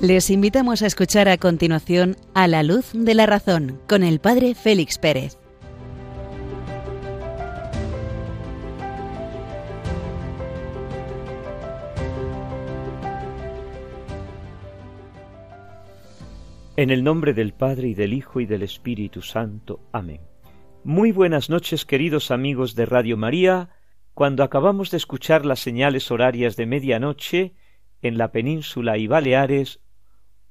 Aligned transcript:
Les 0.00 0.30
invitamos 0.30 0.80
a 0.80 0.86
escuchar 0.86 1.28
a 1.28 1.36
continuación 1.36 2.16
A 2.32 2.48
la 2.48 2.62
luz 2.62 2.90
de 2.94 3.12
la 3.12 3.26
razón 3.26 3.82
con 3.86 4.02
el 4.02 4.18
Padre 4.18 4.54
Félix 4.54 4.96
Pérez. 4.96 5.36
En 16.78 16.88
el 16.88 17.04
nombre 17.04 17.34
del 17.34 17.52
Padre 17.52 17.88
y 17.88 17.94
del 17.94 18.14
Hijo 18.14 18.40
y 18.40 18.46
del 18.46 18.62
Espíritu 18.62 19.20
Santo. 19.20 19.80
Amén. 19.92 20.22
Muy 20.82 21.12
buenas 21.12 21.50
noches 21.50 21.84
queridos 21.84 22.30
amigos 22.30 22.74
de 22.74 22.86
Radio 22.86 23.18
María. 23.18 23.68
Cuando 24.14 24.44
acabamos 24.44 24.90
de 24.90 24.96
escuchar 24.96 25.44
las 25.44 25.60
señales 25.60 26.10
horarias 26.10 26.56
de 26.56 26.64
medianoche 26.64 27.52
en 28.00 28.16
la 28.16 28.32
península 28.32 28.96
y 28.96 29.06
Baleares, 29.06 29.78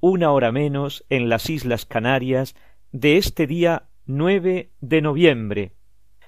una 0.00 0.32
hora 0.32 0.50
menos 0.50 1.04
en 1.10 1.28
las 1.28 1.50
Islas 1.50 1.84
Canarias 1.84 2.54
de 2.90 3.18
este 3.18 3.46
día 3.46 3.88
9 4.06 4.72
de 4.80 5.02
noviembre, 5.02 5.74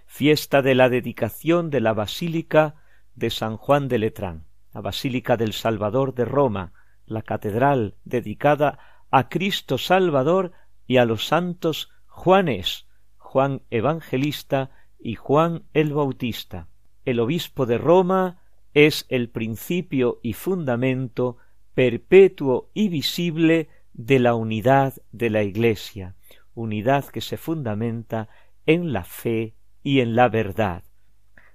fiesta 0.06 0.60
de 0.60 0.74
la 0.74 0.90
dedicación 0.90 1.70
de 1.70 1.80
la 1.80 1.94
Basílica 1.94 2.76
de 3.14 3.30
San 3.30 3.56
Juan 3.56 3.88
de 3.88 3.98
Letrán, 3.98 4.44
la 4.74 4.82
Basílica 4.82 5.38
del 5.38 5.54
Salvador 5.54 6.14
de 6.14 6.26
Roma, 6.26 6.72
la 7.06 7.22
catedral 7.22 7.96
dedicada 8.04 8.78
a 9.10 9.30
Cristo 9.30 9.78
Salvador 9.78 10.52
y 10.86 10.98
a 10.98 11.06
los 11.06 11.26
santos 11.26 11.90
Juanes, 12.06 12.86
Juan 13.16 13.62
Evangelista 13.70 14.70
y 14.98 15.14
Juan 15.14 15.64
el 15.72 15.94
Bautista. 15.94 16.68
El 17.06 17.20
obispo 17.20 17.64
de 17.64 17.78
Roma 17.78 18.42
es 18.74 19.06
el 19.08 19.30
principio 19.30 20.20
y 20.22 20.34
fundamento 20.34 21.38
perpetuo 21.74 22.70
y 22.74 22.88
visible 22.88 23.68
de 23.92 24.18
la 24.18 24.34
unidad 24.34 24.94
de 25.12 25.30
la 25.30 25.42
Iglesia, 25.42 26.16
unidad 26.54 27.06
que 27.06 27.20
se 27.20 27.36
fundamenta 27.36 28.28
en 28.66 28.92
la 28.92 29.04
fe 29.04 29.54
y 29.82 30.00
en 30.00 30.14
la 30.14 30.28
verdad. 30.28 30.84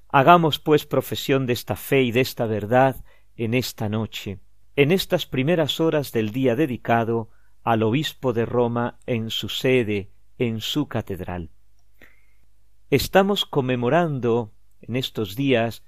Hagamos 0.10 0.60
pues 0.60 0.86
profesión 0.86 1.46
de 1.46 1.54
esta 1.54 1.76
fe 1.76 2.04
y 2.04 2.12
de 2.12 2.22
esta 2.22 2.46
verdad 2.46 3.04
en 3.36 3.54
esta 3.54 3.90
noche, 3.90 4.40
en 4.76 4.92
estas 4.92 5.26
primeras 5.26 5.80
horas 5.80 6.12
del 6.12 6.32
día 6.32 6.56
dedicado 6.56 7.30
al 7.64 7.84
obispo 7.84 8.34
de 8.34 8.46
Roma 8.46 9.00
en 9.06 9.30
su 9.30 9.50
sede, 9.50 10.12
en 10.38 10.62
su 10.62 10.88
catedral. 10.88 11.52
Estamos 12.90 13.46
conmemorando 13.46 14.54
en 14.82 14.96
estos 14.96 15.36
días 15.36 15.84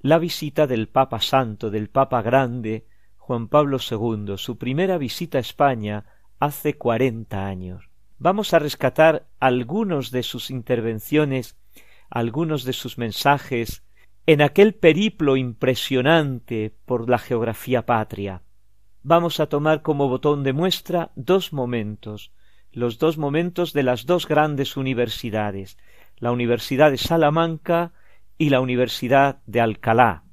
la 0.00 0.18
visita 0.18 0.66
del 0.66 0.88
Papa 0.88 1.20
Santo, 1.20 1.70
del 1.70 1.90
Papa 1.90 2.22
Grande, 2.22 2.86
Juan 3.30 3.46
Pablo 3.46 3.78
II, 3.78 4.38
su 4.38 4.58
primera 4.58 4.98
visita 4.98 5.38
a 5.38 5.40
España 5.40 6.04
hace 6.40 6.76
cuarenta 6.76 7.46
años. 7.46 7.88
Vamos 8.18 8.52
a 8.54 8.58
rescatar 8.58 9.28
algunos 9.38 10.10
de 10.10 10.24
sus 10.24 10.50
intervenciones, 10.50 11.56
algunos 12.10 12.64
de 12.64 12.72
sus 12.72 12.98
mensajes, 12.98 13.84
en 14.26 14.42
aquel 14.42 14.74
periplo 14.74 15.36
impresionante 15.36 16.74
por 16.84 17.08
la 17.08 17.18
geografía 17.18 17.86
patria 17.86 18.42
vamos 19.04 19.38
a 19.38 19.46
tomar 19.46 19.82
como 19.82 20.08
botón 20.08 20.42
de 20.42 20.52
muestra 20.52 21.12
dos 21.14 21.52
momentos, 21.52 22.32
los 22.72 22.98
dos 22.98 23.16
momentos 23.16 23.72
de 23.72 23.84
las 23.84 24.06
dos 24.06 24.26
grandes 24.26 24.76
universidades, 24.76 25.78
la 26.18 26.32
Universidad 26.32 26.90
de 26.90 26.98
Salamanca 26.98 27.92
y 28.38 28.50
la 28.50 28.60
Universidad 28.60 29.40
de 29.46 29.60
Alcalá, 29.60 30.24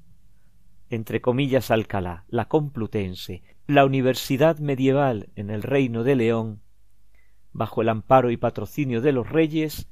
entre 0.90 1.22
comillas 1.22 1.72
Alcalá, 1.72 2.26
la 2.28 2.48
Complutense, 2.48 3.44
la 3.68 3.86
Universidad 3.86 4.60
medieval 4.60 5.30
en 5.36 5.50
el 5.50 5.64
Reino 5.64 6.04
de 6.04 6.16
León, 6.16 6.62
bajo 7.52 7.82
el 7.82 7.90
amparo 7.90 8.32
y 8.32 8.38
patrocinio 8.38 9.02
de 9.02 9.12
los 9.12 9.30
reyes, 9.30 9.90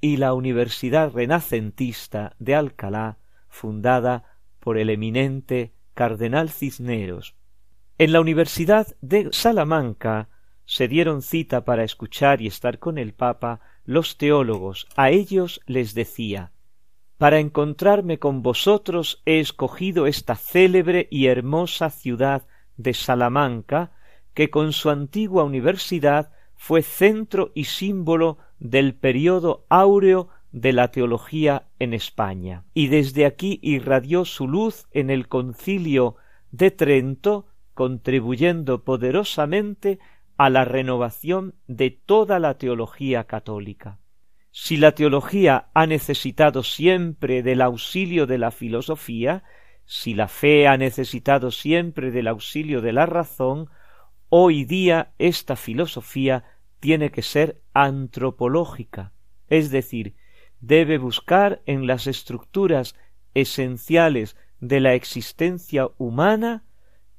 y 0.00 0.18
la 0.18 0.34
Universidad 0.34 1.12
renacentista 1.12 2.36
de 2.38 2.54
Alcalá, 2.54 3.18
fundada 3.48 4.38
por 4.60 4.78
el 4.78 4.90
eminente 4.90 5.72
Cardenal 5.94 6.50
Cisneros, 6.50 7.34
en 8.00 8.12
la 8.12 8.20
Universidad 8.20 8.94
de 9.00 9.28
Salamanca 9.32 10.28
se 10.64 10.86
dieron 10.86 11.20
cita 11.20 11.64
para 11.64 11.82
escuchar 11.82 12.40
y 12.40 12.46
estar 12.46 12.78
con 12.78 12.96
el 12.96 13.12
Papa 13.12 13.60
los 13.84 14.18
teólogos. 14.18 14.86
A 14.94 15.10
ellos 15.10 15.60
les 15.66 15.94
decía 15.94 16.52
Para 17.18 17.40
encontrarme 17.40 18.20
con 18.20 18.42
vosotros 18.42 19.22
he 19.26 19.40
escogido 19.40 20.06
esta 20.06 20.36
célebre 20.36 21.08
y 21.10 21.26
hermosa 21.26 21.90
ciudad 21.90 22.46
de 22.76 22.94
Salamanca, 22.94 23.90
que 24.34 24.50
con 24.50 24.72
su 24.72 24.88
antigua 24.88 25.42
universidad 25.42 26.30
fue 26.54 26.82
centro 26.82 27.50
y 27.54 27.64
símbolo 27.64 28.38
del 28.60 28.94
periodo 28.94 29.66
áureo 29.68 30.28
de 30.52 30.72
la 30.72 30.92
teología 30.92 31.66
en 31.80 31.92
España, 31.92 32.64
y 32.72 32.86
desde 32.86 33.26
aquí 33.26 33.58
irradió 33.62 34.24
su 34.24 34.46
luz 34.46 34.86
en 34.92 35.10
el 35.10 35.26
concilio 35.26 36.14
de 36.52 36.70
Trento 36.70 37.46
contribuyendo 37.74 38.84
poderosamente 38.84 39.98
a 40.36 40.50
la 40.50 40.64
renovación 40.64 41.56
de 41.66 41.90
toda 41.90 42.38
la 42.38 42.58
teología 42.58 43.24
católica. 43.24 43.98
Si 44.60 44.76
la 44.76 44.90
teología 44.90 45.68
ha 45.72 45.86
necesitado 45.86 46.64
siempre 46.64 47.44
del 47.44 47.62
auxilio 47.62 48.26
de 48.26 48.38
la 48.38 48.50
filosofía, 48.50 49.44
si 49.84 50.14
la 50.14 50.26
fe 50.26 50.66
ha 50.66 50.76
necesitado 50.76 51.52
siempre 51.52 52.10
del 52.10 52.26
auxilio 52.26 52.80
de 52.80 52.92
la 52.92 53.06
razón, 53.06 53.70
hoy 54.28 54.64
día 54.64 55.12
esta 55.18 55.54
filosofía 55.54 56.42
tiene 56.80 57.12
que 57.12 57.22
ser 57.22 57.62
antropológica, 57.72 59.12
es 59.46 59.70
decir, 59.70 60.16
debe 60.58 60.98
buscar 60.98 61.62
en 61.64 61.86
las 61.86 62.08
estructuras 62.08 62.96
esenciales 63.34 64.36
de 64.58 64.80
la 64.80 64.94
existencia 64.94 65.88
humana 65.98 66.64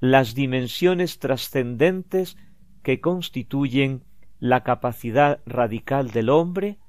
las 0.01 0.35
dimensiones 0.35 1.19
trascendentes 1.19 2.35
que 2.83 3.00
constituyen 3.00 4.03
la 4.39 4.63
capacidad 4.63 5.39
radical 5.45 6.11
del 6.11 6.29
hombre 6.29 6.79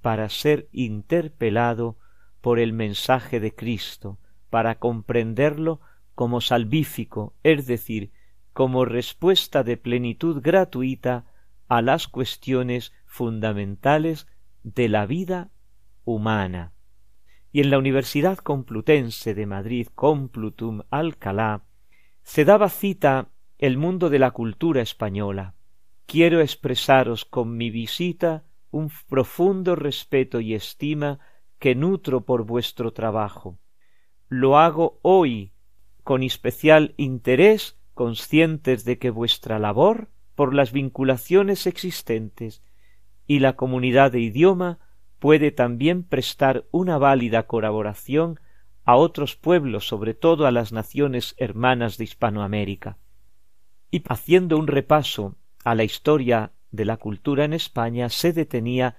para 0.00 0.28
ser 0.28 0.68
interpelado 0.72 1.96
por 2.40 2.58
el 2.58 2.72
mensaje 2.72 3.40
de 3.40 3.54
Cristo, 3.54 4.18
para 4.48 4.76
comprenderlo 4.76 5.80
como 6.14 6.40
salvífico, 6.40 7.34
es 7.42 7.66
decir, 7.66 8.12
como 8.52 8.84
respuesta 8.84 9.62
de 9.62 9.76
plenitud 9.76 10.40
gratuita 10.42 11.26
a 11.68 11.82
las 11.82 12.08
cuestiones 12.08 12.92
fundamentales 13.06 14.26
de 14.62 14.88
la 14.88 15.06
vida 15.06 15.50
humana. 16.04 16.72
Y 17.52 17.60
en 17.60 17.70
la 17.70 17.78
Universidad 17.78 18.38
Complutense 18.38 19.34
de 19.34 19.46
Madrid, 19.46 19.88
Complutum 19.94 20.82
Alcalá, 20.90 21.62
se 22.22 22.44
daba 22.44 22.68
cita 22.68 23.28
el 23.58 23.76
mundo 23.76 24.08
de 24.08 24.18
la 24.18 24.30
cultura 24.30 24.82
española. 24.82 25.54
Quiero 26.06 26.40
expresaros 26.40 27.24
con 27.24 27.56
mi 27.56 27.70
visita 27.70 28.44
un 28.70 28.90
profundo 29.08 29.76
respeto 29.76 30.40
y 30.40 30.54
estima 30.54 31.18
que 31.58 31.74
nutro 31.74 32.24
por 32.24 32.44
vuestro 32.44 32.92
trabajo. 32.92 33.58
Lo 34.28 34.58
hago 34.58 34.98
hoy 35.02 35.52
con 36.02 36.22
especial 36.22 36.94
interés, 36.96 37.78
conscientes 37.94 38.84
de 38.84 38.98
que 38.98 39.10
vuestra 39.10 39.58
labor, 39.58 40.08
por 40.34 40.54
las 40.54 40.72
vinculaciones 40.72 41.66
existentes 41.66 42.62
y 43.26 43.40
la 43.40 43.56
comunidad 43.56 44.12
de 44.12 44.20
idioma, 44.20 44.78
puede 45.18 45.50
también 45.50 46.02
prestar 46.02 46.64
una 46.70 46.96
válida 46.98 47.46
colaboración 47.46 48.40
a 48.84 48.96
otros 48.96 49.36
pueblos, 49.36 49.86
sobre 49.86 50.14
todo 50.14 50.46
a 50.46 50.50
las 50.50 50.72
naciones 50.72 51.34
hermanas 51.36 51.98
de 51.98 52.04
Hispanoamérica. 52.04 52.98
Y 53.90 54.02
haciendo 54.08 54.56
un 54.56 54.66
repaso 54.66 55.36
a 55.62 55.74
la 55.74 55.84
historia 55.84 56.52
de 56.70 56.84
la 56.84 56.96
cultura 56.96 57.44
en 57.44 57.52
España, 57.52 58.08
se 58.08 58.32
detenía 58.32 58.96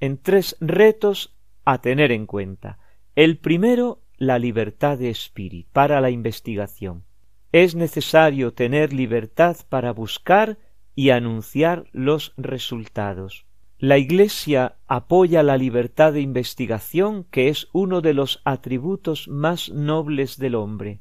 en 0.00 0.18
tres 0.18 0.56
retos 0.60 1.36
a 1.64 1.80
tener 1.80 2.12
en 2.12 2.26
cuenta. 2.26 2.78
El 3.14 3.38
primero, 3.38 4.02
la 4.16 4.38
libertad 4.38 4.98
de 4.98 5.10
espíritu 5.10 5.68
para 5.72 6.00
la 6.00 6.10
investigación. 6.10 7.04
Es 7.52 7.74
necesario 7.74 8.52
tener 8.52 8.92
libertad 8.92 9.56
para 9.68 9.92
buscar 9.92 10.58
y 10.94 11.10
anunciar 11.10 11.86
los 11.92 12.32
resultados. 12.36 13.46
La 13.78 13.98
Iglesia 13.98 14.76
apoya 14.86 15.42
la 15.42 15.58
libertad 15.58 16.14
de 16.14 16.22
investigación, 16.22 17.24
que 17.24 17.48
es 17.48 17.68
uno 17.72 18.00
de 18.00 18.14
los 18.14 18.40
atributos 18.44 19.28
más 19.28 19.68
nobles 19.70 20.38
del 20.38 20.54
hombre. 20.54 21.00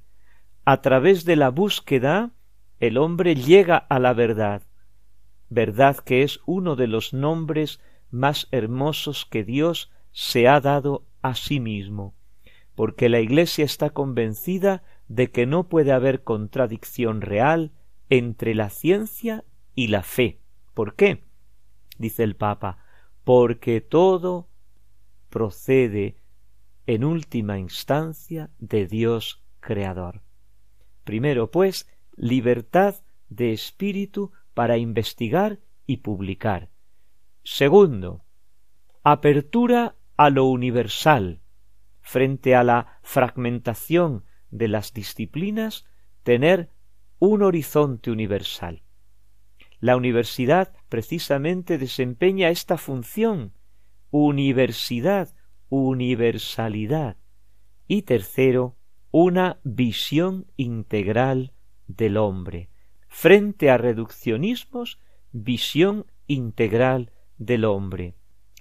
A 0.65 0.81
través 0.81 1.23
de 1.23 1.37
la 1.37 1.49
búsqueda, 1.49 2.31
el 2.81 2.97
hombre 2.97 3.35
llega 3.35 3.77
a 3.77 3.99
la 3.99 4.13
verdad, 4.13 4.61
verdad 5.55 5.97
que 5.97 6.21
es 6.21 6.41
uno 6.45 6.75
de 6.75 6.85
los 6.85 7.13
nombres 7.13 7.79
más 8.11 8.47
hermosos 8.51 9.25
que 9.25 9.43
Dios 9.43 9.91
se 10.11 10.47
ha 10.47 10.61
dado 10.61 11.07
a 11.21 11.33
sí 11.33 11.59
mismo, 11.59 12.13
porque 12.75 13.09
la 13.09 13.19
Iglesia 13.19 13.65
está 13.65 13.89
convencida 13.89 14.83
de 15.07 15.31
que 15.31 15.45
no 15.45 15.67
puede 15.67 15.91
haber 15.91 16.23
contradicción 16.23 17.21
real 17.21 17.71
entre 18.09 18.53
la 18.53 18.69
ciencia 18.69 19.43
y 19.73 19.87
la 19.87 20.03
fe. 20.03 20.39
¿Por 20.73 20.95
qué? 20.95 21.23
dice 21.97 22.23
el 22.23 22.35
Papa, 22.35 22.77
porque 23.23 23.79
todo 23.79 24.49
procede 25.29 26.17
en 26.85 27.05
última 27.05 27.57
instancia 27.57 28.49
de 28.59 28.85
Dios 28.85 29.41
Creador. 29.61 30.21
Primero, 31.05 31.49
pues, 31.49 31.87
libertad 32.15 32.95
de 33.29 33.53
espíritu 33.53 34.31
para 34.55 34.77
investigar 34.79 35.59
y 35.85 35.97
publicar. 35.97 36.69
Segundo, 37.43 38.23
apertura 39.03 39.95
a 40.17 40.31
lo 40.31 40.45
universal. 40.45 41.41
Frente 42.01 42.55
a 42.55 42.63
la 42.63 42.99
fragmentación 43.03 44.23
de 44.49 44.67
las 44.67 44.93
disciplinas, 44.93 45.85
tener 46.23 46.71
un 47.19 47.43
horizonte 47.43 48.09
universal. 48.09 48.81
La 49.79 49.97
universidad 49.97 50.73
precisamente 50.89 51.77
desempeña 51.77 52.49
esta 52.49 52.77
función, 52.77 53.53
universidad, 54.09 55.35
universalidad. 55.69 57.17
Y 57.87 58.03
tercero, 58.03 58.77
una 59.11 59.59
visión 59.63 60.47
integral 60.55 61.53
del 61.87 62.17
hombre. 62.17 62.69
Frente 63.17 63.69
a 63.69 63.77
reduccionismos, 63.77 64.99
visión 65.31 66.05
integral 66.27 67.11
del 67.37 67.63
hombre. 67.63 68.13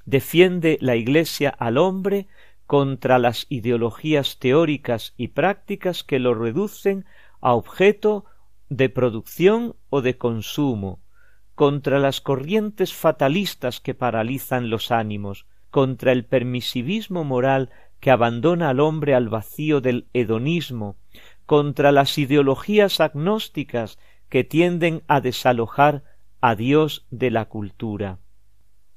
Defiende 0.06 0.78
la 0.80 0.94
Iglesia 0.94 1.50
al 1.50 1.76
hombre 1.76 2.28
contra 2.68 3.18
las 3.18 3.46
ideologías 3.48 4.38
teóricas 4.38 5.12
y 5.16 5.28
prácticas 5.28 6.04
que 6.04 6.20
lo 6.20 6.34
reducen 6.34 7.04
a 7.40 7.52
objeto 7.54 8.26
de 8.68 8.88
producción 8.90 9.74
o 9.90 10.02
de 10.02 10.18
consumo, 10.18 11.00
contra 11.56 11.98
las 11.98 12.20
corrientes 12.20 12.94
fatalistas 12.94 13.80
que 13.80 13.94
paralizan 13.94 14.70
los 14.70 14.92
ánimos, 14.92 15.46
contra 15.70 16.12
el 16.12 16.26
permisivismo 16.26 17.24
moral 17.24 17.70
que 17.98 18.12
abandona 18.12 18.70
al 18.70 18.78
hombre 18.78 19.16
al 19.16 19.28
vacío 19.28 19.80
del 19.80 20.06
hedonismo, 20.12 20.96
contra 21.44 21.90
las 21.90 22.16
ideologías 22.18 23.00
agnósticas 23.00 23.98
que 24.28 24.44
tienden 24.44 25.02
a 25.08 25.20
desalojar 25.20 26.02
a 26.40 26.54
Dios 26.54 27.06
de 27.10 27.30
la 27.30 27.46
cultura. 27.46 28.18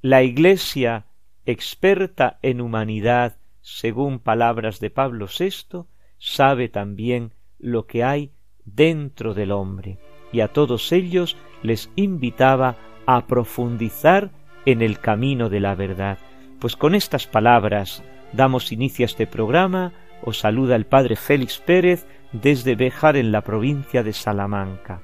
La 0.02 0.24
Iglesia, 0.24 1.06
experta 1.46 2.40
en 2.42 2.62
humanidad, 2.62 3.38
según 3.62 4.20
palabras 4.20 4.80
de 4.80 4.90
Pablo 4.90 5.28
VI, 5.28 5.86
sabe 6.18 6.70
también 6.70 7.34
lo 7.60 7.86
que 7.86 8.04
hay 8.04 8.32
dentro 8.66 9.34
del 9.34 9.52
hombre, 9.52 9.98
y 10.32 10.42
a 10.42 10.50
todos 10.50 10.92
ellos 10.92 11.38
les 11.64 11.90
invitaba 11.96 12.76
a 13.06 13.28
profundizar 13.28 14.32
en 14.66 14.82
el 14.82 15.00
camino 15.00 15.50
de 15.50 15.60
la 15.62 15.76
verdad. 15.76 16.18
Pues 16.60 16.76
con 16.76 16.96
estas 16.96 17.28
palabras 17.28 18.04
damos 18.34 18.72
inicio 18.72 19.06
a 19.06 19.08
este 19.08 19.28
programa. 19.28 19.94
Os 20.24 20.40
saluda 20.40 20.76
el 20.76 20.86
Padre 20.86 21.16
Félix 21.16 21.60
Pérez 21.60 22.06
desde 22.34 22.76
Bejar 22.76 23.16
en 23.16 23.32
la 23.32 23.42
provincia 23.42 24.04
de 24.04 24.14
Salamanca. 24.14 25.02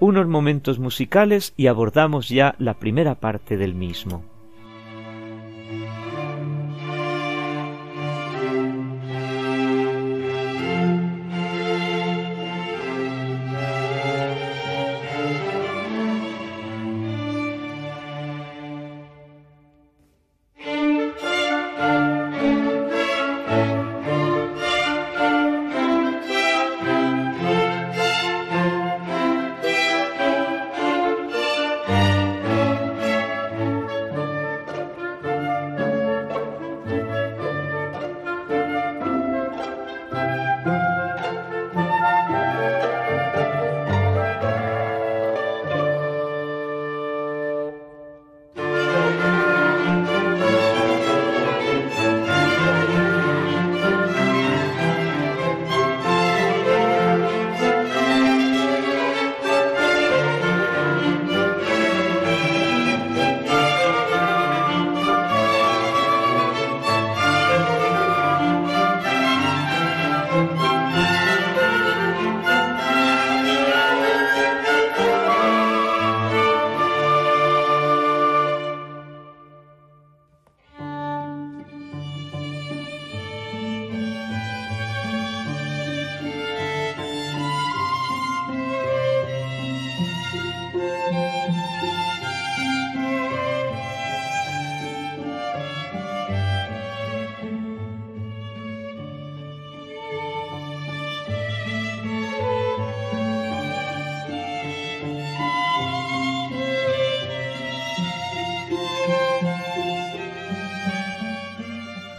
Unos 0.00 0.26
momentos 0.26 0.78
musicales 0.78 1.54
y 1.56 1.68
abordamos 1.68 2.28
ya 2.28 2.56
la 2.58 2.74
primera 2.74 3.14
parte 3.14 3.56
del 3.56 3.74
mismo. 3.74 4.33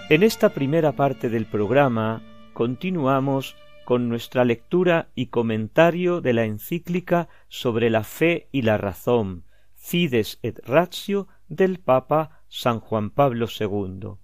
En 0.07 0.21
esta 0.21 0.49
primera 0.49 0.91
parte 0.91 1.31
del 1.31 1.47
programa 1.47 2.21
continuamos 2.53 3.55
con 3.85 4.07
nuestra 4.07 4.45
lectura 4.45 5.09
y 5.15 5.27
comentario 5.27 6.21
de 6.21 6.33
la 6.33 6.45
encíclica 6.45 7.27
sobre 7.47 7.89
la 7.89 8.03
fe 8.03 8.47
y 8.51 8.61
la 8.61 8.77
razón, 8.77 9.45
Fides 9.73 10.37
et 10.43 10.59
Ratio 10.63 11.27
del 11.47 11.79
Papa 11.79 12.43
San 12.49 12.81
Juan 12.81 13.09
Pablo 13.09 13.47
II. 13.59 14.19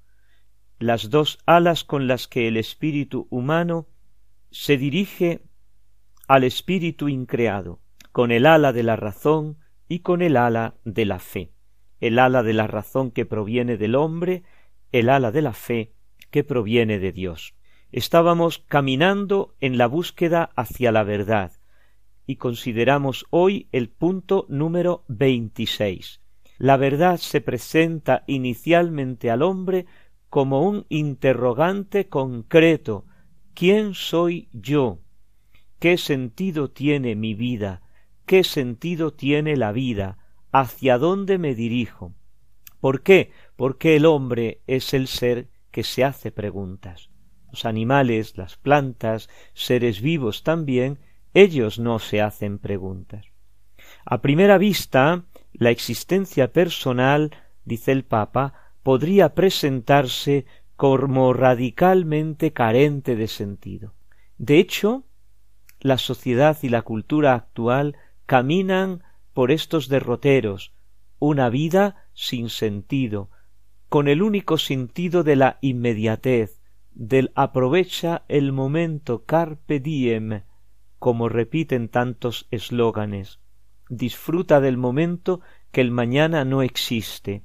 Las 0.77 1.09
dos 1.09 1.39
alas 1.47 1.83
con 1.83 2.05
las 2.07 2.27
que 2.27 2.47
el 2.47 2.57
espíritu 2.57 3.27
humano 3.31 3.87
se 4.51 4.77
dirige 4.77 5.41
al 6.27 6.43
espíritu 6.43 7.09
increado, 7.09 7.79
con 8.11 8.31
el 8.31 8.45
ala 8.45 8.71
de 8.71 8.83
la 8.83 8.97
razón 8.97 9.57
y 9.87 10.01
con 10.01 10.21
el 10.21 10.37
ala 10.37 10.75
de 10.85 11.05
la 11.05 11.17
fe. 11.17 11.53
El 11.99 12.19
ala 12.19 12.43
de 12.43 12.53
la 12.53 12.67
razón 12.67 13.09
que 13.09 13.25
proviene 13.25 13.77
del 13.77 13.95
hombre 13.95 14.43
el 14.91 15.09
ala 15.09 15.31
de 15.31 15.41
la 15.41 15.53
fe 15.53 15.93
que 16.29 16.43
proviene 16.43 16.99
de 16.99 17.11
Dios. 17.11 17.55
Estábamos 17.91 18.59
caminando 18.59 19.55
en 19.59 19.77
la 19.77 19.87
búsqueda 19.87 20.51
hacia 20.55 20.91
la 20.91 21.03
verdad 21.03 21.51
y 22.25 22.37
consideramos 22.37 23.25
hoy 23.29 23.67
el 23.71 23.89
punto 23.89 24.45
número 24.47 25.03
veintiséis. 25.07 26.21
La 26.57 26.77
verdad 26.77 27.17
se 27.17 27.41
presenta 27.41 28.23
inicialmente 28.27 29.29
al 29.31 29.41
hombre 29.41 29.87
como 30.29 30.61
un 30.61 30.85
interrogante 30.89 32.07
concreto 32.07 33.05
¿Quién 33.53 33.93
soy 33.93 34.49
yo? 34.53 34.99
¿Qué 35.79 35.97
sentido 35.97 36.71
tiene 36.71 37.15
mi 37.15 37.33
vida? 37.33 37.81
¿Qué 38.25 38.43
sentido 38.43 39.13
tiene 39.13 39.57
la 39.57 39.71
vida? 39.71 40.17
¿Hacia 40.51 40.97
dónde 40.97 41.37
me 41.37 41.53
dirijo? 41.53 42.13
¿Por 42.79 43.03
qué? 43.03 43.31
Porque 43.61 43.95
el 43.95 44.07
hombre 44.07 44.63
es 44.65 44.91
el 44.95 45.07
ser 45.07 45.47
que 45.69 45.83
se 45.83 46.03
hace 46.03 46.31
preguntas. 46.31 47.11
Los 47.51 47.63
animales, 47.65 48.35
las 48.35 48.57
plantas, 48.57 49.29
seres 49.53 50.01
vivos 50.01 50.41
también, 50.41 50.97
ellos 51.35 51.77
no 51.77 51.99
se 51.99 52.21
hacen 52.21 52.57
preguntas. 52.57 53.27
A 54.03 54.19
primera 54.23 54.57
vista, 54.57 55.25
la 55.53 55.69
existencia 55.69 56.51
personal, 56.51 57.35
dice 57.63 57.91
el 57.91 58.03
Papa, 58.03 58.55
podría 58.81 59.35
presentarse 59.35 60.47
como 60.75 61.31
radicalmente 61.31 62.53
carente 62.53 63.15
de 63.15 63.27
sentido. 63.27 63.93
De 64.39 64.57
hecho, 64.57 65.03
la 65.81 65.99
sociedad 65.99 66.57
y 66.63 66.69
la 66.69 66.81
cultura 66.81 67.35
actual 67.35 67.95
caminan 68.25 69.03
por 69.33 69.51
estos 69.51 69.87
derroteros, 69.87 70.73
una 71.19 71.49
vida 71.49 72.07
sin 72.13 72.49
sentido, 72.49 73.29
con 73.91 74.07
el 74.07 74.21
único 74.21 74.57
sentido 74.57 75.23
de 75.23 75.35
la 75.35 75.57
inmediatez, 75.59 76.61
del 76.93 77.33
aprovecha 77.35 78.23
el 78.29 78.53
momento 78.53 79.25
carpe 79.25 79.81
diem, 79.81 80.43
como 80.97 81.27
repiten 81.27 81.89
tantos 81.89 82.47
eslóganes. 82.51 83.41
Disfruta 83.89 84.61
del 84.61 84.77
momento 84.77 85.41
que 85.73 85.81
el 85.81 85.91
mañana 85.91 86.45
no 86.45 86.61
existe. 86.61 87.43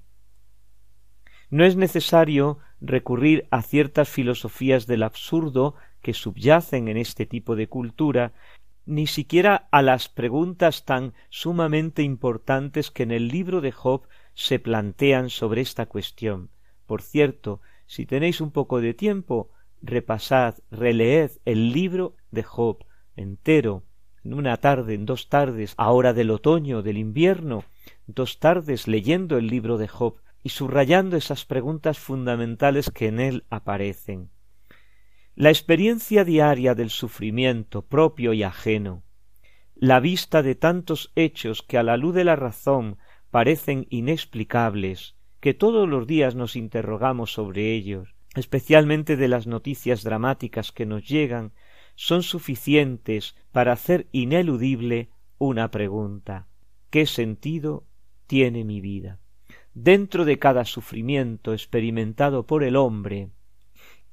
No 1.50 1.64
es 1.64 1.74
necesario 1.74 2.58
recurrir 2.80 3.48
a 3.50 3.60
ciertas 3.62 4.08
filosofías 4.08 4.86
del 4.86 5.02
absurdo 5.02 5.74
que 6.00 6.14
subyacen 6.14 6.86
en 6.86 6.96
este 6.96 7.26
tipo 7.26 7.56
de 7.56 7.68
cultura, 7.68 8.34
ni 8.84 9.08
siquiera 9.08 9.66
a 9.72 9.82
las 9.82 10.08
preguntas 10.08 10.84
tan 10.84 11.12
sumamente 11.28 12.04
importantes 12.04 12.92
que 12.92 13.02
en 13.02 13.10
el 13.10 13.26
libro 13.26 13.60
de 13.60 13.72
Job 13.72 14.06
se 14.36 14.58
plantean 14.58 15.30
sobre 15.30 15.62
esta 15.62 15.86
cuestión. 15.86 16.50
Por 16.86 17.02
cierto, 17.02 17.60
si 17.86 18.04
tenéis 18.04 18.40
un 18.40 18.52
poco 18.52 18.80
de 18.80 18.92
tiempo, 18.92 19.50
repasad, 19.82 20.56
releed 20.70 21.30
el 21.46 21.72
libro 21.72 22.14
de 22.30 22.42
Job 22.42 22.84
entero, 23.16 23.82
en 24.22 24.34
una 24.34 24.58
tarde, 24.58 24.94
en 24.94 25.06
dos 25.06 25.30
tardes, 25.30 25.72
ahora 25.78 26.12
del 26.12 26.30
otoño, 26.30 26.82
del 26.82 26.98
invierno, 26.98 27.64
dos 28.06 28.38
tardes 28.38 28.86
leyendo 28.86 29.38
el 29.38 29.46
libro 29.46 29.78
de 29.78 29.88
Job 29.88 30.16
y 30.42 30.50
subrayando 30.50 31.16
esas 31.16 31.46
preguntas 31.46 31.98
fundamentales 31.98 32.90
que 32.90 33.06
en 33.06 33.20
él 33.20 33.44
aparecen. 33.48 34.30
La 35.34 35.48
experiencia 35.48 36.24
diaria 36.24 36.74
del 36.74 36.90
sufrimiento 36.90 37.82
propio 37.82 38.34
y 38.34 38.42
ajeno, 38.42 39.02
la 39.74 39.98
vista 40.00 40.42
de 40.42 40.54
tantos 40.54 41.10
hechos 41.14 41.62
que 41.62 41.78
a 41.78 41.82
la 41.82 41.96
luz 41.96 42.14
de 42.14 42.24
la 42.24 42.36
razón 42.36 42.98
parecen 43.36 43.86
inexplicables, 43.90 45.14
que 45.40 45.52
todos 45.52 45.86
los 45.86 46.06
días 46.06 46.34
nos 46.34 46.56
interrogamos 46.56 47.34
sobre 47.34 47.74
ellos, 47.74 48.14
especialmente 48.34 49.18
de 49.18 49.28
las 49.28 49.46
noticias 49.46 50.02
dramáticas 50.02 50.72
que 50.72 50.86
nos 50.86 51.06
llegan, 51.06 51.52
son 51.96 52.22
suficientes 52.22 53.36
para 53.52 53.72
hacer 53.72 54.06
ineludible 54.10 55.10
una 55.36 55.70
pregunta 55.70 56.48
¿Qué 56.88 57.04
sentido 57.04 57.84
tiene 58.26 58.64
mi 58.64 58.80
vida? 58.80 59.18
Dentro 59.74 60.24
de 60.24 60.38
cada 60.38 60.64
sufrimiento 60.64 61.52
experimentado 61.52 62.46
por 62.46 62.64
el 62.64 62.74
hombre, 62.74 63.28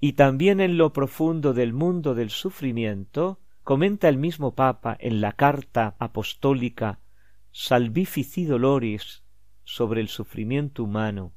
y 0.02 0.14
también 0.20 0.60
en 0.60 0.78
lo 0.78 0.92
profundo 0.92 1.54
del 1.54 1.72
mundo 1.72 2.14
del 2.14 2.30
sufrimiento, 2.30 3.40
comenta 3.64 4.10
el 4.10 4.18
mismo 4.18 4.54
Papa 4.54 4.98
en 5.00 5.22
la 5.22 5.32
carta 5.32 5.96
apostólica 5.98 7.00
Salvifici 7.56 8.46
Dolores 8.46 9.24
sobre 9.64 10.02
el 10.02 10.08
sufrimiento 10.08 10.84
humano, 10.84 11.34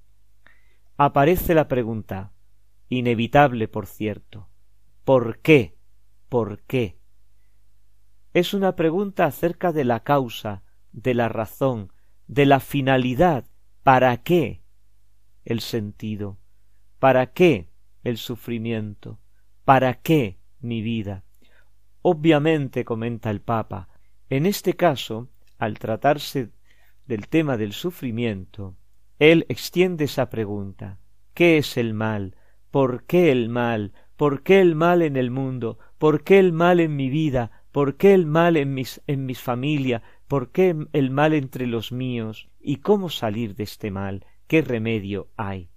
aparece 0.96 1.54
la 1.54 1.68
pregunta, 1.68 2.32
inevitable 2.88 3.68
por 3.68 3.86
cierto, 3.86 4.48
¿por 5.04 5.38
qué? 5.40 5.76
¿Por 6.28 6.62
qué? 6.62 6.98
Es 8.32 8.54
una 8.54 8.76
pregunta 8.76 9.26
acerca 9.26 9.72
de 9.72 9.84
la 9.84 10.00
causa, 10.00 10.62
de 10.90 11.12
la 11.12 11.28
razón, 11.28 11.92
de 12.26 12.46
la 12.46 12.60
finalidad, 12.60 13.44
¿para 13.82 14.16
qué 14.22 14.62
el 15.44 15.60
sentido? 15.60 16.38
¿Para 16.98 17.32
qué 17.34 17.68
el 18.04 18.16
sufrimiento. 18.16 19.18
¿Para 19.64 19.94
qué 20.00 20.38
mi 20.60 20.80
vida? 20.80 21.24
Obviamente, 22.00 22.86
comenta 22.86 23.30
el 23.30 23.42
Papa, 23.42 23.88
en 24.30 24.46
este 24.46 24.74
caso, 24.74 25.28
al 25.58 25.78
tratarse 25.78 26.50
del 27.06 27.28
tema 27.28 27.56
del 27.56 27.72
sufrimiento, 27.72 28.76
él 29.18 29.46
extiende 29.48 30.04
esa 30.04 30.28
pregunta 30.28 30.98
¿Qué 31.34 31.58
es 31.58 31.76
el 31.76 31.94
mal? 31.94 32.36
¿Por 32.70 33.04
qué 33.04 33.30
el 33.30 33.48
mal? 33.48 33.92
¿Por 34.16 34.42
qué 34.42 34.60
el 34.60 34.74
mal 34.74 35.02
en 35.02 35.16
el 35.16 35.30
mundo? 35.30 35.78
¿Por 35.98 36.24
qué 36.24 36.38
el 36.38 36.52
mal 36.52 36.80
en 36.80 36.96
mi 36.96 37.10
vida? 37.10 37.64
¿Por 37.72 37.96
qué 37.96 38.14
el 38.14 38.26
mal 38.26 38.56
en 38.56 38.72
mis, 38.72 39.02
en 39.06 39.26
mis 39.26 39.40
familia? 39.40 40.02
¿Por 40.28 40.50
qué 40.50 40.74
el 40.92 41.10
mal 41.10 41.34
entre 41.34 41.66
los 41.66 41.92
míos? 41.92 42.48
¿Y 42.58 42.76
cómo 42.76 43.10
salir 43.10 43.54
de 43.54 43.64
este 43.64 43.90
mal? 43.90 44.24
¿Qué 44.46 44.62
remedio 44.62 45.28
hay? 45.36 45.70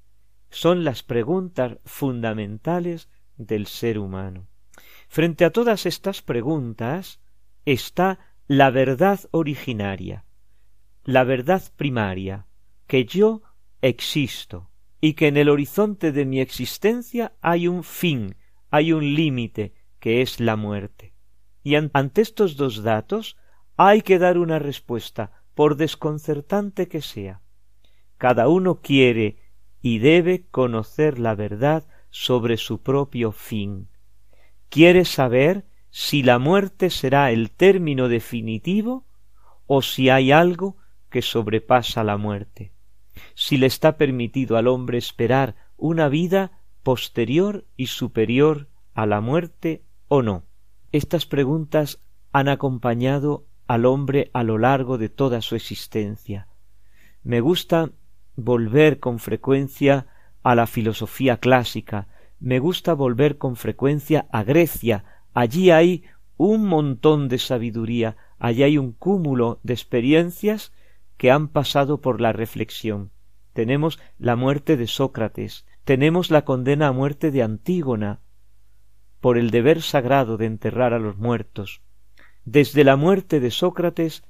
son 0.50 0.84
las 0.84 1.04
preguntas 1.04 1.78
fundamentales 1.86 3.10
del 3.38 3.68
ser 3.68 4.00
humano. 4.00 4.48
Frente 5.08 5.46
a 5.46 5.52
todas 5.52 5.86
estas 5.86 6.22
preguntas 6.22 7.20
está 7.66 8.20
la 8.50 8.72
verdad 8.72 9.20
originaria, 9.30 10.26
la 11.04 11.24
verdad 11.24 11.62
primaria, 11.76 12.48
que 12.88 13.06
yo 13.06 13.44
existo 13.84 14.72
y 15.00 15.14
que 15.14 15.28
en 15.28 15.38
el 15.38 15.50
horizonte 15.50 16.12
de 16.12 16.26
mi 16.26 16.42
existencia 16.42 17.34
hay 17.42 17.68
un 17.68 17.84
fin, 17.84 18.38
hay 18.72 18.92
un 18.92 19.14
límite, 19.14 19.76
que 20.00 20.24
es 20.24 20.40
la 20.40 20.56
muerte. 20.56 21.14
Y 21.62 21.76
ante 21.76 22.22
estos 22.22 22.58
dos 22.58 22.82
datos 22.82 23.38
hay 23.78 24.02
que 24.02 24.18
dar 24.18 24.40
una 24.40 24.58
respuesta, 24.58 25.44
por 25.54 25.76
desconcertante 25.76 26.88
que 26.88 27.04
sea. 27.04 27.42
Cada 28.18 28.48
uno 28.48 28.82
quiere 28.82 29.38
y 29.80 30.00
debe 30.00 30.48
conocer 30.50 31.20
la 31.20 31.36
verdad 31.36 31.86
sobre 32.10 32.58
su 32.58 32.82
propio 32.82 33.32
fin. 33.32 33.90
Quiere 34.70 35.06
saber 35.06 35.69
si 35.92 36.24
la 36.24 36.40
muerte 36.40 36.90
será 36.90 37.32
el 37.32 37.52
término 37.52 38.08
definitivo 38.08 39.06
o 39.68 39.82
si 39.82 40.10
hay 40.10 40.32
algo 40.32 40.78
que 41.10 41.22
sobrepasa 41.22 42.04
la 42.04 42.18
muerte, 42.18 42.72
si 43.36 43.58
le 43.58 43.68
está 43.68 43.98
permitido 43.98 44.58
al 44.58 44.68
hombre 44.68 44.98
esperar 44.98 45.56
una 45.78 46.10
vida 46.10 46.52
posterior 46.84 47.66
y 47.76 47.88
superior 47.88 48.68
a 48.94 49.06
la 49.06 49.22
muerte 49.22 49.84
o 50.08 50.22
no. 50.22 50.44
Estas 50.92 51.26
preguntas 51.26 52.02
han 52.32 52.48
acompañado 52.50 53.46
al 53.68 53.86
hombre 53.86 54.30
a 54.34 54.44
lo 54.44 54.58
largo 54.58 54.98
de 54.98 55.10
toda 55.10 55.42
su 55.42 55.56
existencia. 55.56 56.48
Me 57.24 57.42
gusta 57.42 57.92
volver 58.36 59.00
con 59.00 59.20
frecuencia 59.20 60.08
a 60.42 60.56
la 60.56 60.68
filosofía 60.68 61.38
clásica, 61.38 62.08
me 62.40 62.60
gusta 62.60 62.94
volver 62.94 63.38
con 63.38 63.56
frecuencia 63.56 64.28
a 64.32 64.44
Grecia, 64.44 65.04
allí 65.34 65.72
hay 65.72 66.04
un 66.38 66.66
montón 66.66 67.28
de 67.28 67.38
sabiduría, 67.38 68.16
allí 68.38 68.64
hay 68.64 68.78
un 68.78 68.94
cúmulo 68.94 69.60
de 69.64 69.74
experiencias 69.74 70.72
que 71.18 71.32
han 71.32 71.50
pasado 71.50 72.00
por 72.00 72.22
la 72.22 72.32
reflexión. 72.32 73.12
Tenemos 73.54 74.00
la 74.18 74.36
muerte 74.36 74.78
de 74.78 74.88
Sócrates, 74.88 75.66
tenemos 75.84 76.32
la 76.32 76.46
condena 76.46 76.88
a 76.88 76.92
muerte 76.92 77.32
de 77.32 77.44
Antígona, 77.44 78.22
por 79.20 79.38
el 79.38 79.52
deber 79.52 79.82
sagrado 79.82 80.38
de 80.38 80.46
enterrar 80.46 80.94
a 80.94 81.00
los 81.00 81.18
muertos. 81.18 81.82
Desde 82.46 82.84
la 82.84 82.96
muerte 82.96 83.40
de 83.40 83.52
Sócrates, 83.52 84.24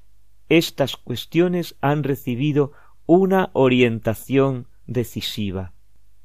estas 0.50 0.98
cuestiones 0.98 1.76
han 1.80 2.04
recibido 2.04 2.72
una 3.06 3.52
orientación 3.54 4.68
decisiva. 4.88 5.74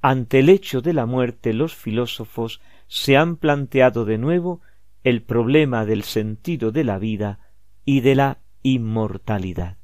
Ante 0.00 0.40
el 0.40 0.48
hecho 0.48 0.80
de 0.80 0.94
la 0.94 1.06
muerte 1.06 1.52
los 1.52 1.74
filósofos 1.74 2.60
se 2.86 3.16
han 3.16 3.36
planteado 3.36 4.04
de 4.04 4.18
nuevo 4.18 4.60
el 5.02 5.22
problema 5.22 5.84
del 5.84 6.02
sentido 6.02 6.72
de 6.72 6.84
la 6.84 6.98
vida 6.98 7.40
y 7.84 8.00
de 8.00 8.14
la 8.14 8.38
inmortalidad. 8.62 9.76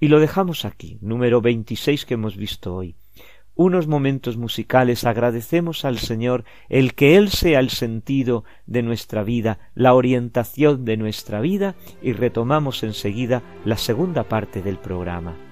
Y 0.00 0.08
lo 0.08 0.20
dejamos 0.20 0.64
aquí, 0.64 0.98
número 1.00 1.40
veintiséis 1.40 2.04
que 2.04 2.14
hemos 2.14 2.36
visto 2.36 2.74
hoy 2.74 2.96
unos 3.58 3.88
momentos 3.88 4.36
musicales 4.36 5.02
agradecemos 5.02 5.84
al 5.84 5.98
Señor 5.98 6.44
el 6.68 6.94
que 6.94 7.16
Él 7.16 7.28
sea 7.28 7.58
el 7.58 7.70
sentido 7.70 8.44
de 8.66 8.84
nuestra 8.84 9.24
vida, 9.24 9.58
la 9.74 9.94
orientación 9.94 10.84
de 10.84 10.96
nuestra 10.96 11.40
vida 11.40 11.74
y 12.00 12.12
retomamos 12.12 12.84
enseguida 12.84 13.42
la 13.64 13.76
segunda 13.76 14.28
parte 14.28 14.62
del 14.62 14.78
programa. 14.78 15.47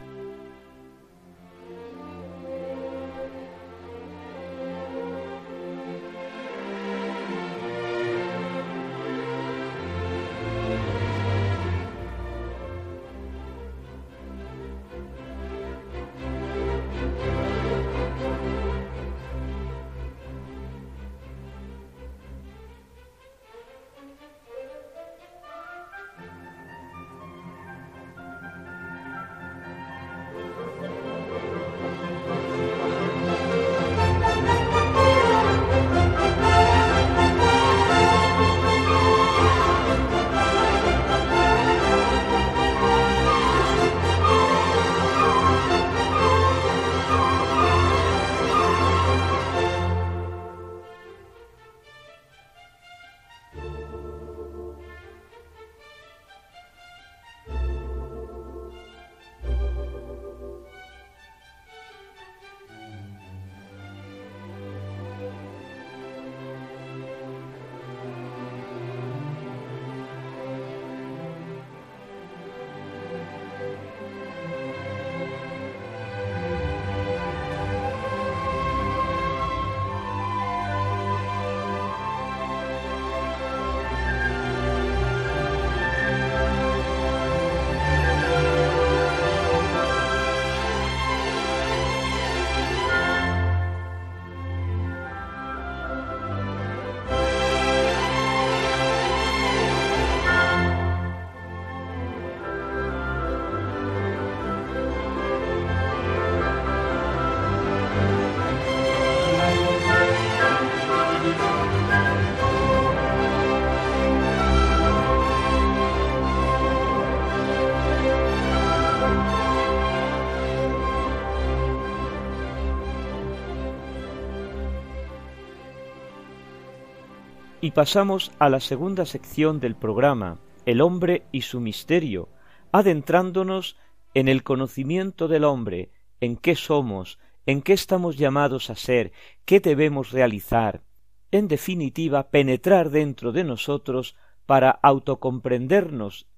Y 127.67 127.73
pasamos 127.73 128.31
a 128.39 128.49
la 128.49 128.61
segunda 128.61 129.05
sección 129.07 129.59
del 129.59 129.75
programa, 129.75 130.39
El 130.67 130.81
hombre 130.81 131.25
y 131.33 131.43
su 131.43 131.59
misterio, 131.59 132.29
adentrándonos 132.71 133.77
en 134.15 134.29
el 134.29 134.45
conocimiento 134.45 135.27
del 135.27 135.43
hombre, 135.43 135.91
en 136.21 136.37
qué 136.37 136.55
somos, 136.55 137.19
en 137.45 137.63
qué 137.63 137.73
estamos 137.73 138.19
llamados 138.19 138.71
a 138.71 138.77
ser, 138.77 139.11
qué 139.45 139.59
debemos 139.59 140.13
realizar, 140.13 140.85
en 141.33 141.49
definitiva, 141.49 142.31
penetrar 142.31 142.91
dentro 142.91 143.33
de 143.33 143.43
nosotros 143.43 144.15
para 144.47 144.71
autocomprendernos. 144.71 146.29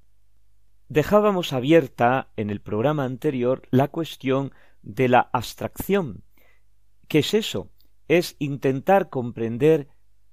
Dejábamos 0.88 1.52
abierta 1.52 2.30
en 2.36 2.48
el 2.48 2.62
programa 2.62 3.04
anterior 3.04 3.60
la 3.70 3.88
cuestión 3.88 4.54
de 4.80 5.08
la 5.08 5.28
abstracción. 5.34 6.24
¿Qué 7.06 7.18
es 7.18 7.34
eso? 7.34 7.68
Es 8.08 8.34
intentar 8.38 9.10
comprender 9.10 9.88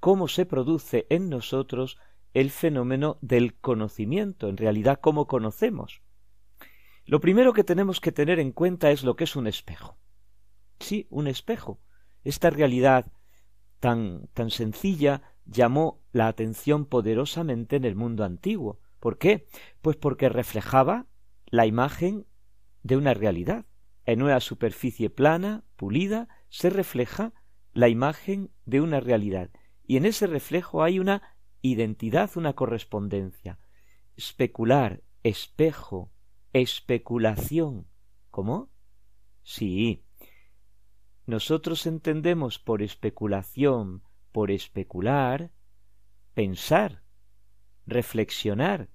cómo 0.06 0.28
se 0.28 0.46
produce 0.46 1.08
en 1.10 1.30
nosotros 1.30 1.98
el 2.36 2.52
fenómeno 2.52 3.18
del 3.22 3.56
conocimiento, 3.56 4.50
en 4.50 4.56
realidad 4.56 5.00
cómo 5.02 5.26
conocemos. 5.26 6.04
Lo 7.08 7.20
primero 7.20 7.54
que 7.54 7.64
tenemos 7.64 8.00
que 8.00 8.12
tener 8.12 8.38
en 8.38 8.52
cuenta 8.52 8.92
es 8.92 9.04
lo 9.04 9.16
que 9.16 9.24
es 9.24 9.36
un 9.36 9.48
espejo. 9.48 9.98
Sí, 10.80 11.08
un 11.10 11.26
espejo. 11.26 11.80
Esta 12.24 12.52
realidad 12.52 13.12
tan, 13.80 14.28
tan 14.36 14.52
sencilla 14.52 15.24
llamó 15.44 16.04
la 16.12 16.28
atención 16.28 16.86
poderosamente 16.86 17.76
en 17.76 17.84
el 17.84 17.96
mundo 17.96 18.24
antiguo. 18.24 18.78
¿Por 19.00 19.18
qué? 19.18 19.48
Pues 19.82 19.96
porque 19.96 20.30
reflejaba 20.30 21.08
la 21.48 21.66
imagen 21.66 22.28
de 22.84 22.96
una 22.96 23.16
realidad. 23.16 23.66
En 24.06 24.22
una 24.22 24.40
superficie 24.40 25.10
plana, 25.10 25.64
pulida, 25.76 26.28
se 26.50 26.70
refleja 26.70 27.34
la 27.74 27.90
imagen 27.90 28.52
de 28.66 28.82
una 28.82 29.00
realidad. 29.00 29.50
Y 29.88 29.98
en 29.98 30.06
ese 30.06 30.28
reflejo 30.28 30.84
hay 30.84 31.00
una 31.00 31.22
identidad, 31.62 32.32
una 32.36 32.54
correspondencia. 32.54 33.60
Especular, 34.16 35.04
espejo, 35.24 36.12
especulación. 36.54 37.88
¿Cómo? 38.32 38.70
Sí. 39.44 40.04
Nosotros 41.26 41.86
entendemos 41.86 42.60
por 42.60 42.82
especulación, 42.82 44.04
por 44.32 44.52
especular, 44.52 45.52
pensar, 46.34 47.04
reflexionar. 47.86 48.90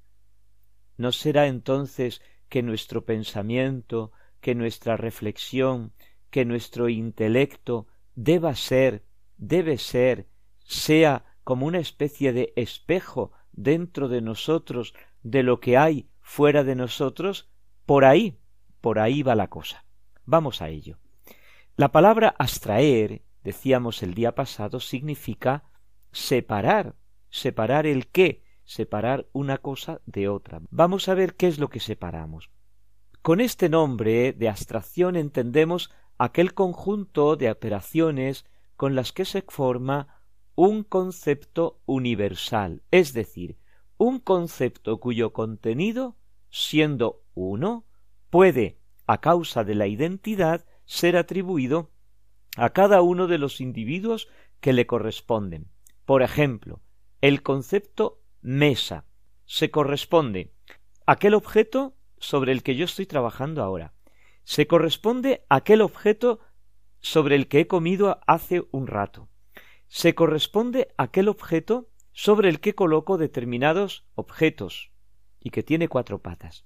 ¿No 0.97 1.13
será 1.13 1.47
entonces 1.47 2.23
que 2.49 2.63
nuestro 2.63 3.05
pensamiento, 3.05 4.13
que 4.41 4.55
nuestra 4.55 4.97
reflexión, 4.97 5.93
que 6.31 6.45
nuestro 6.45 6.89
intelecto 6.89 7.87
deba 8.15 8.55
ser, 8.55 9.05
debe 9.37 9.79
ser, 9.79 10.29
sea 10.71 11.25
como 11.43 11.67
una 11.67 11.81
especie 11.81 12.33
de 12.33 12.53
espejo 12.55 13.33
dentro 13.51 14.09
de 14.09 14.21
nosotros 14.21 14.95
de 15.25 15.43
lo 15.43 15.59
que 15.59 15.77
hay 15.77 16.09
fuera 16.21 16.63
de 16.63 16.77
nosotros, 16.77 17.51
por 17.87 18.05
ahí, 18.05 18.39
por 18.81 19.01
ahí 19.01 19.25
va 19.25 19.35
la 19.35 19.49
cosa. 19.49 19.85
Vamos 20.27 20.63
a 20.63 20.69
ello. 20.69 20.97
La 21.75 21.91
palabra 21.91 22.37
abstraer, 22.39 23.23
decíamos 23.43 24.05
el 24.05 24.15
día 24.15 24.37
pasado, 24.37 24.79
significa 24.79 25.65
separar, 26.13 26.95
separar 27.31 27.85
el 27.85 28.07
qué, 28.07 28.45
separar 28.65 29.27
una 29.33 29.59
cosa 29.59 30.01
de 30.07 30.29
otra. 30.29 30.61
Vamos 30.71 31.09
a 31.09 31.15
ver 31.15 31.35
qué 31.35 31.49
es 31.49 31.59
lo 31.59 31.69
que 31.69 31.81
separamos. 31.81 32.49
Con 33.23 33.41
este 33.41 33.69
nombre 33.69 34.33
de 34.35 34.49
abstracción 34.49 35.17
entendemos 35.17 35.91
aquel 36.17 36.55
conjunto 36.55 37.35
de 37.35 37.51
operaciones 37.51 38.47
con 38.77 38.95
las 38.95 39.13
que 39.13 39.25
se 39.25 39.43
forma 39.43 40.20
un 40.55 40.83
concepto 40.83 41.81
universal, 41.87 42.83
es 42.91 43.13
decir, 43.13 43.57
un 43.97 44.19
concepto 44.19 44.99
cuyo 44.99 45.33
contenido, 45.33 46.17
siendo 46.51 47.23
uno, 47.35 47.85
puede, 48.31 48.79
a 49.07 49.21
causa 49.21 49.65
de 49.65 49.75
la 49.75 49.87
identidad, 49.87 50.65
ser 50.85 51.17
atribuido 51.17 51.91
a 52.57 52.71
cada 52.71 53.03
uno 53.03 53.27
de 53.27 53.39
los 53.39 53.61
individuos 53.61 54.29
que 54.61 54.73
le 54.73 54.87
corresponden. 54.87 55.69
Por 56.05 56.23
ejemplo, 56.23 56.81
el 57.21 57.43
concepto 57.43 58.21
mesa 58.43 59.05
se 59.47 59.71
corresponde 59.71 60.53
a 61.07 61.13
aquel 61.13 61.35
objeto 61.35 61.97
sobre 62.19 62.53
el 62.53 62.63
que 62.63 62.77
yo 62.77 62.85
estoy 62.85 63.07
trabajando 63.07 63.63
ahora. 63.63 63.95
Se 64.45 64.67
corresponde 64.67 65.45
a 65.49 65.57
aquel 65.57 65.81
objeto 65.81 66.41
sobre 67.01 67.35
el 67.35 67.49
que 67.49 67.61
he 67.61 67.67
comido 67.67 68.21
hace 68.27 68.63
un 68.73 68.87
rato. 68.87 69.30
Se 69.93 70.15
corresponde 70.15 70.95
a 70.97 71.03
aquel 71.03 71.29
objeto 71.29 71.91
sobre 72.13 72.49
el 72.49 72.61
que 72.61 72.77
coloco 72.77 73.19
determinados 73.19 74.07
objetos 74.15 74.93
y 75.41 75.51
que 75.51 75.65
tiene 75.65 75.89
cuatro 75.89 76.23
patas. 76.23 76.65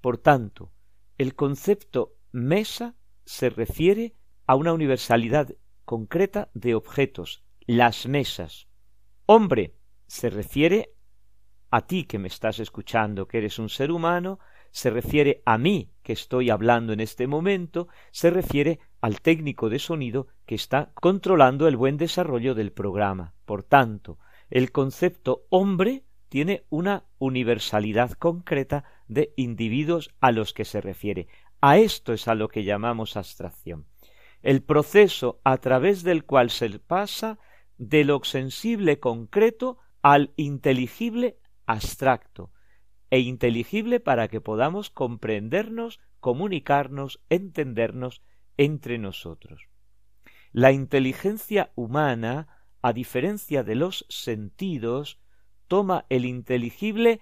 Por 0.00 0.18
tanto, 0.18 0.72
el 1.16 1.36
concepto 1.36 2.16
mesa 2.32 2.96
se 3.24 3.50
refiere 3.50 4.16
a 4.48 4.56
una 4.56 4.72
universalidad 4.72 5.54
concreta 5.84 6.50
de 6.54 6.74
objetos, 6.74 7.44
las 7.68 8.08
mesas. 8.08 8.66
Hombre 9.26 9.76
se 10.08 10.28
refiere 10.28 10.90
a 11.70 11.86
ti 11.86 12.02
que 12.02 12.18
me 12.18 12.26
estás 12.26 12.58
escuchando, 12.58 13.28
que 13.28 13.38
eres 13.38 13.60
un 13.60 13.68
ser 13.68 13.92
humano, 13.92 14.40
se 14.72 14.90
refiere 14.90 15.40
a 15.46 15.56
mí 15.56 15.92
que 16.02 16.14
estoy 16.14 16.50
hablando 16.50 16.92
en 16.92 16.98
este 16.98 17.28
momento, 17.28 17.86
se 18.10 18.30
refiere 18.30 18.80
al 19.06 19.20
técnico 19.20 19.68
de 19.68 19.78
sonido 19.78 20.26
que 20.46 20.56
está 20.56 20.90
controlando 20.94 21.68
el 21.68 21.76
buen 21.76 21.96
desarrollo 21.96 22.56
del 22.56 22.72
programa. 22.72 23.34
Por 23.44 23.62
tanto, 23.62 24.18
el 24.50 24.72
concepto 24.72 25.46
hombre 25.48 26.02
tiene 26.28 26.64
una 26.70 27.04
universalidad 27.20 28.10
concreta 28.14 28.82
de 29.06 29.32
individuos 29.36 30.10
a 30.18 30.32
los 30.32 30.52
que 30.52 30.64
se 30.64 30.80
refiere. 30.80 31.28
A 31.60 31.78
esto 31.78 32.14
es 32.14 32.26
a 32.26 32.34
lo 32.34 32.48
que 32.48 32.64
llamamos 32.64 33.16
abstracción. 33.16 33.86
El 34.42 34.64
proceso 34.64 35.40
a 35.44 35.58
través 35.58 36.02
del 36.02 36.24
cual 36.24 36.50
se 36.50 36.68
pasa 36.80 37.38
de 37.78 38.02
lo 38.02 38.24
sensible 38.24 38.98
concreto 38.98 39.78
al 40.02 40.32
inteligible 40.34 41.38
abstracto, 41.64 42.50
e 43.10 43.20
inteligible 43.20 44.00
para 44.00 44.26
que 44.26 44.40
podamos 44.40 44.90
comprendernos, 44.90 46.00
comunicarnos, 46.18 47.20
entendernos 47.30 48.20
entre 48.56 48.98
nosotros. 48.98 49.68
La 50.52 50.72
inteligencia 50.72 51.70
humana 51.74 52.56
a 52.86 52.92
diferencia 52.92 53.64
de 53.64 53.74
los 53.74 54.06
sentidos, 54.08 55.18
toma 55.66 56.06
el 56.08 56.24
inteligible 56.24 57.18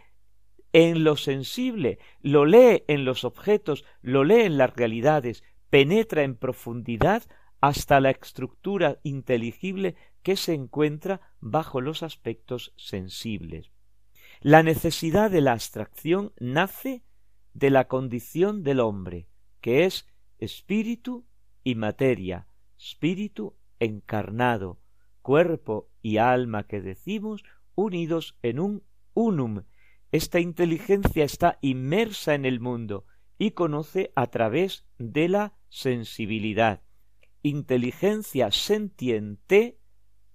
en 0.75 1.05
lo 1.05 1.17
sensible, 1.17 1.99
lo 2.21 2.45
lee 2.45 2.83
en 2.87 3.07
los 3.07 3.25
objetos, 3.25 3.83
lo 4.03 4.25
lee 4.25 4.43
en 4.43 4.59
las 4.59 4.77
realidades, 4.77 5.43
penetra 5.71 6.23
en 6.23 6.37
profundidad 6.37 7.23
hasta 7.63 7.99
la 8.01 8.11
estructura 8.11 8.99
inteligible 9.05 9.95
que 10.23 10.37
se 10.37 10.53
encuentra 10.53 11.23
bajo 11.41 11.81
los 11.81 12.03
aspectos 12.03 12.75
sensibles. 12.77 13.71
La 14.41 14.63
necesidad 14.63 15.31
de 15.31 15.41
la 15.41 15.53
abstracción 15.53 16.35
nace 16.39 17.05
de 17.55 17.71
la 17.71 17.89
condición 17.89 18.65
del 18.65 18.81
hombre, 18.81 19.29
que 19.63 19.87
es 19.87 20.07
espíritu 20.39 21.25
y 21.63 21.75
materia, 21.75 22.47
espíritu 22.79 23.57
encarnado, 23.81 24.79
cuerpo 25.23 25.89
y 26.03 26.19
alma 26.19 26.67
que 26.67 26.81
decimos 26.81 27.45
unidos 27.75 28.37
en 28.43 28.61
un 28.61 28.83
unum. 29.15 29.63
Esta 30.13 30.41
inteligencia 30.41 31.25
está 31.25 31.59
inmersa 31.61 32.35
en 32.35 32.45
el 32.45 32.61
mundo 32.61 33.07
y 33.39 33.53
conoce 33.53 34.13
a 34.15 34.29
través 34.29 34.85
de 34.99 35.29
la 35.29 35.55
sensibilidad. 35.69 36.83
Inteligencia 37.43 38.51
sentiente, 38.53 39.79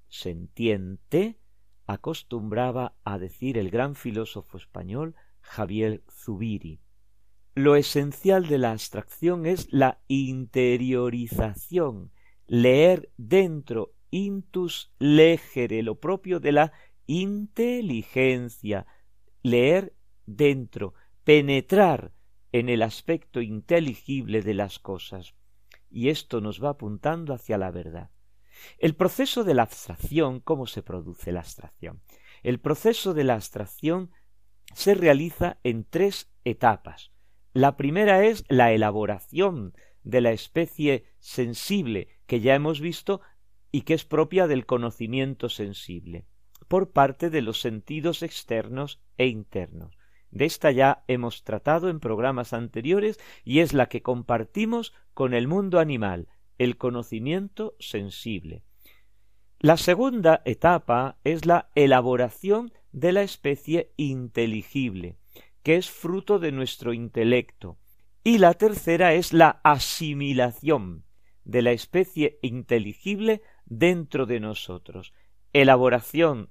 sentiente, 0.09 1.39
acostumbraba 1.87 2.95
a 3.03 3.17
decir 3.17 3.57
el 3.57 3.71
gran 3.71 3.95
filósofo 3.95 4.57
español 4.57 5.15
Javier 5.41 6.03
Zubiri. 6.11 6.81
Lo 7.59 7.75
esencial 7.75 8.47
de 8.47 8.57
la 8.57 8.71
abstracción 8.71 9.45
es 9.45 9.67
la 9.69 9.99
interiorización, 10.07 12.13
leer 12.47 13.11
dentro 13.17 13.91
intus 14.11 14.93
legere, 14.97 15.83
lo 15.83 15.99
propio 15.99 16.39
de 16.39 16.53
la 16.53 16.71
inteligencia, 17.05 18.85
leer 19.43 19.93
dentro, 20.25 20.93
penetrar 21.25 22.13
en 22.53 22.69
el 22.69 22.81
aspecto 22.81 23.41
inteligible 23.41 24.41
de 24.41 24.53
las 24.53 24.79
cosas. 24.79 25.35
Y 25.89 26.07
esto 26.07 26.39
nos 26.39 26.63
va 26.63 26.69
apuntando 26.69 27.33
hacia 27.33 27.57
la 27.57 27.71
verdad. 27.71 28.09
El 28.77 28.95
proceso 28.95 29.43
de 29.43 29.55
la 29.55 29.63
abstracción, 29.63 30.39
¿cómo 30.39 30.65
se 30.65 30.81
produce 30.81 31.33
la 31.33 31.41
abstracción? 31.41 32.01
El 32.41 32.61
proceso 32.61 33.13
de 33.13 33.25
la 33.25 33.33
abstracción 33.33 34.11
se 34.73 34.93
realiza 34.93 35.59
en 35.63 35.83
tres 35.83 36.31
etapas. 36.45 37.11
La 37.59 37.75
primera 37.75 38.23
es 38.23 38.45
la 38.47 38.71
elaboración 38.71 39.73
de 40.05 40.21
la 40.21 40.31
especie 40.31 41.03
sensible 41.19 42.07
que 42.25 42.39
ya 42.39 42.55
hemos 42.55 42.79
visto 42.79 43.19
y 43.69 43.81
que 43.81 43.95
es 43.95 44.05
propia 44.05 44.47
del 44.47 44.65
conocimiento 44.65 45.49
sensible. 45.49 46.25
por 46.69 46.91
parte 46.91 47.29
de 47.29 47.41
los 47.41 47.59
sentidos 47.59 48.23
externos 48.23 49.01
e 49.17 49.27
internos. 49.27 49.97
De 50.31 50.45
esta 50.45 50.71
ya 50.71 51.03
hemos 51.07 51.43
tratado 51.43 51.89
en 51.89 51.99
programas 51.99 52.53
anteriores 52.53 53.19
y 53.43 53.59
es 53.59 53.73
la 53.73 53.87
que 53.87 54.01
compartimos 54.01 54.93
con 55.13 55.33
el 55.33 55.49
mundo 55.49 55.79
animal, 55.79 56.29
el 56.59 56.77
conocimiento 56.77 57.75
sensible. 57.77 58.63
La 59.59 59.75
segunda 59.75 60.41
etapa 60.45 61.17
es 61.25 61.45
la 61.45 61.71
elaboración 61.75 62.71
de 62.93 63.11
la 63.11 63.23
especie 63.23 63.91
inteligible, 63.97 65.17
que 65.69 65.75
es 65.75 65.91
fruto 65.91 66.39
de 66.39 66.51
nuestro 66.51 66.93
intelecto. 66.93 67.77
Y 68.23 68.39
la 68.39 68.55
tercera 68.55 69.13
es 69.13 69.33
la 69.33 69.61
asimilación 69.63 71.05
de 71.43 71.61
la 71.61 71.69
especie 71.73 72.39
inteligible 72.41 73.43
dentro 73.67 74.25
de 74.25 74.39
nosotros. 74.39 75.13
Elaboración 75.53 76.49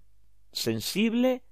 sensible, 0.52 1.42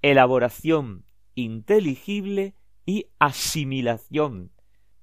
elaboración 0.00 1.04
inteligible 1.34 2.54
y 2.86 3.08
asimilación. 3.18 4.50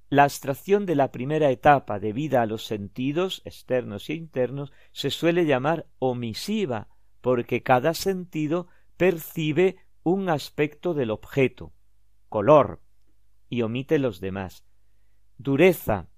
La 0.08 0.24
abstracción 0.24 0.86
de 0.86 0.96
la 0.96 1.12
primera 1.12 1.48
etapa 1.52 2.00
debida 2.00 2.42
a 2.42 2.46
los 2.46 2.66
sentidos 2.66 3.40
externos 3.44 4.10
e 4.10 4.14
internos 4.14 4.72
se 4.90 5.10
suele 5.10 5.46
llamar 5.46 5.86
omisiva, 6.00 6.88
porque 7.20 7.62
cada 7.62 7.94
sentido 7.94 8.66
percibe 8.96 9.76
un 10.02 10.28
aspecto 10.28 10.92
del 10.92 11.12
objeto, 11.12 11.72
color, 12.30 12.80
y 13.50 13.60
omite 13.60 13.98
los 13.98 14.20
demás, 14.20 14.64
dureza, 15.36 16.08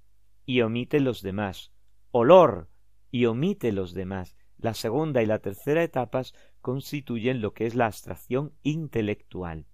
y 0.46 0.60
omite 0.60 1.00
los 1.00 1.22
demás, 1.22 1.72
olor, 2.12 2.68
y 3.10 3.24
omite 3.26 3.72
los 3.72 3.94
demás. 3.94 4.36
La 4.58 4.74
segunda 4.74 5.22
y 5.22 5.26
la 5.26 5.40
tercera 5.40 5.82
etapas 5.82 6.34
constituyen 6.60 7.40
lo 7.40 7.52
que 7.54 7.66
es 7.66 7.74
la 7.74 7.86
abstracción 7.86 8.52
intelectual. 8.62 9.66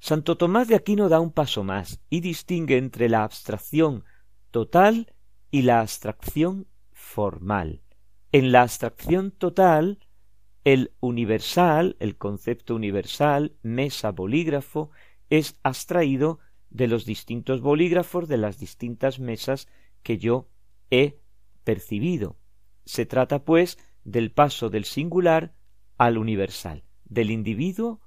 Santo 0.00 0.36
Tomás 0.36 0.68
de 0.68 0.74
Aquino 0.74 1.08
da 1.08 1.20
un 1.20 1.32
paso 1.32 1.62
más 1.62 2.00
y 2.08 2.20
distingue 2.20 2.78
entre 2.78 3.08
la 3.08 3.22
abstracción 3.22 4.04
total 4.50 5.14
y 5.50 5.62
la 5.62 5.80
abstracción 5.80 6.66
formal. 6.92 7.82
En 8.32 8.52
la 8.52 8.62
abstracción 8.62 9.30
total, 9.30 9.98
el 10.64 10.92
universal, 11.00 11.96
el 11.98 12.16
concepto 12.16 12.74
universal, 12.74 13.56
mesa, 13.62 14.12
bolígrafo, 14.12 14.90
es 15.30 15.58
abstraído 15.62 16.38
de 16.70 16.86
los 16.86 17.04
distintos 17.04 17.60
bolígrafos 17.60 18.28
de 18.28 18.36
las 18.36 18.58
distintas 18.58 19.18
mesas 19.18 19.68
que 20.02 20.18
yo 20.18 20.48
he 20.90 21.20
percibido. 21.64 22.36
Se 22.84 23.06
trata, 23.06 23.44
pues, 23.44 23.78
del 24.04 24.30
paso 24.30 24.70
del 24.70 24.84
singular 24.84 25.54
al 25.96 26.18
universal, 26.18 26.84
del 27.04 27.30
individuo 27.30 28.00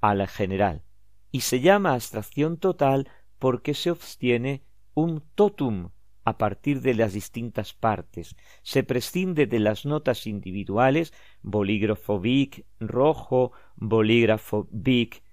al 0.00 0.26
general 0.28 0.84
y 1.32 1.40
se 1.40 1.60
llama 1.60 1.94
abstracción 1.94 2.58
total 2.58 3.08
porque 3.38 3.74
se 3.74 3.90
obtiene 3.90 4.62
un 4.94 5.24
totum 5.34 5.90
a 6.24 6.38
partir 6.38 6.82
de 6.82 6.94
las 6.94 7.14
distintas 7.14 7.72
partes, 7.72 8.36
se 8.62 8.84
prescinde 8.84 9.46
de 9.46 9.58
las 9.58 9.84
notas 9.84 10.28
individuales, 10.28 11.12
bolígrafo 11.42 12.20
Bic 12.20 12.64
rojo, 12.78 13.50
bolígrafo 13.74 14.68
Bic 14.70 15.24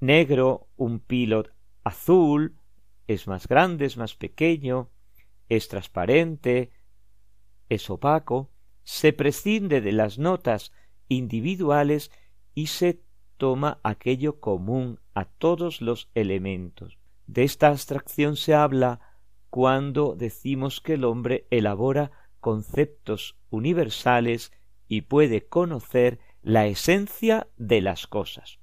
negro, 0.00 0.68
un 0.76 1.00
pilot 1.00 1.52
azul, 1.84 2.56
es 3.06 3.26
más 3.26 3.46
grande, 3.46 3.86
es 3.86 3.96
más 3.96 4.14
pequeño, 4.14 4.90
es 5.48 5.68
transparente, 5.68 6.70
es 7.68 7.90
opaco, 7.90 8.50
se 8.84 9.12
prescinde 9.12 9.80
de 9.80 9.92
las 9.92 10.18
notas 10.18 10.72
individuales 11.08 12.10
y 12.54 12.68
se 12.68 13.02
toma 13.36 13.80
aquello 13.82 14.40
común 14.40 15.00
a 15.14 15.24
todos 15.24 15.80
los 15.80 16.10
elementos. 16.14 16.98
De 17.26 17.44
esta 17.44 17.68
abstracción 17.68 18.36
se 18.36 18.54
habla 18.54 19.00
cuando 19.50 20.14
decimos 20.14 20.80
que 20.80 20.94
el 20.94 21.04
hombre 21.04 21.46
elabora 21.50 22.12
conceptos 22.40 23.36
universales 23.50 24.52
y 24.88 25.02
puede 25.02 25.46
conocer 25.46 26.20
la 26.42 26.66
esencia 26.66 27.48
de 27.56 27.80
las 27.80 28.06
cosas. 28.06 28.59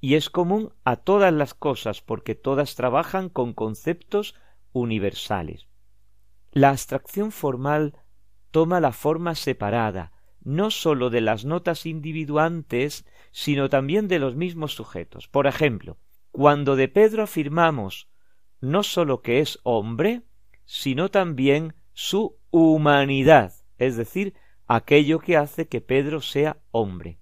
Y 0.00 0.14
es 0.14 0.30
común 0.30 0.72
a 0.84 0.96
todas 0.96 1.32
las 1.32 1.54
cosas 1.54 2.00
porque 2.00 2.34
todas 2.34 2.74
trabajan 2.74 3.28
con 3.28 3.52
conceptos 3.52 4.34
universales. 4.72 5.68
La 6.52 6.70
abstracción 6.70 7.32
formal 7.32 7.94
toma 8.50 8.80
la 8.80 8.92
forma 8.92 9.34
separada, 9.34 10.12
no 10.42 10.70
sólo 10.70 11.10
de 11.10 11.20
las 11.20 11.44
notas 11.44 11.84
individuantes, 11.84 13.04
sino 13.32 13.68
también 13.68 14.08
de 14.08 14.18
los 14.18 14.36
mismos 14.36 14.74
sujetos. 14.74 15.28
Por 15.28 15.46
ejemplo, 15.46 15.98
cuando 16.30 16.76
de 16.76 16.88
Pedro 16.88 17.24
afirmamos 17.24 18.08
no 18.60 18.82
sólo 18.82 19.22
que 19.22 19.40
es 19.40 19.58
hombre, 19.62 20.22
sino 20.64 21.10
también 21.10 21.74
su 21.92 22.38
humanidad, 22.50 23.52
es 23.78 23.96
decir, 23.96 24.34
aquello 24.66 25.18
que 25.18 25.36
hace 25.36 25.68
que 25.68 25.80
Pedro 25.80 26.20
sea 26.20 26.58
hombre. 26.70 27.18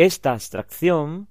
Esta 0.00 0.32
abstracción 0.32 1.28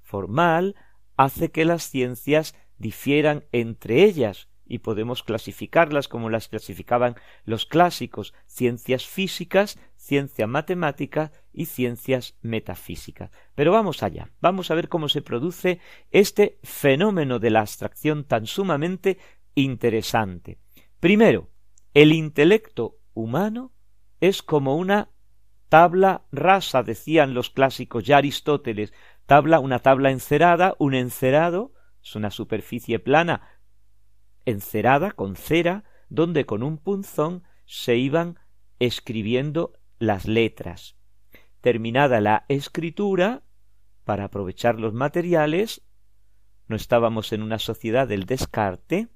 formal 0.00 0.74
hace 1.16 1.52
que 1.52 1.64
las 1.64 1.88
ciencias 1.88 2.56
difieran 2.76 3.44
entre 3.52 4.02
ellas, 4.02 4.48
y 4.66 4.80
podemos 4.80 5.22
clasificarlas 5.22 6.08
como 6.08 6.28
las 6.28 6.48
clasificaban 6.48 7.14
los 7.44 7.66
clásicos, 7.66 8.34
ciencias 8.48 9.06
físicas, 9.06 9.78
ciencia 9.94 10.48
matemática 10.48 11.30
y 11.52 11.66
ciencias 11.66 12.34
metafísicas. 12.42 13.30
Pero 13.54 13.70
vamos 13.70 14.02
allá, 14.02 14.32
vamos 14.40 14.72
a 14.72 14.74
ver 14.74 14.88
cómo 14.88 15.08
se 15.08 15.22
produce 15.22 15.78
este 16.10 16.58
fenómeno 16.64 17.38
de 17.38 17.50
la 17.50 17.60
abstracción 17.60 18.24
tan 18.24 18.46
sumamente 18.46 19.18
interesante. 19.54 20.58
Primero, 20.98 21.48
el 21.94 22.10
intelecto 22.10 22.96
humano 23.14 23.70
es 24.18 24.42
como 24.42 24.76
una 24.76 25.10
tabla 25.70 26.24
rasa, 26.32 26.82
decían 26.82 27.32
los 27.32 27.48
clásicos 27.48 28.04
ya 28.04 28.18
Aristóteles, 28.18 28.92
tabla, 29.24 29.60
una 29.60 29.78
tabla 29.78 30.10
encerada, 30.10 30.74
un 30.78 30.94
encerado, 30.94 31.72
es 32.02 32.16
una 32.16 32.30
superficie 32.30 32.98
plana 32.98 33.60
encerada 34.44 35.12
con 35.12 35.36
cera, 35.36 35.84
donde 36.08 36.44
con 36.44 36.64
un 36.64 36.76
punzón 36.76 37.44
se 37.66 37.96
iban 37.96 38.40
escribiendo 38.80 39.72
las 40.00 40.26
letras. 40.26 40.96
Terminada 41.60 42.20
la 42.20 42.46
escritura, 42.48 43.44
para 44.04 44.24
aprovechar 44.24 44.80
los 44.80 44.92
materiales, 44.92 45.82
no 46.66 46.74
estábamos 46.74 47.32
en 47.32 47.42
una 47.42 47.60
sociedad 47.60 48.08
del 48.08 48.26
descarte, 48.26 49.08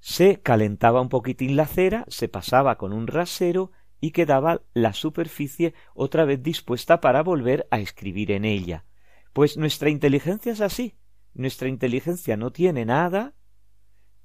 se 0.00 0.42
calentaba 0.42 1.00
un 1.00 1.08
poquitín 1.08 1.54
la 1.54 1.66
cera, 1.66 2.04
se 2.08 2.28
pasaba 2.28 2.78
con 2.78 2.92
un 2.92 3.06
rasero 3.06 3.70
y 4.04 4.10
quedaba 4.10 4.60
la 4.74 4.92
superficie 4.92 5.72
otra 5.94 6.26
vez 6.26 6.42
dispuesta 6.42 7.00
para 7.00 7.22
volver 7.22 7.66
a 7.70 7.80
escribir 7.80 8.32
en 8.32 8.44
ella. 8.44 8.84
Pues 9.32 9.56
nuestra 9.56 9.88
inteligencia 9.88 10.52
es 10.52 10.60
así. 10.60 10.98
Nuestra 11.32 11.68
inteligencia 11.68 12.36
no 12.36 12.52
tiene 12.52 12.84
nada, 12.84 13.32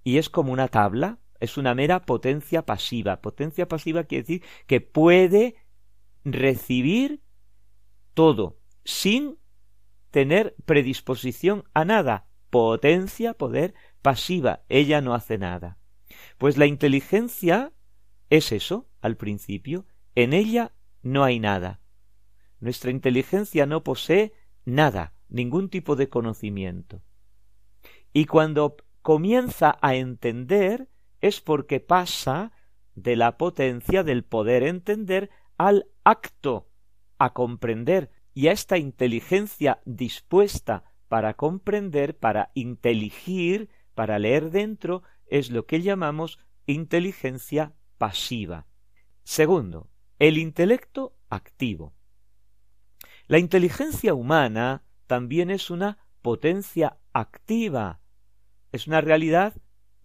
y 0.04 0.18
es 0.18 0.30
como 0.30 0.52
una 0.52 0.68
tabla, 0.68 1.20
es 1.39 1.56
una 1.56 1.76
mera 1.76 2.06
potencia 2.06 2.65
pasiva. 2.65 3.22
Potencia 3.22 3.70
pasiva 3.70 4.04
quiere 4.04 4.24
decir 4.24 4.44
que 4.68 4.82
puede 4.82 5.56
recibir 6.26 7.22
todo 8.13 8.60
sin 8.84 9.38
tener 10.12 10.58
predisposición 10.65 11.63
a 11.74 11.86
nada. 11.86 12.28
Potencia, 12.50 13.34
poder 13.34 13.76
pasiva. 14.02 14.60
Ella 14.68 15.00
no 15.00 15.13
hace 15.13 15.38
nada. 15.38 15.78
Pues 16.38 16.58
la 16.58 16.65
inteligencia 16.65 17.72
es 18.30 18.52
eso, 18.52 18.88
al 19.02 19.18
principio. 19.18 19.86
En 20.15 20.34
ella 20.34 20.74
no 21.02 21.24
hay 21.24 21.39
nada. 21.39 21.80
Nuestra 22.60 22.92
inteligencia 22.92 23.65
no 23.65 23.84
posee 23.84 24.34
nada, 24.65 25.13
ningún 25.30 25.70
tipo 25.70 25.96
de 25.96 26.10
conocimiento. 26.10 27.02
Y 28.13 28.26
cuando 28.26 28.78
comienza 29.02 29.78
a 29.82 29.96
entender 29.96 30.89
es 31.22 31.42
porque 31.42 31.80
pasa 31.80 32.52
de 32.96 33.15
la 33.15 33.38
potencia 33.38 34.04
del 34.04 34.24
poder 34.24 34.63
entender 34.63 35.30
al 35.58 35.88
acto, 36.04 36.70
a 37.18 37.34
comprender, 37.34 38.12
y 38.34 38.48
a 38.48 38.52
esta 38.52 38.78
inteligencia 38.78 39.82
dispuesta 39.86 40.84
para 41.08 41.34
comprender, 41.34 42.18
para 42.18 42.52
inteligir, 42.54 43.70
para 43.96 44.20
leer 44.20 44.52
dentro, 44.52 45.04
es 45.28 45.50
lo 45.50 45.65
que 45.65 45.82
llamamos 45.82 46.39
inteligencia 46.65 47.74
pasiva. 48.00 48.66
Segundo, 49.24 49.92
el 50.18 50.40
intelecto 50.40 51.14
activo. 51.30 51.94
La 53.28 53.38
inteligencia 53.38 54.16
humana 54.16 54.82
también 55.06 55.52
es 55.52 55.70
una 55.70 56.00
potencia 56.24 56.98
activa, 57.14 58.02
es 58.72 58.88
una 58.88 59.02
realidad 59.02 59.54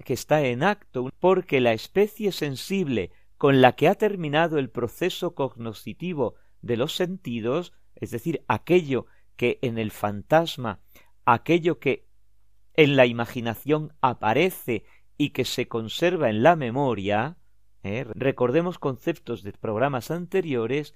que 0.05 0.13
está 0.13 0.43
en 0.43 0.63
acto, 0.63 1.09
porque 1.19 1.63
la 1.63 1.73
especie 1.73 2.33
sensible 2.33 3.11
con 3.39 3.63
la 3.63 3.73
que 3.73 3.89
ha 3.89 3.95
terminado 3.95 4.59
el 4.59 4.69
proceso 4.69 5.35
cognoscitivo 5.35 6.35
de 6.61 6.77
los 6.77 6.95
sentidos 6.95 7.73
es 7.97 8.11
decir, 8.11 8.45
aquello 8.49 9.07
que 9.37 9.59
en 9.63 9.79
el 9.79 9.91
fantasma, 9.91 10.81
aquello 11.25 11.79
que 11.79 12.07
en 12.75 12.97
la 12.97 13.07
imaginación 13.07 13.95
aparece 14.01 14.85
y 15.17 15.31
que 15.31 15.45
se 15.45 15.69
conserva 15.69 16.29
en 16.29 16.43
la 16.43 16.57
memoria, 16.57 17.39
¿eh? 17.85 18.05
recordemos 18.15 18.79
conceptos 18.79 19.43
de 19.43 19.53
programas 19.53 20.11
anteriores, 20.11 20.95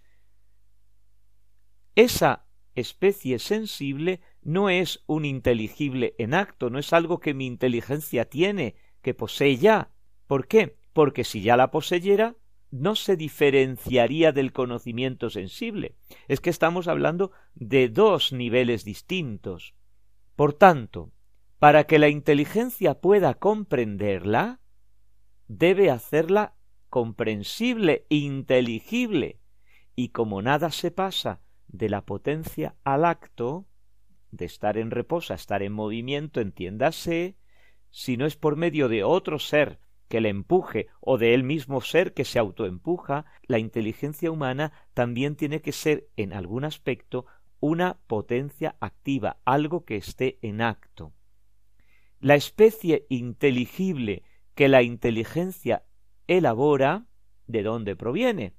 esa 1.94 2.46
especie 2.74 3.38
sensible 3.38 4.20
no 4.42 4.70
es 4.70 5.03
un 5.07 5.24
inteligible 5.24 6.14
en 6.18 6.35
acto, 6.35 6.70
no 6.70 6.79
es 6.79 6.92
algo 6.92 7.20
que 7.20 7.35
mi 7.35 7.46
inteligencia 7.46 8.24
tiene, 8.24 8.77
que 9.03 9.14
posee 9.14 9.57
ya. 9.57 9.90
¿Por 10.27 10.46
qué? 10.46 10.77
Porque 10.92 11.24
si 11.24 11.42
ya 11.42 11.57
la 11.57 11.70
poseyera, 11.70 12.37
no 12.70 12.96
se 12.96 13.16
diferenciaría 13.16 14.33
del 14.33 14.53
conocimiento 14.53 15.31
sensible. 15.31 15.96
Es 16.29 16.40
que 16.40 16.51
estamos 16.51 16.87
hablando 16.87 17.33
de 17.55 17.88
dos 17.88 18.33
niveles 18.33 18.85
distintos. 18.85 19.74
Por 20.37 20.53
tanto, 20.53 21.11
para 21.59 21.85
que 21.85 21.98
la 21.98 22.09
inteligencia 22.09 23.01
pueda 23.01 23.35
comprenderla, 23.35 24.61
debe 25.48 25.90
hacerla 25.90 26.55
comprensible, 26.88 28.07
inteligible, 28.09 29.40
y 29.94 30.09
como 30.11 30.42
nada 30.42 30.70
se 30.70 30.90
pasa 30.90 31.40
de 31.68 31.88
la 31.88 32.05
potencia 32.05 32.77
al 32.85 33.05
acto, 33.05 33.66
de 34.31 34.44
estar 34.44 34.79
en 34.79 34.90
reposo 34.90 35.33
a 35.33 35.37
estar 35.37 35.62
en 35.62 35.72
movimiento, 35.72 36.40
entiéndase, 36.40 37.37
si 37.90 38.16
no 38.16 38.27
es 38.27 38.37
por 38.37 38.57
medio 38.57 38.88
de 38.88 39.05
otro 39.05 39.38
ser 39.38 39.81
que 40.09 40.20
le 40.20 40.31
empuje 40.31 40.88
o 41.01 41.18
de 41.18 41.35
él 41.35 41.44
mismo 41.44 41.81
ser 41.81 42.14
que 42.14 42.24
se 42.24 42.38
autoempuja, 42.38 43.27
la 43.42 43.59
inteligencia 43.59 44.31
humana 44.31 44.72
también 44.94 45.37
tiene 45.37 45.61
que 45.61 45.72
ser 45.72 46.09
en 46.16 46.33
algún 46.33 46.64
aspecto 46.64 47.27
una 47.61 47.98
potencia 48.07 48.77
activa, 48.81 49.38
algo 49.44 49.85
que 49.85 49.96
esté 49.96 50.38
en 50.42 50.62
acto. 50.62 51.12
La 52.20 52.35
especie 52.35 53.07
inteligible 53.09 54.22
que 54.55 54.68
la 54.68 54.83
inteligencia 54.83 55.85
elabora, 56.29 57.07
¿de 57.47 57.62
dónde 57.64 57.97
proviene? 57.97 58.55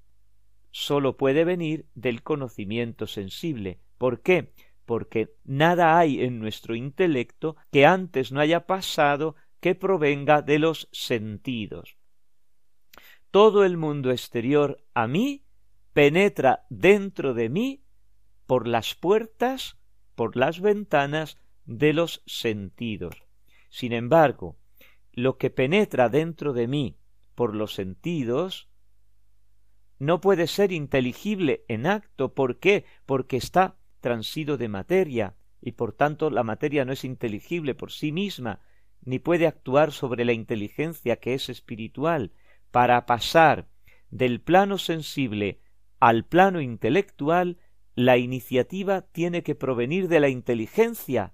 Sólo 0.71 1.15
puede 1.15 1.45
venir 1.45 1.88
del 1.95 2.21
conocimiento 2.21 3.08
sensible. 3.08 3.79
¿Por 3.97 4.21
qué? 4.21 4.53
Porque 4.86 5.34
nada 5.45 5.97
hay 5.97 6.21
en 6.21 6.39
nuestro 6.39 6.75
intelecto 6.75 7.55
que 7.71 7.86
antes 7.86 8.32
no 8.32 8.41
haya 8.41 8.65
pasado 8.65 9.36
que 9.62 9.75
provenga 9.75 10.41
de 10.41 10.60
los 10.60 10.89
sentidos. 10.91 11.95
Todo 13.32 13.63
el 13.63 13.77
mundo 13.77 14.12
exterior 14.12 14.84
a 14.93 15.08
mí 15.08 15.43
penetra 15.93 16.65
dentro 16.69 17.34
de 17.34 17.49
mí 17.49 17.84
por 18.47 18.67
las 18.67 18.95
puertas, 18.95 19.77
por 20.15 20.36
las 20.36 20.60
ventanas 20.60 21.38
de 21.65 21.93
los 21.93 22.23
sentidos. 22.25 23.23
Sin 23.69 23.93
embargo, 23.93 24.58
lo 25.12 25.38
que 25.38 25.51
penetra 25.51 26.10
dentro 26.10 26.53
de 26.53 26.67
mí 26.67 26.97
por 27.39 27.56
los 27.56 27.73
sentidos 27.73 28.67
no 29.97 30.19
puede 30.19 30.45
ser 30.45 30.73
inteligible 30.73 31.63
en 31.69 31.86
acto. 31.88 32.34
¿Por 32.34 32.60
qué? 32.60 32.84
Porque 33.06 33.38
está 33.38 33.78
transido 34.02 34.58
de 34.58 34.67
materia, 34.67 35.38
y 35.62 35.71
por 35.71 35.93
tanto 35.93 36.32
la 36.32 36.43
materia 36.43 36.84
no 36.84 36.91
es 36.91 37.06
inteligible 37.06 37.75
por 37.75 37.93
sí 37.93 38.12
misma, 38.12 38.60
ni 39.06 39.19
puede 39.19 39.47
actuar 39.47 39.93
sobre 39.93 40.25
la 40.25 40.34
inteligencia 40.34 41.15
que 41.21 41.34
es 41.34 41.47
espiritual, 41.47 42.34
para 42.71 43.06
pasar 43.06 43.69
del 44.10 44.41
plano 44.41 44.78
sensible 44.78 45.62
al 46.02 46.25
plano 46.25 46.60
intelectual, 46.60 47.58
la 47.95 48.17
iniciativa 48.17 49.04
tiene 49.04 49.43
que 49.43 49.56
provenir 49.56 50.10
de 50.10 50.19
la 50.19 50.28
inteligencia. 50.28 51.32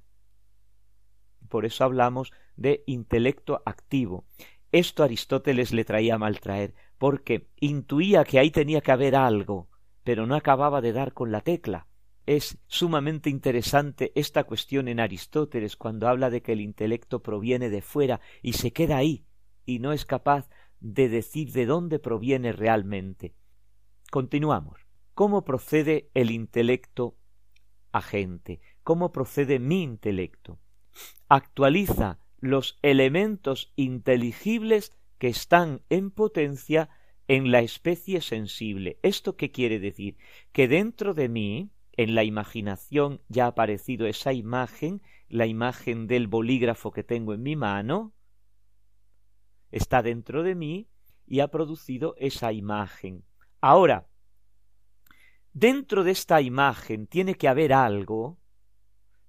Por 1.50 1.66
eso 1.66 1.84
hablamos 1.84 2.32
de 2.58 2.84
intelecto 2.86 3.64
activo. 3.66 4.28
Esto 4.76 5.04
Aristóteles 5.04 5.72
le 5.72 5.86
traía 5.86 6.18
mal 6.18 6.42
traer, 6.42 6.74
porque 6.98 7.48
intuía 7.62 8.26
que 8.26 8.40
ahí 8.40 8.52
tenía 8.52 8.82
que 8.82 8.92
haber 8.92 9.16
algo, 9.16 9.70
pero 10.04 10.28
no 10.28 10.36
acababa 10.36 10.82
de 10.82 10.92
dar 10.92 11.14
con 11.14 11.32
la 11.32 11.40
tecla. 11.40 11.88
Es 12.26 12.58
sumamente 12.68 13.30
interesante 13.30 14.12
esta 14.16 14.44
cuestión 14.44 14.90
en 14.90 15.00
Aristóteles 15.00 15.78
cuando 15.78 16.10
habla 16.10 16.30
de 16.30 16.42
que 16.42 16.52
el 16.52 16.60
intelecto 16.60 17.24
proviene 17.24 17.70
de 17.70 17.82
fuera 17.82 18.20
y 18.42 18.52
se 18.52 18.74
queda 18.74 18.98
ahí 18.98 19.24
y 19.66 19.80
no 19.80 19.94
es 19.94 20.04
capaz 20.04 20.50
de 20.82 21.08
decir 21.08 21.54
de 21.54 21.66
dónde 21.66 21.98
proviene 21.98 22.52
realmente. 22.52 23.34
Continuamos. 24.12 24.82
¿Cómo 25.14 25.46
procede 25.46 26.10
el 26.14 26.32
intelecto 26.32 27.16
agente? 27.94 28.60
¿Cómo 28.84 29.14
procede 29.14 29.58
mi 29.58 29.84
intelecto? 29.84 30.60
Actualiza 31.30 32.20
los 32.46 32.80
elementos 32.82 33.72
inteligibles 33.76 34.94
que 35.18 35.28
están 35.28 35.82
en 35.90 36.12
potencia 36.12 36.90
en 37.28 37.52
la 37.52 37.60
especie 37.60 38.22
sensible. 38.22 39.00
¿Esto 39.02 39.36
qué 39.36 39.52
quiere 39.52 39.80
decir? 39.80 40.18
Que 40.52 40.68
dentro 40.68 41.14
de 41.14 41.30
mí 41.30 41.72
en 41.94 42.14
la 42.14 42.24
imaginación 42.24 43.22
ya 43.30 43.46
ha 43.46 43.50
aparecido 43.50 44.06
esa 44.06 44.34
imagen, 44.34 45.02
la 45.28 45.46
imagen 45.46 46.08
del 46.08 46.28
bolígrafo 46.28 46.92
que 46.92 47.04
tengo 47.04 47.34
en 47.34 47.42
mi 47.42 47.56
mano, 47.56 48.14
está 49.72 50.02
dentro 50.02 50.44
de 50.44 50.56
mí 50.56 50.88
y 51.26 51.40
ha 51.40 51.48
producido 51.48 52.16
esa 52.18 52.54
imagen. 52.54 53.24
Ahora, 53.62 54.08
dentro 55.54 56.04
de 56.04 56.12
esta 56.12 56.42
imagen 56.42 57.08
tiene 57.08 57.36
que 57.36 57.48
haber 57.48 57.74
algo 57.74 58.38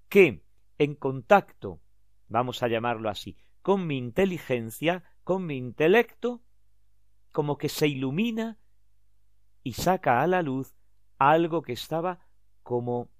que, 0.09 0.43
en 0.79 0.95
contacto, 0.95 1.81
vamos 2.29 2.63
a 2.63 2.69
llamarlo 2.69 3.09
así, 3.09 3.37
con 3.63 3.87
mi 3.87 3.99
inteligencia, 3.99 5.05
con 5.25 5.47
mi 5.47 5.57
intelecto, 5.57 6.43
como 7.33 7.59
que 7.59 7.69
se 7.69 7.89
ilumina 7.89 8.59
y 9.63 9.73
saca 9.75 10.23
a 10.23 10.27
la 10.27 10.43
luz 10.43 10.75
algo 11.19 11.63
que 11.63 11.73
estaba 11.73 12.21
como 12.63 13.11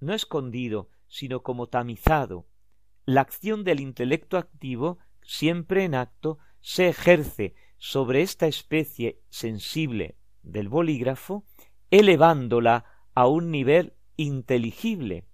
no 0.00 0.14
escondido, 0.14 0.90
sino 1.06 1.42
como 1.42 1.68
tamizado. 1.68 2.46
La 3.04 3.20
acción 3.20 3.64
del 3.64 3.80
intelecto 3.80 4.36
activo, 4.36 4.98
siempre 5.22 5.84
en 5.84 5.94
acto, 5.94 6.38
se 6.60 6.88
ejerce 6.88 7.54
sobre 7.76 8.22
esta 8.22 8.46
especie 8.46 9.20
sensible 9.28 10.16
del 10.42 10.68
bolígrafo, 10.68 11.44
elevándola 11.90 12.84
a 13.14 13.26
un 13.26 13.50
nivel 13.50 13.94
inteligible. 14.16 15.26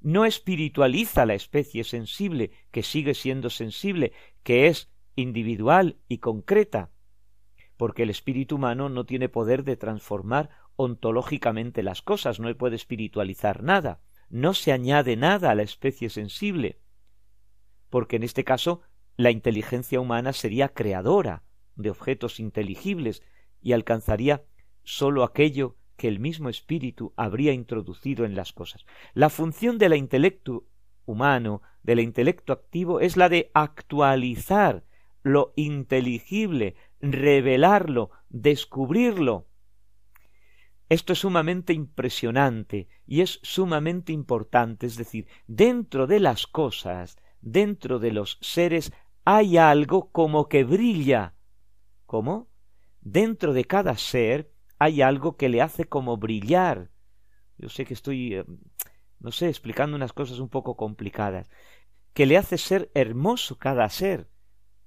No 0.00 0.24
espiritualiza 0.24 1.26
la 1.26 1.34
especie 1.34 1.84
sensible, 1.84 2.52
que 2.70 2.82
sigue 2.82 3.14
siendo 3.14 3.50
sensible, 3.50 4.12
que 4.42 4.66
es 4.66 4.90
individual 5.14 5.98
y 6.08 6.18
concreta, 6.18 6.90
porque 7.76 8.04
el 8.04 8.10
espíritu 8.10 8.56
humano 8.56 8.88
no 8.88 9.04
tiene 9.04 9.28
poder 9.28 9.64
de 9.64 9.76
transformar 9.76 10.50
ontológicamente 10.76 11.82
las 11.82 12.02
cosas, 12.02 12.40
no 12.40 12.54
puede 12.56 12.76
espiritualizar 12.76 13.62
nada, 13.62 14.00
no 14.30 14.54
se 14.54 14.72
añade 14.72 15.16
nada 15.16 15.50
a 15.50 15.54
la 15.54 15.62
especie 15.62 16.08
sensible, 16.08 16.78
porque 17.90 18.16
en 18.16 18.22
este 18.22 18.44
caso 18.44 18.80
la 19.16 19.30
inteligencia 19.30 20.00
humana 20.00 20.32
sería 20.32 20.70
creadora 20.70 21.42
de 21.76 21.90
objetos 21.90 22.40
inteligibles 22.40 23.22
y 23.60 23.72
alcanzaría 23.72 24.44
sólo 24.82 25.24
aquello 25.24 25.76
que 26.00 26.08
el 26.08 26.18
mismo 26.18 26.48
espíritu 26.48 27.12
habría 27.14 27.52
introducido 27.52 28.24
en 28.24 28.34
las 28.34 28.54
cosas. 28.54 28.86
La 29.12 29.28
función 29.28 29.76
del 29.76 29.92
intelecto 29.92 30.64
humano, 31.04 31.60
del 31.82 32.00
intelecto 32.00 32.54
activo, 32.54 33.00
es 33.00 33.18
la 33.18 33.28
de 33.28 33.50
actualizar 33.52 34.82
lo 35.22 35.52
inteligible, 35.56 36.74
revelarlo, 37.02 38.08
descubrirlo, 38.30 39.46
esto 40.88 41.12
es 41.12 41.18
sumamente 41.18 41.74
impresionante 41.74 42.88
y 43.06 43.20
es 43.20 43.38
sumamente 43.42 44.10
importante, 44.14 44.86
es 44.86 44.96
decir, 44.96 45.26
dentro 45.46 46.06
de 46.06 46.18
las 46.18 46.46
cosas, 46.46 47.18
dentro 47.42 47.98
de 47.98 48.10
los 48.10 48.38
seres, 48.40 48.90
hay 49.26 49.58
algo 49.58 50.10
como 50.12 50.48
que 50.48 50.64
brilla. 50.64 51.34
¿Cómo? 52.06 52.48
Dentro 53.02 53.52
de 53.52 53.66
cada 53.66 53.98
ser 53.98 54.50
hay 54.80 55.02
algo 55.02 55.36
que 55.36 55.50
le 55.50 55.60
hace 55.60 55.84
como 55.84 56.16
brillar. 56.16 56.90
Yo 57.58 57.68
sé 57.68 57.84
que 57.84 57.94
estoy, 57.94 58.34
eh, 58.34 58.44
no 59.20 59.30
sé, 59.30 59.48
explicando 59.48 59.94
unas 59.94 60.14
cosas 60.14 60.38
un 60.38 60.48
poco 60.48 60.74
complicadas, 60.74 61.50
que 62.14 62.24
le 62.24 62.38
hace 62.38 62.56
ser 62.56 62.90
hermoso 62.94 63.58
cada 63.58 63.88
ser, 63.90 64.30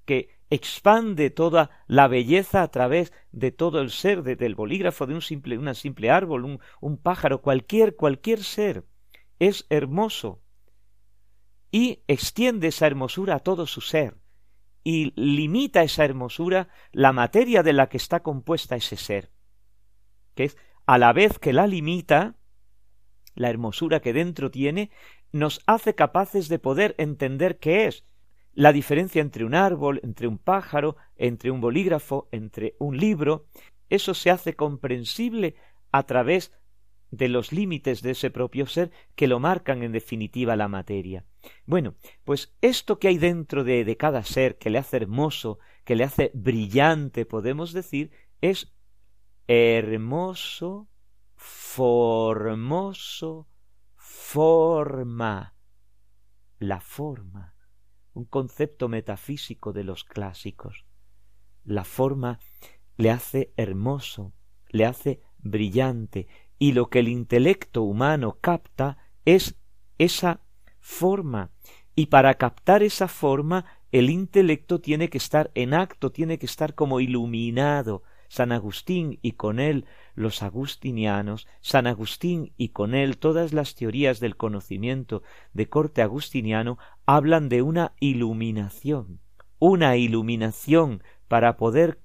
que 0.05 0.29
expande 0.49 1.29
toda 1.29 1.69
la 1.85 2.07
belleza 2.07 2.63
a 2.63 2.69
través 2.69 3.13
de 3.31 3.51
todo 3.51 3.81
el 3.81 3.91
ser, 3.91 4.23
desde 4.23 4.47
el 4.47 4.55
bolígrafo 4.55 5.05
de 5.05 5.13
un 5.13 5.21
simple, 5.21 5.59
un 5.59 5.73
simple 5.75 6.09
árbol, 6.09 6.59
un, 6.81 6.97
pájaro, 6.97 7.43
cualquier, 7.43 7.95
cualquier 7.95 8.43
ser. 8.43 8.85
Es 9.37 9.67
hermoso. 9.69 10.41
Y 11.69 12.03
extiende 12.07 12.69
esa 12.69 12.87
hermosura 12.87 13.35
a 13.35 13.39
todo 13.39 13.67
su 13.67 13.81
ser. 13.81 14.17
Y 14.83 15.13
limita 15.15 15.83
esa 15.83 16.03
hermosura 16.03 16.69
la 16.91 17.13
materia 17.13 17.61
de 17.61 17.73
la 17.73 17.89
que 17.89 17.97
está 17.97 18.21
compuesta 18.21 18.75
ese 18.75 18.97
ser, 18.97 19.32
que 20.35 20.45
es 20.45 20.57
a 20.85 20.97
la 20.97 21.13
vez 21.13 21.39
que 21.39 21.53
la 21.53 21.67
limita, 21.67 22.35
la 23.35 23.49
hermosura 23.49 23.99
que 24.01 24.13
dentro 24.13 24.51
tiene, 24.51 24.91
nos 25.31 25.61
hace 25.65 25.95
capaces 25.95 26.47
de 26.49 26.59
poder 26.59 26.95
entender 26.97 27.57
qué 27.57 27.87
es 27.87 28.05
la 28.53 28.71
diferencia 28.71 29.21
entre 29.21 29.45
un 29.45 29.55
árbol, 29.55 29.99
entre 30.03 30.27
un 30.27 30.37
pájaro, 30.37 30.95
entre 31.15 31.49
un 31.49 31.59
bolígrafo, 31.59 32.27
entre 32.31 32.75
un 32.77 32.97
libro, 32.97 33.47
eso 33.89 34.13
se 34.13 34.29
hace 34.29 34.55
comprensible 34.55 35.55
a 35.91 36.03
través 36.03 36.51
de 37.11 37.29
los 37.29 37.51
límites 37.51 38.01
de 38.01 38.11
ese 38.11 38.31
propio 38.31 38.65
ser 38.65 38.91
que 39.15 39.27
lo 39.27 39.39
marcan 39.39 39.83
en 39.83 39.91
definitiva 39.91 40.55
la 40.55 40.67
materia. 40.67 41.25
Bueno, 41.65 41.95
pues 42.23 42.55
esto 42.61 42.97
que 42.97 43.07
hay 43.07 43.19
dentro 43.19 43.63
de, 43.63 43.85
de 43.85 43.97
cada 43.97 44.23
ser, 44.23 44.57
que 44.57 44.71
le 44.71 44.79
hace 44.79 44.97
hermoso, 44.97 45.59
que 45.83 45.95
le 45.95 46.05
hace 46.05 46.31
brillante, 46.33 47.25
podemos 47.25 47.71
decir, 47.71 48.11
es 48.41 48.72
hermoso, 49.47 50.87
formoso, 51.35 53.47
forma, 53.95 55.55
la 56.59 56.79
forma, 56.79 57.55
un 58.13 58.25
concepto 58.25 58.89
metafísico 58.89 59.73
de 59.73 59.83
los 59.83 60.03
clásicos. 60.03 60.85
La 61.63 61.83
forma 61.83 62.39
le 62.97 63.11
hace 63.11 63.53
hermoso, 63.57 64.33
le 64.69 64.85
hace 64.85 65.21
brillante, 65.39 66.27
y 66.59 66.71
lo 66.71 66.89
que 66.89 66.99
el 66.99 67.09
intelecto 67.09 67.83
humano 67.83 68.37
capta 68.39 68.97
es 69.25 69.55
esa 69.97 70.41
forma, 70.79 71.51
y 71.95 72.07
para 72.07 72.35
captar 72.35 72.83
esa 72.83 73.07
forma 73.07 73.65
el 73.91 74.09
intelecto 74.09 74.81
tiene 74.81 75.09
que 75.09 75.17
estar 75.17 75.51
en 75.53 75.73
acto, 75.73 76.11
tiene 76.11 76.39
que 76.39 76.47
estar 76.47 76.73
como 76.73 76.99
iluminado. 76.99 78.03
San 78.33 78.51
Agustín 78.51 79.19
y 79.21 79.33
con 79.33 79.59
él 79.59 79.85
los 80.15 80.41
agustinianos, 80.41 81.47
San 81.61 81.85
Agustín 81.85 82.51
y 82.57 82.69
con 82.69 82.95
él 82.95 83.19
todas 83.19 83.53
las 83.53 83.75
teorías 83.75 84.19
del 84.19 84.37
conocimiento 84.37 85.21
de 85.53 85.69
corte 85.69 86.01
agustiniano 86.01 86.79
hablan 87.05 87.47
de 87.47 87.61
una 87.61 87.93
iluminación, 87.99 89.19
una 89.59 89.97
iluminación 89.97 91.03
para 91.27 91.57
poder 91.57 91.99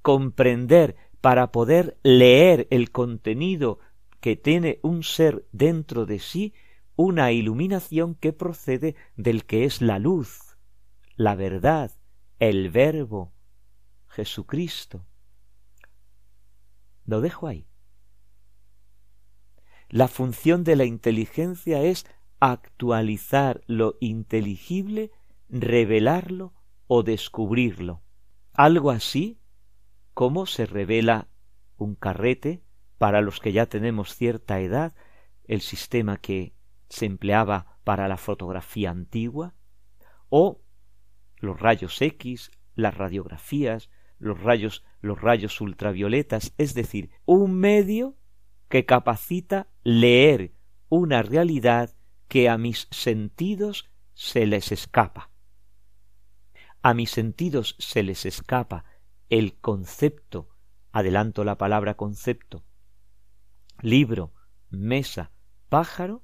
comprender, 0.00 0.96
para 1.20 1.52
poder 1.52 1.98
leer 2.02 2.66
el 2.70 2.90
contenido 2.90 3.78
que 4.20 4.34
tiene 4.34 4.80
un 4.80 5.02
ser 5.02 5.44
dentro 5.52 6.06
de 6.06 6.20
sí, 6.20 6.54
una 6.96 7.32
iluminación 7.32 8.14
que 8.14 8.32
procede 8.32 8.94
del 9.18 9.44
que 9.44 9.66
es 9.66 9.82
la 9.82 9.98
luz, 9.98 10.56
la 11.16 11.34
verdad, 11.34 11.90
el 12.38 12.70
verbo, 12.70 13.34
Jesucristo. 14.06 15.04
Lo 17.06 17.20
dejo 17.20 17.46
ahí. 17.46 17.66
La 19.88 20.08
función 20.08 20.64
de 20.64 20.76
la 20.76 20.84
inteligencia 20.84 21.82
es 21.82 22.06
actualizar 22.40 23.62
lo 23.66 23.96
inteligible, 24.00 25.12
revelarlo 25.48 26.52
o 26.86 27.02
descubrirlo. 27.02 28.02
Algo 28.52 28.90
así 28.90 29.40
como 30.12 30.46
se 30.46 30.66
revela 30.66 31.28
un 31.76 31.94
carrete 31.94 32.62
para 32.98 33.20
los 33.20 33.40
que 33.40 33.52
ya 33.52 33.66
tenemos 33.66 34.14
cierta 34.14 34.60
edad, 34.60 34.94
el 35.44 35.60
sistema 35.60 36.16
que 36.16 36.54
se 36.88 37.06
empleaba 37.06 37.78
para 37.84 38.08
la 38.08 38.16
fotografía 38.16 38.90
antigua, 38.90 39.54
o 40.28 40.62
los 41.36 41.60
rayos 41.60 42.00
X, 42.00 42.50
las 42.74 42.96
radiografías, 42.96 43.90
los 44.18 44.40
rayos, 44.40 44.84
los 45.06 45.20
rayos 45.20 45.60
ultravioletas, 45.60 46.52
es 46.58 46.74
decir, 46.74 47.10
un 47.24 47.54
medio 47.54 48.16
que 48.68 48.84
capacita 48.84 49.68
leer 49.82 50.52
una 50.88 51.22
realidad 51.22 51.94
que 52.28 52.48
a 52.48 52.58
mis 52.58 52.88
sentidos 52.90 53.90
se 54.14 54.46
les 54.46 54.72
escapa. 54.72 55.30
A 56.82 56.94
mis 56.94 57.10
sentidos 57.10 57.76
se 57.78 58.02
les 58.02 58.26
escapa 58.26 58.84
el 59.28 59.54
concepto, 59.58 60.48
adelanto 60.92 61.44
la 61.44 61.58
palabra 61.58 61.96
concepto, 61.96 62.64
libro, 63.80 64.32
mesa, 64.70 65.32
pájaro, 65.68 66.22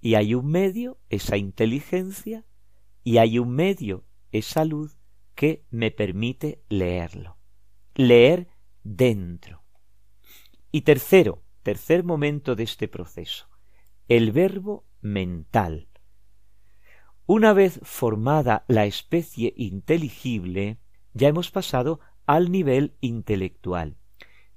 y 0.00 0.14
hay 0.14 0.34
un 0.34 0.46
medio, 0.46 0.98
esa 1.08 1.36
inteligencia, 1.36 2.44
y 3.04 3.18
hay 3.18 3.38
un 3.38 3.50
medio, 3.50 4.04
esa 4.30 4.64
luz, 4.64 4.96
que 5.34 5.64
me 5.70 5.90
permite 5.90 6.62
leerlo. 6.68 7.36
Leer 7.94 8.48
dentro. 8.82 9.62
Y 10.70 10.80
tercero, 10.82 11.42
tercer 11.62 12.04
momento 12.04 12.56
de 12.56 12.62
este 12.64 12.88
proceso, 12.88 13.50
el 14.08 14.32
verbo 14.32 14.86
mental. 15.02 15.88
Una 17.26 17.52
vez 17.52 17.80
formada 17.82 18.64
la 18.66 18.86
especie 18.86 19.52
inteligible, 19.58 20.78
ya 21.12 21.28
hemos 21.28 21.50
pasado 21.50 22.00
al 22.24 22.50
nivel 22.50 22.96
intelectual. 23.02 23.98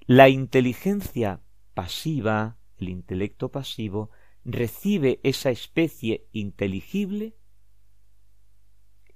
La 0.07 0.29
inteligencia 0.29 1.41
pasiva, 1.73 2.57
el 2.77 2.87
intelecto 2.87 3.51
pasivo, 3.51 4.11
recibe 4.45 5.19
esa 5.23 5.49
especie 5.49 6.29
inteligible 6.31 7.35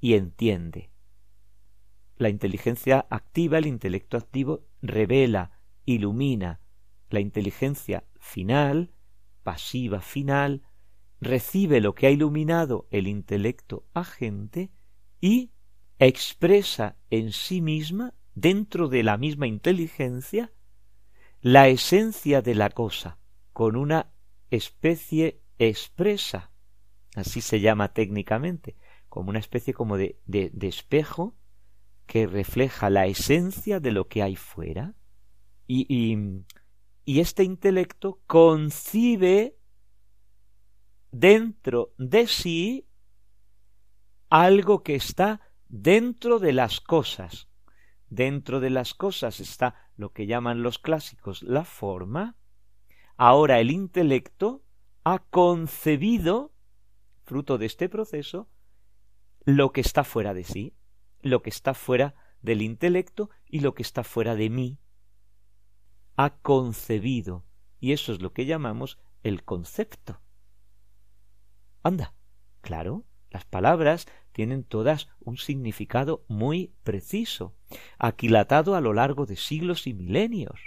y 0.02 0.16
entiende. 0.16 0.92
La 2.20 2.28
inteligencia 2.28 3.08
activa, 3.10 3.60
el 3.60 3.66
intelecto 3.66 4.18
activo, 4.18 4.66
revela, 4.82 5.62
ilumina. 5.86 6.60
La 7.10 7.22
inteligencia 7.22 8.04
final, 8.20 8.92
pasiva 9.42 10.02
final, 10.02 10.64
recibe 11.22 11.80
lo 11.80 11.96
que 11.96 12.08
ha 12.08 12.12
iluminado 12.12 12.90
el 12.92 13.08
intelecto 13.08 13.86
agente 13.94 14.70
y 15.22 15.52
expresa 15.98 16.98
en 17.10 17.32
sí 17.32 17.62
misma, 17.62 18.14
dentro 18.36 18.90
de 18.90 19.04
la 19.04 19.16
misma 19.18 19.48
inteligencia, 19.48 20.52
la 21.40 21.70
esencia 21.70 22.42
de 22.42 22.54
la 22.54 22.70
cosa 22.70 23.18
con 23.54 23.78
una 23.78 24.12
especie 24.50 25.40
expresa, 25.58 26.52
así 27.16 27.40
se 27.40 27.62
llama 27.62 27.94
técnicamente, 27.94 28.76
como 29.08 29.30
una 29.30 29.40
especie 29.40 29.74
como 29.74 29.96
de, 29.96 30.20
de, 30.26 30.50
de 30.54 30.68
espejo 30.68 31.38
que 32.10 32.26
refleja 32.26 32.90
la 32.90 33.06
esencia 33.06 33.80
de 33.80 33.92
lo 33.92 34.08
que 34.08 34.24
hay 34.24 34.36
fuera. 34.36 34.96
Y, 35.68 35.86
y, 35.88 36.44
y 37.06 37.20
este 37.20 37.44
intelecto 37.44 38.20
concibe 38.26 39.60
dentro 41.12 41.94
de 42.00 42.26
sí 42.26 42.88
algo 44.28 44.82
que 44.82 44.96
está 44.96 45.40
dentro 45.68 46.40
de 46.40 46.52
las 46.52 46.82
cosas. 46.82 47.48
Dentro 48.08 48.60
de 48.60 48.72
las 48.72 48.96
cosas 48.96 49.40
está 49.40 49.76
lo 49.96 50.12
que 50.12 50.26
llaman 50.26 50.64
los 50.64 50.80
clásicos 50.80 51.44
la 51.44 51.64
forma, 51.64 52.38
ahora 53.18 53.60
el 53.60 53.70
intelecto 53.70 54.64
ha 55.04 55.20
concebido, 55.20 56.56
fruto 57.24 57.60
de 57.60 57.68
este 57.68 57.88
proceso, 57.88 58.50
lo 59.46 59.72
que 59.72 59.82
está 59.82 60.04
fuera 60.04 60.34
de 60.34 60.44
sí, 60.44 60.74
lo 61.22 61.42
que 61.42 61.50
está 61.50 61.74
fuera 61.74 62.16
del 62.42 62.62
intelecto 62.62 63.30
y 63.46 63.60
lo 63.60 63.74
que 63.74 63.84
está 63.84 64.04
fuera 64.04 64.36
de 64.36 64.50
mí. 64.50 64.80
Ha 66.16 66.32
concebido, 66.42 67.46
y 67.80 67.94
eso 67.94 68.14
es 68.14 68.22
lo 68.22 68.34
que 68.34 68.46
llamamos 68.46 69.00
el 69.24 69.44
concepto. 69.44 70.22
Anda, 71.84 72.14
claro, 72.62 73.06
las 73.30 73.46
palabras 73.46 74.08
tienen 74.32 74.64
todas 74.64 75.10
un 75.20 75.38
significado 75.38 76.24
muy 76.28 76.74
preciso, 76.84 77.56
aquilatado 77.98 78.76
a 78.76 78.82
lo 78.82 78.94
largo 78.94 79.26
de 79.26 79.36
siglos 79.36 79.88
y 79.88 79.94
milenios. 79.94 80.60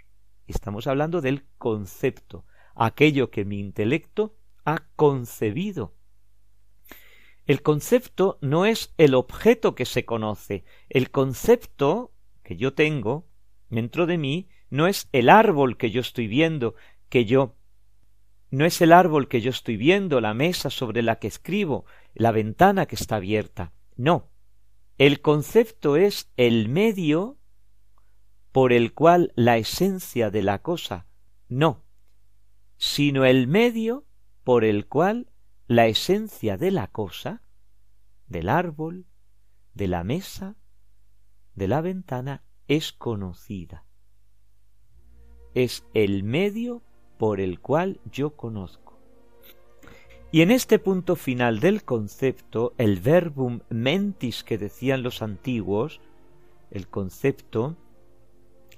Estamos 0.47 0.87
hablando 0.87 1.21
del 1.21 1.47
concepto, 1.59 2.45
aquello 2.75 3.31
que 3.31 3.45
mi 3.45 3.59
intelecto 3.61 4.37
ha 4.65 4.85
concebido. 4.97 5.95
El 7.47 7.63
concepto 7.63 8.39
no 8.41 8.67
es 8.67 8.95
el 8.99 9.15
objeto 9.15 9.75
que 9.75 9.85
se 9.85 10.05
conoce, 10.05 10.65
el 10.89 11.11
concepto 11.11 12.13
que 12.43 12.57
yo 12.57 12.75
tengo 12.75 13.27
dentro 13.69 14.07
de 14.07 14.19
mí 14.19 14.49
no 14.71 14.87
es 14.87 15.09
el 15.13 15.29
árbol 15.29 15.77
que 15.77 15.91
yo 15.91 16.01
estoy 16.01 16.29
viendo, 16.29 16.75
que 17.09 17.25
yo 17.25 17.57
no 18.51 18.65
es 18.65 18.81
el 18.81 18.93
árbol 18.93 19.29
que 19.29 19.41
yo 19.41 19.51
estoy 19.51 19.77
viendo, 19.77 20.21
la 20.21 20.35
mesa 20.35 20.71
sobre 20.71 21.03
la 21.03 21.17
que 21.17 21.27
escribo, 21.27 21.87
la 22.15 22.33
ventana 22.33 22.87
que 22.87 22.97
está 22.97 23.17
abierta. 23.17 23.73
No. 23.97 24.29
El 24.99 25.21
concepto 25.21 25.97
es 25.97 26.31
el 26.37 26.69
medio 26.69 27.39
por 28.53 28.73
el 28.73 28.93
cual 28.93 29.33
la 29.35 29.57
esencia 29.57 30.31
de 30.31 30.43
la 30.43 30.61
cosa 30.61 31.07
no, 31.49 31.83
sino 32.77 33.25
el 33.25 33.49
medio 33.49 34.05
por 34.45 34.65
el 34.65 34.87
cual 34.87 35.32
la 35.67 35.87
esencia 35.87 36.57
de 36.57 36.71
la 36.71 36.89
cosa, 36.89 37.43
del 38.27 38.49
árbol, 38.49 39.07
de 39.75 39.89
la 39.89 40.05
mesa, 40.05 40.57
de 41.55 41.69
la 41.69 41.81
ventana, 41.81 42.43
es 42.69 42.93
conocida. 42.93 43.85
es 45.55 45.85
el 45.93 46.23
medio 46.25 46.83
por 47.19 47.41
el 47.41 47.61
cual 47.61 48.01
yo 48.11 48.37
conozco. 48.37 48.99
Y 50.31 50.41
en 50.41 50.51
este 50.51 50.79
punto 50.79 51.15
final 51.15 51.61
del 51.61 51.85
concepto, 51.85 52.73
el 52.79 53.01
verbum 53.01 53.61
mentis 53.69 54.45
que 54.45 54.57
decían 54.57 55.03
los 55.03 55.21
antiguos, 55.21 56.01
el 56.71 56.89
concepto, 56.89 57.77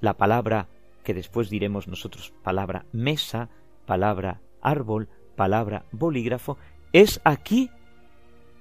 la 0.01 0.17
palabra 0.17 0.69
que 1.05 1.15
después 1.15 1.49
diremos 1.49 1.87
nosotros 1.87 2.33
palabra 2.43 2.87
mesa, 2.91 3.51
palabra 3.87 4.41
árbol, 4.61 5.09
palabra 5.37 5.85
bolígrafo, 5.93 6.59
es 6.95 7.21
aquí 7.25 7.71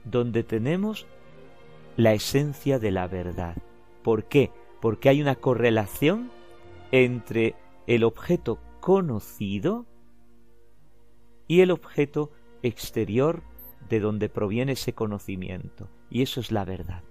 donde 0.05 0.43
tenemos 0.43 1.05
la 1.95 2.13
esencia 2.13 2.79
de 2.79 2.89
la 2.89 3.07
verdad. 3.07 3.55
¿Por 4.01 4.25
qué? 4.25 4.51
Porque 4.81 5.07
hay 5.07 5.21
una 5.21 5.35
correlación 5.35 6.31
entre 6.91 7.55
el 7.85 8.03
objeto 8.03 8.57
conocido 8.81 9.85
y 11.47 11.61
el 11.61 11.69
objeto 11.69 12.31
exterior 12.63 13.43
de 13.87 13.99
donde 13.99 14.29
proviene 14.29 14.71
ese 14.71 14.93
conocimiento. 14.93 15.87
Y 16.09 16.23
eso 16.23 16.39
es 16.39 16.51
la 16.51 16.65
verdad. 16.65 17.03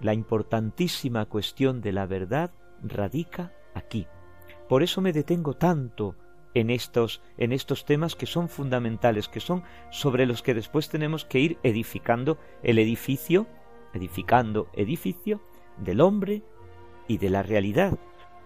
La 0.00 0.14
importantísima 0.14 1.26
cuestión 1.26 1.80
de 1.80 1.90
la 1.90 2.06
verdad 2.06 2.52
radica 2.84 3.52
aquí. 3.74 4.06
Por 4.68 4.84
eso 4.84 5.00
me 5.00 5.12
detengo 5.12 5.54
tanto 5.54 6.14
en 6.54 6.70
estos, 6.70 7.22
en 7.38 7.52
estos 7.52 7.84
temas 7.84 8.14
que 8.14 8.26
son 8.26 8.48
fundamentales, 8.48 9.28
que 9.28 9.40
son 9.40 9.62
sobre 9.90 10.26
los 10.26 10.42
que 10.42 10.54
después 10.54 10.88
tenemos 10.88 11.24
que 11.24 11.40
ir 11.40 11.58
edificando 11.62 12.38
el 12.62 12.78
edificio, 12.78 13.46
edificando 13.94 14.68
edificio 14.74 15.40
del 15.78 16.00
hombre 16.00 16.42
y 17.08 17.18
de 17.18 17.30
la 17.30 17.42
realidad. 17.42 17.98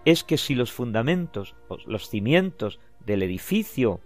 Es 0.05 0.23
que 0.23 0.37
si 0.37 0.55
los 0.55 0.71
fundamentos, 0.71 1.55
los 1.85 2.09
cimientos 2.09 2.79
del 3.05 3.23
edificio 3.23 3.99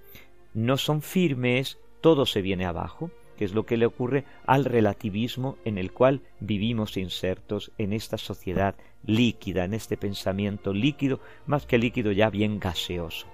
no 0.54 0.78
son 0.78 1.02
firmes, 1.02 1.80
todo 2.02 2.26
se 2.26 2.42
viene 2.42 2.66
abajo, 2.66 3.12
que 3.38 3.46
es 3.46 3.54
lo 3.54 3.66
que 3.66 3.78
le 3.78 3.86
ocurre 3.86 4.26
al 4.46 4.66
relativismo 4.66 5.58
en 5.64 5.78
el 5.78 5.94
cual 5.94 6.22
vivimos 6.40 6.98
insertos 6.98 7.72
en 7.78 7.94
esta 7.94 8.18
sociedad 8.18 8.76
líquida, 9.04 9.64
en 9.64 9.74
este 9.74 9.98
pensamiento 9.98 10.74
líquido, 10.74 11.20
más 11.46 11.66
que 11.66 11.78
líquido 11.78 12.12
ya 12.12 12.30
bien 12.30 12.60
gaseoso 12.60 13.28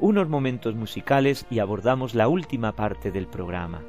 unos 0.00 0.28
momentos 0.28 0.74
musicales 0.74 1.46
y 1.50 1.58
abordamos 1.58 2.14
la 2.14 2.28
última 2.28 2.72
parte 2.72 3.12
del 3.12 3.26
programa. 3.26 3.82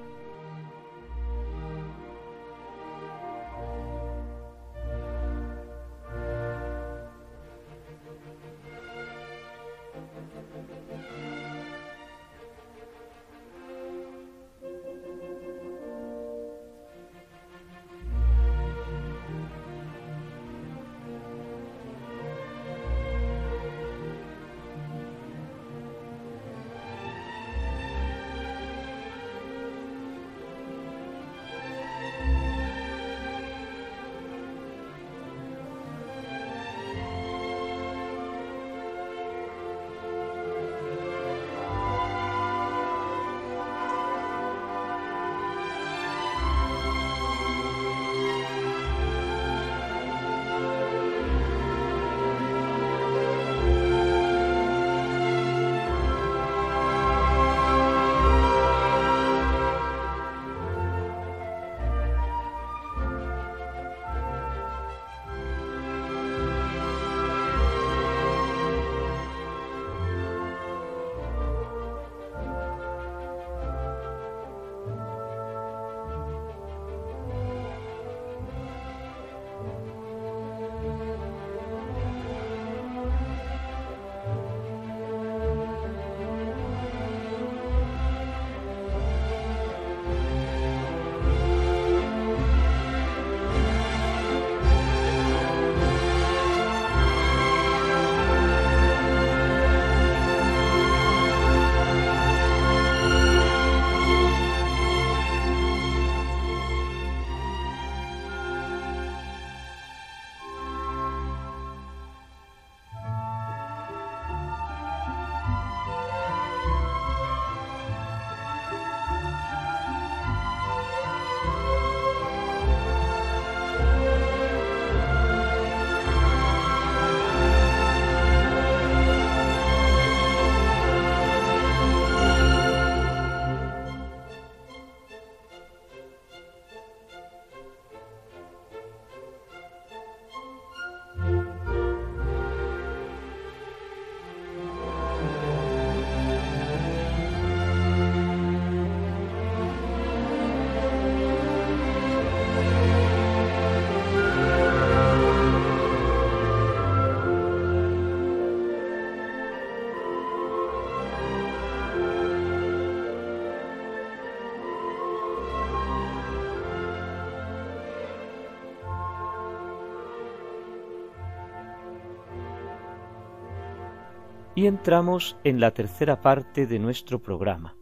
Y 174.61 174.67
entramos 174.67 175.37
en 175.43 175.59
la 175.59 175.71
tercera 175.71 176.21
parte 176.21 176.67
de 176.67 176.77
nuestro 176.77 177.19
programa, 177.19 177.75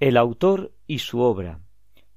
el 0.00 0.18
autor 0.18 0.74
y 0.86 0.98
su 0.98 1.20
obra. 1.20 1.60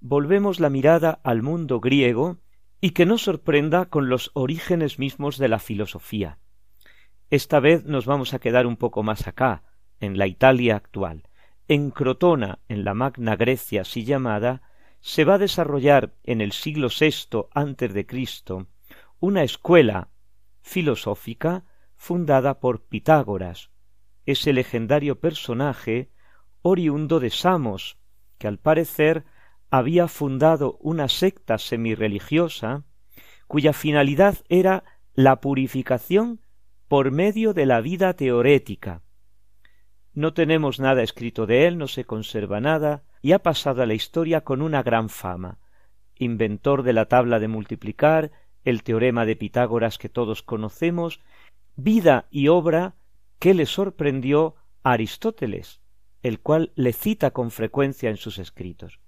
Volvemos 0.02 0.60
la 0.60 0.70
mirada 0.70 1.22
al 1.24 1.42
mundo 1.42 1.80
griego 1.80 2.36
y 2.82 2.90
que 2.90 3.06
nos 3.06 3.22
sorprenda 3.22 3.86
con 3.86 4.10
los 4.10 4.32
orígenes 4.34 5.00
mismos 5.00 5.38
de 5.38 5.48
la 5.48 5.58
filosofía. 5.58 6.38
Esta 7.30 7.62
vez 7.62 7.86
nos 7.86 8.06
vamos 8.06 8.34
a 8.34 8.40
quedar 8.40 8.68
un 8.68 8.76
poco 8.76 9.04
más 9.04 9.26
acá, 9.26 9.64
en 10.02 10.18
la 10.18 10.28
Italia 10.28 10.76
actual. 10.76 11.24
En 11.70 11.90
Crotona, 11.90 12.60
en 12.68 12.84
la 12.84 12.94
Magna 12.94 13.38
Grecia 13.38 13.84
así 13.84 14.04
llamada, 14.04 14.64
se 15.00 15.24
va 15.24 15.36
a 15.36 15.38
desarrollar 15.38 16.14
en 16.26 16.42
el 16.42 16.52
siglo 16.52 16.90
VI 16.90 17.46
antes 17.54 17.94
de 17.94 18.06
Cristo 18.06 18.68
una 19.22 19.44
escuela 19.44 20.10
filosófica 20.62 21.64
fundada 21.96 22.60
por 22.60 22.82
Pitágoras, 22.82 23.70
ese 24.32 24.54
legendario 24.54 25.20
personaje 25.20 26.12
oriundo 26.62 27.20
de 27.20 27.32
Samos, 27.32 27.98
que 28.38 28.48
al 28.48 28.60
parecer 28.60 29.26
había 29.72 30.08
fundado 30.08 30.78
una 30.82 31.08
secta 31.08 31.58
semirreligiosa 31.58 32.84
cuya 33.48 33.74
finalidad 33.74 34.38
era 34.48 34.84
la 35.16 35.42
purificación 35.42 36.42
por 36.88 37.10
medio 37.12 37.54
de 37.54 37.66
la 37.66 37.82
vida 37.82 38.14
teorética. 38.14 39.02
No 40.14 40.34
tenemos 40.34 40.80
nada 40.80 41.02
escrito 41.02 41.48
de 41.48 41.66
él, 41.66 41.80
no 41.80 41.88
se 41.88 42.06
conserva 42.06 42.60
nada, 42.60 43.04
y 43.22 43.32
ha 43.32 43.40
pasado 43.40 43.82
a 43.82 43.86
la 43.88 43.96
historia 43.96 44.42
con 44.42 44.62
una 44.62 44.84
gran 44.84 45.10
fama. 45.10 45.58
Inventor 46.18 46.84
de 46.84 46.94
la 46.94 47.06
tabla 47.06 47.40
de 47.40 47.48
multiplicar, 47.48 48.32
el 48.64 48.84
teorema 48.84 49.26
de 49.26 49.36
Pitágoras 49.36 49.98
que 49.98 50.10
todos 50.10 50.44
conocemos, 50.44 51.20
vida 51.76 52.28
y 52.30 52.50
obra 52.50 52.96
que 53.40 53.54
le 53.54 53.66
sorprendió 53.66 54.56
a 54.84 54.92
Aristóteles, 54.92 55.82
el 56.22 56.40
cual 56.40 56.72
le 56.76 56.94
cita 56.94 57.32
con 57.32 57.52
frecuencia 57.52 58.10
en 58.10 58.18
sus 58.18 58.38
escritos. 58.38 59.00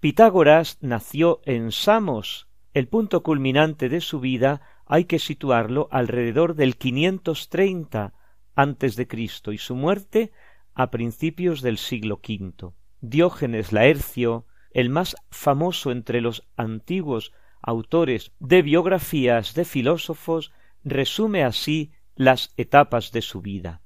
Pitágoras 0.00 0.78
nació 0.80 1.40
en 1.44 1.70
Samos. 1.70 2.48
El 2.74 2.88
punto 2.88 3.22
culminante 3.22 3.88
de 3.88 4.00
su 4.00 4.18
vida 4.18 4.62
hay 4.86 5.04
que 5.04 5.18
situarlo 5.18 5.88
alrededor 5.90 6.54
del 6.54 6.76
530 6.76 8.14
antes 8.54 8.96
de 8.96 9.06
Cristo 9.06 9.52
y 9.52 9.58
su 9.58 9.76
muerte 9.76 10.32
a 10.74 10.90
principios 10.90 11.60
del 11.60 11.78
siglo 11.78 12.20
V. 12.26 12.72
Diógenes 13.00 13.72
Laercio, 13.72 14.46
el 14.72 14.88
más 14.88 15.16
famoso 15.30 15.90
entre 15.90 16.20
los 16.20 16.48
antiguos 16.56 17.32
autores 17.60 18.32
de 18.40 18.62
biografías 18.62 19.54
de 19.54 19.64
filósofos, 19.64 20.52
resume 20.82 21.44
así 21.44 21.92
las 22.14 22.52
etapas 22.56 23.12
de 23.12 23.22
su 23.22 23.40
vida. 23.40 23.82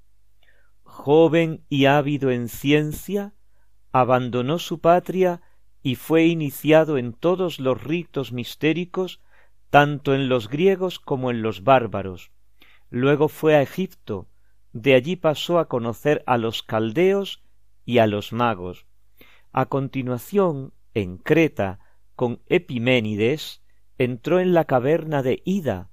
Joven 0.83 1.65
y 1.69 1.87
ávido 1.87 2.31
en 2.31 2.49
ciencia, 2.49 3.35
abandonó 3.93 4.59
su 4.59 4.81
patria 4.81 5.43
y 5.83 5.95
fue 5.95 6.27
iniciado 6.27 6.99
en 6.99 7.13
todos 7.13 7.61
los 7.61 7.83
ritos 7.83 8.33
mistéricos, 8.33 9.21
tanto 9.71 10.15
en 10.15 10.29
los 10.29 10.49
griegos 10.49 10.99
como 10.99 11.31
en 11.31 11.43
los 11.43 11.63
bárbaros. 11.63 12.31
Luego 12.91 13.29
fue 13.29 13.55
a 13.55 13.63
Egipto, 13.63 14.29
de 14.73 14.95
allí 14.95 15.17
pasó 15.17 15.59
a 15.59 15.69
conocer 15.69 16.23
a 16.27 16.39
los 16.39 16.63
caldeos 16.63 17.43
y 17.85 17.99
a 17.99 18.07
los 18.07 18.33
magos. 18.33 18.87
A 19.53 19.67
continuación, 19.67 20.75
en 20.93 21.19
Creta, 21.19 21.79
con 22.15 22.43
Epiménides, 22.47 23.63
entró 23.99 24.41
en 24.41 24.55
la 24.55 24.65
caverna 24.65 25.23
de 25.23 25.43
Ida, 25.45 25.91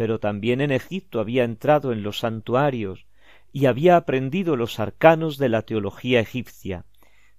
pero 0.00 0.18
también 0.18 0.62
en 0.62 0.70
Egipto 0.70 1.20
había 1.20 1.44
entrado 1.44 1.92
en 1.92 2.02
los 2.02 2.20
santuarios 2.20 3.04
y 3.52 3.66
había 3.66 3.98
aprendido 3.98 4.56
los 4.56 4.80
arcanos 4.80 5.36
de 5.36 5.50
la 5.50 5.60
teología 5.60 6.20
egipcia. 6.20 6.86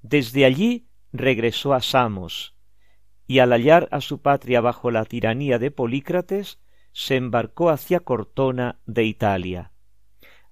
Desde 0.03 0.45
allí 0.45 0.85
regresó 1.11 1.73
a 1.73 1.81
Samos, 1.81 2.53
y 3.25 3.39
al 3.39 3.51
hallar 3.51 3.87
a 3.89 3.99
su 3.99 4.21
patria 4.21 4.61
bajo 4.61 4.91
la 4.91 5.05
tiranía 5.05 5.57
de 5.57 5.71
Polícrates, 5.71 6.59
se 6.91 7.15
embarcó 7.15 7.71
hacia 7.71 8.01
Cortona 8.01 8.79
de 8.85 9.05
Italia. 9.05 9.71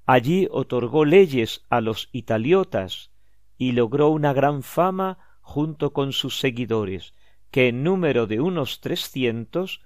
Allí 0.07 0.47
otorgó 0.49 1.05
leyes 1.05 1.63
a 1.69 1.79
los 1.79 2.09
italiotas 2.11 3.11
y 3.55 3.73
logró 3.73 4.09
una 4.09 4.33
gran 4.33 4.63
fama 4.63 5.19
junto 5.41 5.93
con 5.93 6.11
sus 6.13 6.39
seguidores, 6.39 7.13
que 7.51 7.67
en 7.67 7.83
número 7.83 8.25
de 8.25 8.39
unos 8.39 8.81
trescientos 8.81 9.81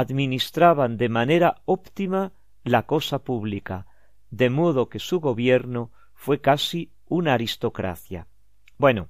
administraban 0.00 0.96
de 0.96 1.08
manera 1.08 1.62
óptima 1.66 2.32
la 2.64 2.84
cosa 2.86 3.20
pública, 3.20 3.86
de 4.30 4.50
modo 4.50 4.88
que 4.88 4.98
su 4.98 5.20
gobierno 5.20 5.92
fue 6.14 6.40
casi 6.40 6.90
una 7.06 7.34
aristocracia. 7.34 8.26
Bueno, 8.76 9.08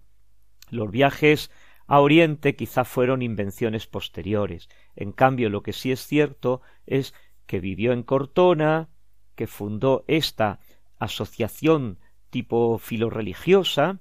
los 0.69 0.91
viajes 0.91 1.51
a 1.87 2.01
Oriente 2.01 2.55
quizá 2.55 2.85
fueron 2.85 3.23
invenciones 3.23 3.87
posteriores. 3.87 4.69
En 4.95 5.13
cambio, 5.13 5.49
lo 5.49 5.63
que 5.63 5.73
sí 5.73 5.91
es 5.91 6.07
cierto 6.07 6.61
es 6.87 7.15
que 7.47 7.61
vivió 7.61 7.93
en 7.93 8.03
Cortona, 8.03 8.91
que 9.37 9.47
fundó 9.47 10.05
esta 10.07 10.61
asociación 10.99 11.99
tipo 12.29 12.77
filoreligiosa, 12.79 14.01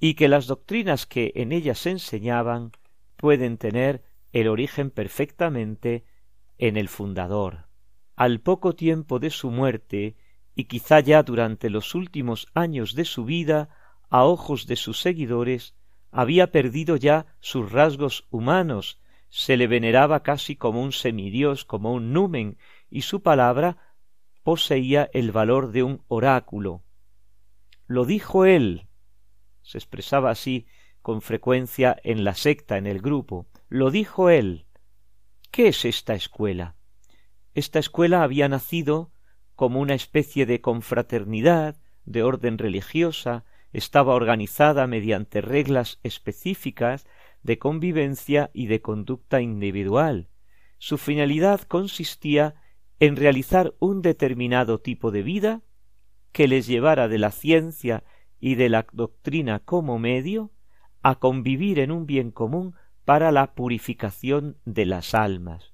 y 0.00 0.14
que 0.14 0.28
las 0.28 0.46
doctrinas 0.46 1.04
que 1.04 1.32
en 1.34 1.52
ella 1.52 1.74
se 1.74 1.90
enseñaban 1.90 2.72
pueden 3.16 3.58
tener 3.58 4.07
el 4.32 4.48
origen 4.48 4.90
perfectamente 4.90 6.04
en 6.58 6.76
el 6.76 6.88
fundador. 6.88 7.68
Al 8.16 8.40
poco 8.40 8.74
tiempo 8.74 9.18
de 9.18 9.30
su 9.30 9.50
muerte, 9.50 10.16
y 10.54 10.64
quizá 10.64 11.00
ya 11.00 11.22
durante 11.22 11.70
los 11.70 11.94
últimos 11.94 12.48
años 12.54 12.94
de 12.94 13.04
su 13.04 13.24
vida, 13.24 13.68
a 14.10 14.24
ojos 14.24 14.66
de 14.66 14.76
sus 14.76 15.00
seguidores, 15.00 15.74
había 16.10 16.50
perdido 16.50 16.96
ya 16.96 17.26
sus 17.40 17.70
rasgos 17.70 18.26
humanos, 18.30 19.00
se 19.28 19.56
le 19.56 19.66
veneraba 19.66 20.22
casi 20.22 20.56
como 20.56 20.82
un 20.82 20.92
semidios, 20.92 21.64
como 21.64 21.92
un 21.92 22.12
numen, 22.12 22.58
y 22.90 23.02
su 23.02 23.22
palabra 23.22 23.76
poseía 24.42 25.10
el 25.12 25.30
valor 25.30 25.72
de 25.72 25.82
un 25.82 26.02
oráculo. 26.08 26.82
Lo 27.86 28.04
dijo 28.04 28.46
él, 28.46 28.86
se 29.62 29.78
expresaba 29.78 30.30
así 30.30 30.66
con 31.02 31.20
frecuencia 31.20 31.96
en 32.02 32.24
la 32.24 32.34
secta, 32.34 32.78
en 32.78 32.86
el 32.86 33.00
grupo. 33.00 33.46
Lo 33.68 33.90
dijo 33.90 34.30
él. 34.30 34.64
¿Qué 35.50 35.68
es 35.68 35.84
esta 35.84 36.14
escuela? 36.14 36.76
Esta 37.54 37.78
escuela 37.78 38.22
había 38.22 38.48
nacido 38.48 39.12
como 39.56 39.80
una 39.80 39.94
especie 39.94 40.46
de 40.46 40.62
confraternidad, 40.62 41.76
de 42.06 42.22
orden 42.22 42.56
religiosa, 42.56 43.44
estaba 43.74 44.14
organizada 44.14 44.86
mediante 44.86 45.42
reglas 45.42 46.00
específicas 46.02 47.06
de 47.42 47.58
convivencia 47.58 48.50
y 48.54 48.68
de 48.68 48.80
conducta 48.80 49.42
individual. 49.42 50.28
Su 50.78 50.96
finalidad 50.96 51.60
consistía 51.62 52.54
en 53.00 53.16
realizar 53.16 53.74
un 53.80 54.00
determinado 54.00 54.80
tipo 54.80 55.10
de 55.10 55.22
vida 55.22 55.60
que 56.32 56.48
les 56.48 56.66
llevara 56.66 57.06
de 57.08 57.18
la 57.18 57.32
ciencia 57.32 58.02
y 58.40 58.54
de 58.54 58.70
la 58.70 58.86
doctrina 58.92 59.58
como 59.58 59.98
medio 59.98 60.52
a 61.02 61.16
convivir 61.16 61.78
en 61.78 61.90
un 61.90 62.06
bien 62.06 62.30
común 62.30 62.74
para 63.08 63.32
la 63.32 63.54
purificación 63.54 64.58
de 64.66 64.84
las 64.84 65.14
almas. 65.14 65.72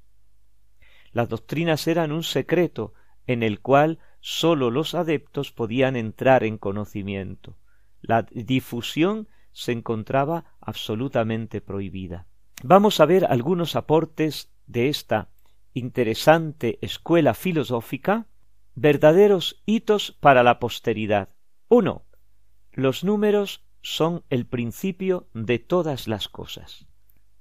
Las 1.10 1.28
doctrinas 1.28 1.88
eran 1.88 2.12
un 2.12 2.22
secreto 2.22 2.94
en 3.26 3.42
el 3.42 3.58
cual 3.58 3.98
sólo 4.20 4.70
los 4.70 4.94
adeptos 4.94 5.50
podían 5.50 5.96
entrar 5.96 6.44
en 6.44 6.58
conocimiento. 6.58 7.56
La 8.02 8.22
difusión 8.22 9.26
se 9.50 9.72
encontraba 9.72 10.44
absolutamente 10.60 11.60
prohibida. 11.60 12.28
Vamos 12.62 13.00
a 13.00 13.04
ver 13.04 13.24
algunos 13.24 13.74
aportes 13.74 14.52
de 14.68 14.88
esta 14.88 15.28
interesante 15.72 16.78
escuela 16.82 17.34
filosófica, 17.34 18.28
verdaderos 18.76 19.60
hitos 19.66 20.12
para 20.20 20.44
la 20.44 20.60
posteridad. 20.60 21.30
Uno, 21.66 22.04
los 22.70 23.02
números 23.02 23.64
son 23.82 24.22
el 24.30 24.46
principio 24.46 25.26
de 25.34 25.58
todas 25.58 26.06
las 26.06 26.28
cosas. 26.28 26.86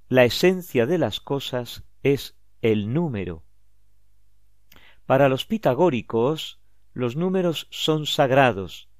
La 0.08 0.24
esencia 0.24 0.84
de 0.84 0.98
las 0.98 1.20
cosas 1.20 1.82
es 2.02 2.36
el 2.60 2.92
número. 2.92 3.42
Para 5.06 5.30
los 5.30 5.46
pitagóricos, 5.46 6.60
los 6.92 7.16
números 7.16 7.68
son 7.70 8.04
sagrados. 8.04 8.90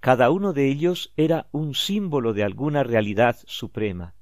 Cada 0.00 0.30
uno 0.30 0.54
de 0.54 0.68
ellos 0.68 1.12
era 1.16 1.48
un 1.52 1.74
símbolo 1.74 2.32
de 2.32 2.44
alguna 2.44 2.82
realidad 2.82 3.36
suprema. 3.46 4.14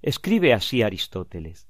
Escribe 0.00 0.54
así 0.54 0.80
Aristóteles. 0.80 1.68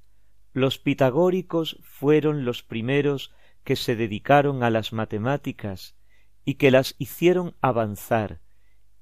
Los 0.52 0.78
pitagóricos 0.78 1.78
fueron 1.82 2.44
los 2.44 2.62
primeros 2.62 3.32
que 3.64 3.74
se 3.74 3.96
dedicaron 3.96 4.62
a 4.62 4.70
las 4.70 4.92
matemáticas 4.92 5.96
y 6.44 6.54
que 6.54 6.70
las 6.70 6.94
hicieron 6.98 7.56
avanzar, 7.60 8.40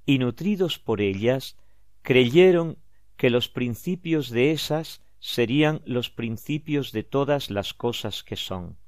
y 0.06 0.18
nutridos 0.18 0.78
por 0.78 1.02
ellas, 1.02 1.58
creyeron 2.02 2.78
que 3.18 3.28
los 3.28 3.48
principios 3.50 4.30
de 4.30 4.52
esas 4.52 5.02
serían 5.18 5.82
los 5.84 6.08
principios 6.08 6.92
de 6.92 7.02
todas 7.02 7.50
las 7.50 7.74
cosas 7.74 8.22
que 8.22 8.36
son. 8.36 8.78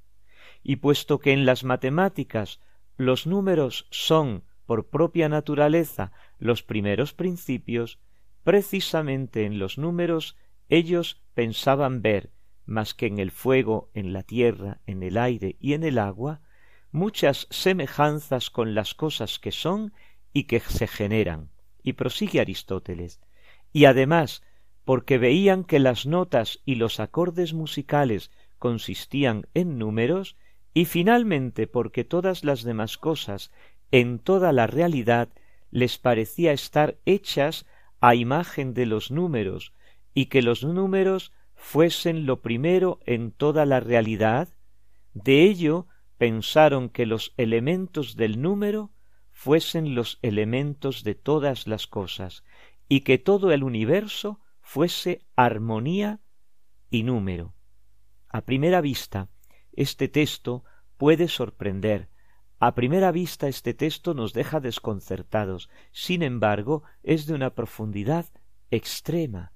Y 0.63 0.77
puesto 0.77 1.19
que 1.19 1.33
en 1.33 1.45
las 1.45 1.65
matemáticas 1.65 2.61
los 2.97 3.27
números 3.27 3.87
son 3.91 4.45
por 4.67 4.89
propia 4.89 5.29
naturaleza 5.29 6.13
los 6.39 6.63
primeros 6.63 7.13
principios, 7.13 7.99
precisamente 8.45 9.45
en 9.45 9.59
los 9.59 9.79
números 9.79 10.37
ellos 10.69 11.21
pensaban 11.35 12.01
ver, 12.01 12.31
más 12.67 12.95
que 12.95 13.07
en 13.07 13.19
el 13.19 13.33
fuego, 13.33 13.91
en 13.95 14.13
la 14.13 14.23
tierra, 14.23 14.81
en 14.87 15.03
el 15.03 15.19
aire 15.19 15.57
y 15.59 15.73
en 15.73 15.83
el 15.83 15.99
agua, 15.99 16.41
muchas 16.93 17.49
semejanzas 17.51 18.49
con 18.49 18.77
las 18.77 18.95
cosas 18.95 19.41
que 19.41 19.51
son 19.51 19.93
y 20.33 20.45
que 20.45 20.61
se 20.61 20.87
generan. 20.87 21.51
Y 21.83 21.95
prosigue 21.95 22.41
Aristóteles. 22.41 23.21
Y 23.73 23.85
además, 23.85 24.43
porque 24.85 25.19
veían 25.19 25.65
que 25.65 25.79
las 25.79 26.07
notas 26.07 26.61
y 26.65 26.75
los 26.77 27.01
acordes 27.01 27.53
musicales 27.55 28.31
consistían 28.59 29.47
en 29.55 29.79
números, 29.79 30.37
y 30.75 30.85
finalmente 30.85 31.67
porque 31.67 32.05
todas 32.05 32.45
las 32.45 32.63
demás 32.63 32.99
cosas 32.99 33.51
en 33.91 34.19
toda 34.19 34.53
la 34.53 34.67
realidad 34.67 35.29
les 35.71 35.99
parecía 35.99 36.53
estar 36.53 36.99
hechas 37.07 37.67
a 38.01 38.15
imagen 38.15 38.75
de 38.75 38.87
los 38.87 39.11
números, 39.11 39.73
y 40.15 40.27
que 40.27 40.43
los 40.43 40.65
números 40.65 41.33
fuesen 41.55 42.27
lo 42.27 42.41
primero 42.41 43.01
en 43.05 43.31
toda 43.33 43.67
la 43.67 43.81
realidad, 43.81 44.49
de 45.15 45.45
ello 45.45 45.87
pensaron 46.19 46.89
que 46.89 47.07
los 47.07 47.33
elementos 47.37 48.17
del 48.17 48.41
número 48.41 48.91
fuesen 49.31 49.95
los 49.95 50.19
elementos 50.23 51.05
de 51.05 51.15
todas 51.15 51.67
las 51.67 51.87
cosas, 51.87 52.45
y 52.93 53.03
que 53.03 53.19
todo 53.19 53.53
el 53.53 53.63
universo 53.63 54.41
fuese 54.61 55.25
armonía 55.37 56.19
y 56.91 57.05
número. 57.05 57.55
A 58.29 58.41
primera 58.41 58.81
vista, 58.81 59.29
este 59.73 60.09
texto 60.09 60.65
puede 60.97 61.29
sorprender. 61.29 62.09
A 62.59 62.75
primera 62.75 63.13
vista 63.13 63.47
este 63.47 63.75
texto 63.75 64.13
nos 64.13 64.33
deja 64.33 64.59
desconcertados. 64.59 65.71
Sin 65.93 66.25
embargo, 66.25 66.83
es 67.05 67.27
de 67.27 67.35
una 67.35 67.55
profundidad 67.55 68.27
extrema. 68.73 69.53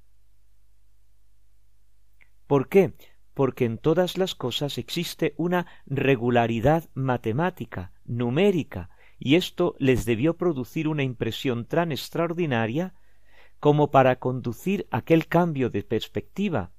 ¿Por 2.47 2.68
qué? 2.68 2.95
Porque 3.35 3.64
en 3.64 3.78
todas 3.78 4.16
las 4.16 4.37
cosas 4.37 4.78
existe 4.78 5.35
una 5.39 5.66
regularidad 5.87 6.89
matemática, 6.95 7.91
numérica, 8.05 8.91
y 9.18 9.35
esto 9.35 9.74
les 9.80 10.05
debió 10.05 10.37
producir 10.37 10.87
una 10.87 11.03
impresión 11.03 11.66
tan 11.66 11.91
extraordinaria 11.91 12.95
como 13.65 13.91
para 13.91 14.17
conducir 14.17 14.87
aquel 14.91 15.27
cambio 15.27 15.71
de 15.71 15.83
perspectiva 15.83 16.73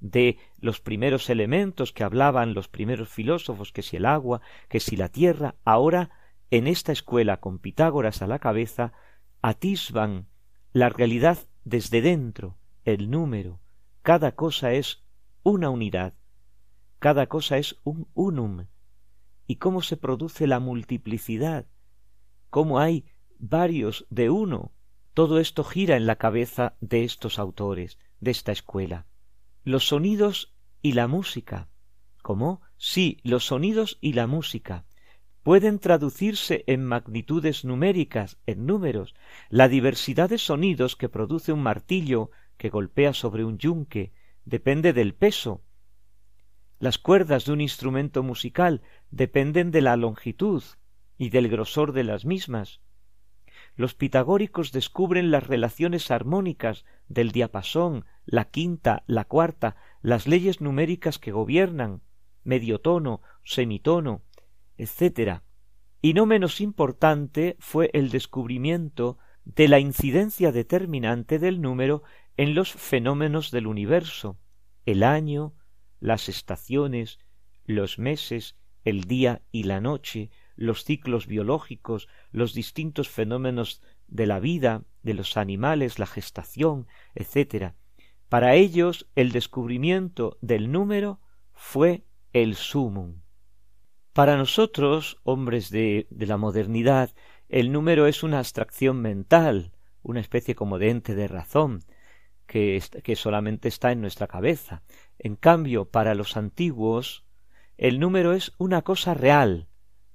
de 0.00 0.38
los 0.58 0.80
primeros 0.80 1.28
elementos 1.28 1.92
que 1.92 2.02
hablaban 2.02 2.54
los 2.54 2.66
primeros 2.66 3.10
filósofos, 3.10 3.72
que 3.72 3.82
si 3.82 3.98
el 3.98 4.06
agua, 4.06 4.40
que 4.70 4.80
si 4.80 4.96
la 4.96 5.10
tierra, 5.10 5.56
ahora 5.66 6.08
en 6.50 6.66
esta 6.66 6.92
escuela 6.92 7.40
con 7.40 7.58
Pitágoras 7.58 8.22
a 8.22 8.26
la 8.26 8.38
cabeza, 8.38 8.94
atisban 9.42 10.26
la 10.72 10.88
realidad 10.88 11.36
desde 11.62 12.00
dentro, 12.00 12.56
el 12.86 13.10
número, 13.10 13.60
cada 14.00 14.32
cosa 14.32 14.72
es 14.72 15.04
una 15.42 15.68
unidad, 15.68 16.14
cada 17.00 17.26
cosa 17.26 17.58
es 17.58 17.76
un 17.84 18.08
unum, 18.14 18.64
y 19.46 19.56
cómo 19.56 19.82
se 19.82 19.98
produce 19.98 20.46
la 20.46 20.58
multiplicidad, 20.58 21.66
cómo 22.48 22.78
hay 22.78 23.04
varios 23.38 24.06
de 24.08 24.30
uno, 24.30 24.72
todo 25.14 25.38
esto 25.38 25.64
gira 25.64 25.96
en 25.96 26.06
la 26.06 26.16
cabeza 26.16 26.76
de 26.80 27.04
estos 27.04 27.38
autores, 27.38 27.98
de 28.20 28.30
esta 28.30 28.52
escuela. 28.52 29.06
Los 29.62 29.86
sonidos 29.88 30.52
y 30.82 30.92
la 30.92 31.06
música. 31.06 31.68
¿Cómo? 32.22 32.60
Sí, 32.76 33.18
los 33.22 33.46
sonidos 33.46 33.98
y 34.00 34.12
la 34.12 34.26
música 34.26 34.84
pueden 35.44 35.78
traducirse 35.78 36.64
en 36.66 36.82
magnitudes 36.84 37.66
numéricas, 37.66 38.38
en 38.46 38.64
números. 38.64 39.14
La 39.50 39.68
diversidad 39.68 40.30
de 40.30 40.38
sonidos 40.38 40.96
que 40.96 41.10
produce 41.10 41.52
un 41.52 41.62
martillo 41.62 42.30
que 42.56 42.70
golpea 42.70 43.12
sobre 43.12 43.44
un 43.44 43.58
yunque 43.58 44.12
depende 44.46 44.94
del 44.94 45.14
peso. 45.14 45.62
Las 46.80 46.96
cuerdas 46.96 47.44
de 47.44 47.52
un 47.52 47.60
instrumento 47.60 48.22
musical 48.22 48.80
dependen 49.10 49.70
de 49.70 49.82
la 49.82 49.96
longitud 49.96 50.64
y 51.18 51.28
del 51.28 51.48
grosor 51.48 51.92
de 51.92 52.04
las 52.04 52.24
mismas. 52.24 52.80
Los 53.76 53.94
pitagóricos 53.94 54.72
descubren 54.72 55.30
las 55.30 55.46
relaciones 55.46 56.10
armónicas 56.10 56.84
del 57.08 57.32
diapasón, 57.32 58.04
la 58.24 58.44
quinta, 58.44 59.02
la 59.06 59.24
cuarta, 59.24 59.76
las 60.00 60.26
leyes 60.28 60.60
numéricas 60.60 61.18
que 61.18 61.32
gobiernan, 61.32 62.02
medio 62.44 62.80
tono, 62.80 63.20
semitono, 63.42 64.22
etc. 64.76 65.40
Y 66.00 66.14
no 66.14 66.26
menos 66.26 66.60
importante 66.60 67.56
fue 67.58 67.90
el 67.94 68.10
descubrimiento 68.10 69.18
de 69.44 69.68
la 69.68 69.78
incidencia 69.78 70.52
determinante 70.52 71.38
del 71.38 71.60
número 71.60 72.02
en 72.36 72.54
los 72.54 72.72
fenómenos 72.72 73.50
del 73.50 73.66
universo, 73.66 74.38
el 74.86 75.02
año, 75.02 75.54
las 76.00 76.28
estaciones, 76.28 77.18
los 77.64 77.98
meses, 77.98 78.56
el 78.84 79.04
día 79.04 79.42
y 79.50 79.64
la 79.64 79.80
noche, 79.80 80.30
los 80.56 80.84
ciclos 80.84 81.26
biológicos, 81.26 82.08
los 82.30 82.54
distintos 82.54 83.08
fenómenos 83.08 83.82
de 84.08 84.26
la 84.26 84.40
vida, 84.40 84.82
de 85.02 85.14
los 85.14 85.36
animales, 85.36 85.98
la 85.98 86.06
gestación, 86.06 86.86
etc. 87.14 87.74
Para 88.28 88.54
ellos 88.54 89.08
el 89.14 89.32
descubrimiento 89.32 90.38
del 90.40 90.70
número 90.70 91.20
fue 91.52 92.04
el 92.32 92.56
sumum. 92.56 93.20
Para 94.12 94.36
nosotros, 94.36 95.18
hombres 95.24 95.70
de, 95.70 96.06
la 96.10 96.36
modernidad, 96.36 97.10
el 97.48 97.72
número 97.72 98.06
es 98.06 98.22
una 98.22 98.38
abstracción 98.38 99.00
mental, 99.00 99.72
una 100.02 100.20
especie 100.20 100.54
como 100.54 100.78
de 100.78 100.90
ente 100.90 101.14
de 101.14 101.26
razón, 101.26 101.82
que, 102.46 102.80
que 103.02 103.16
solamente 103.16 103.68
está 103.68 103.90
en 103.90 104.00
nuestra 104.00 104.28
cabeza. 104.28 104.82
En 105.18 105.34
cambio, 105.34 105.86
para 105.86 106.14
los 106.14 106.36
antiguos, 106.36 107.24
el 107.76 107.98
número 107.98 108.34
es 108.34 108.52
una 108.58 108.82
cosa 108.82 109.14
real, 109.14 109.66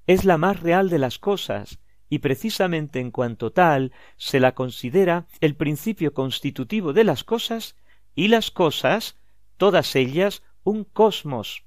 es 0.09 0.25
la 0.25 0.39
más 0.39 0.59
real 0.61 0.89
de 0.89 0.97
las 0.97 1.19
cosas, 1.19 1.77
y 2.09 2.17
precisamente 2.17 2.99
en 2.99 3.11
cuanto 3.11 3.51
tal 3.51 3.91
se 4.17 4.39
la 4.39 4.55
considera 4.55 5.27
el 5.39 5.55
principio 5.55 6.15
constitutivo 6.15 6.93
de 6.93 7.03
las 7.03 7.23
cosas, 7.23 7.75
y 8.15 8.29
las 8.29 8.49
cosas, 8.49 9.19
todas 9.57 9.95
ellas, 9.95 10.41
un 10.63 10.83
cosmos, 10.83 11.63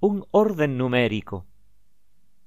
un 0.00 0.24
orden 0.30 0.78
numérico. 0.78 1.44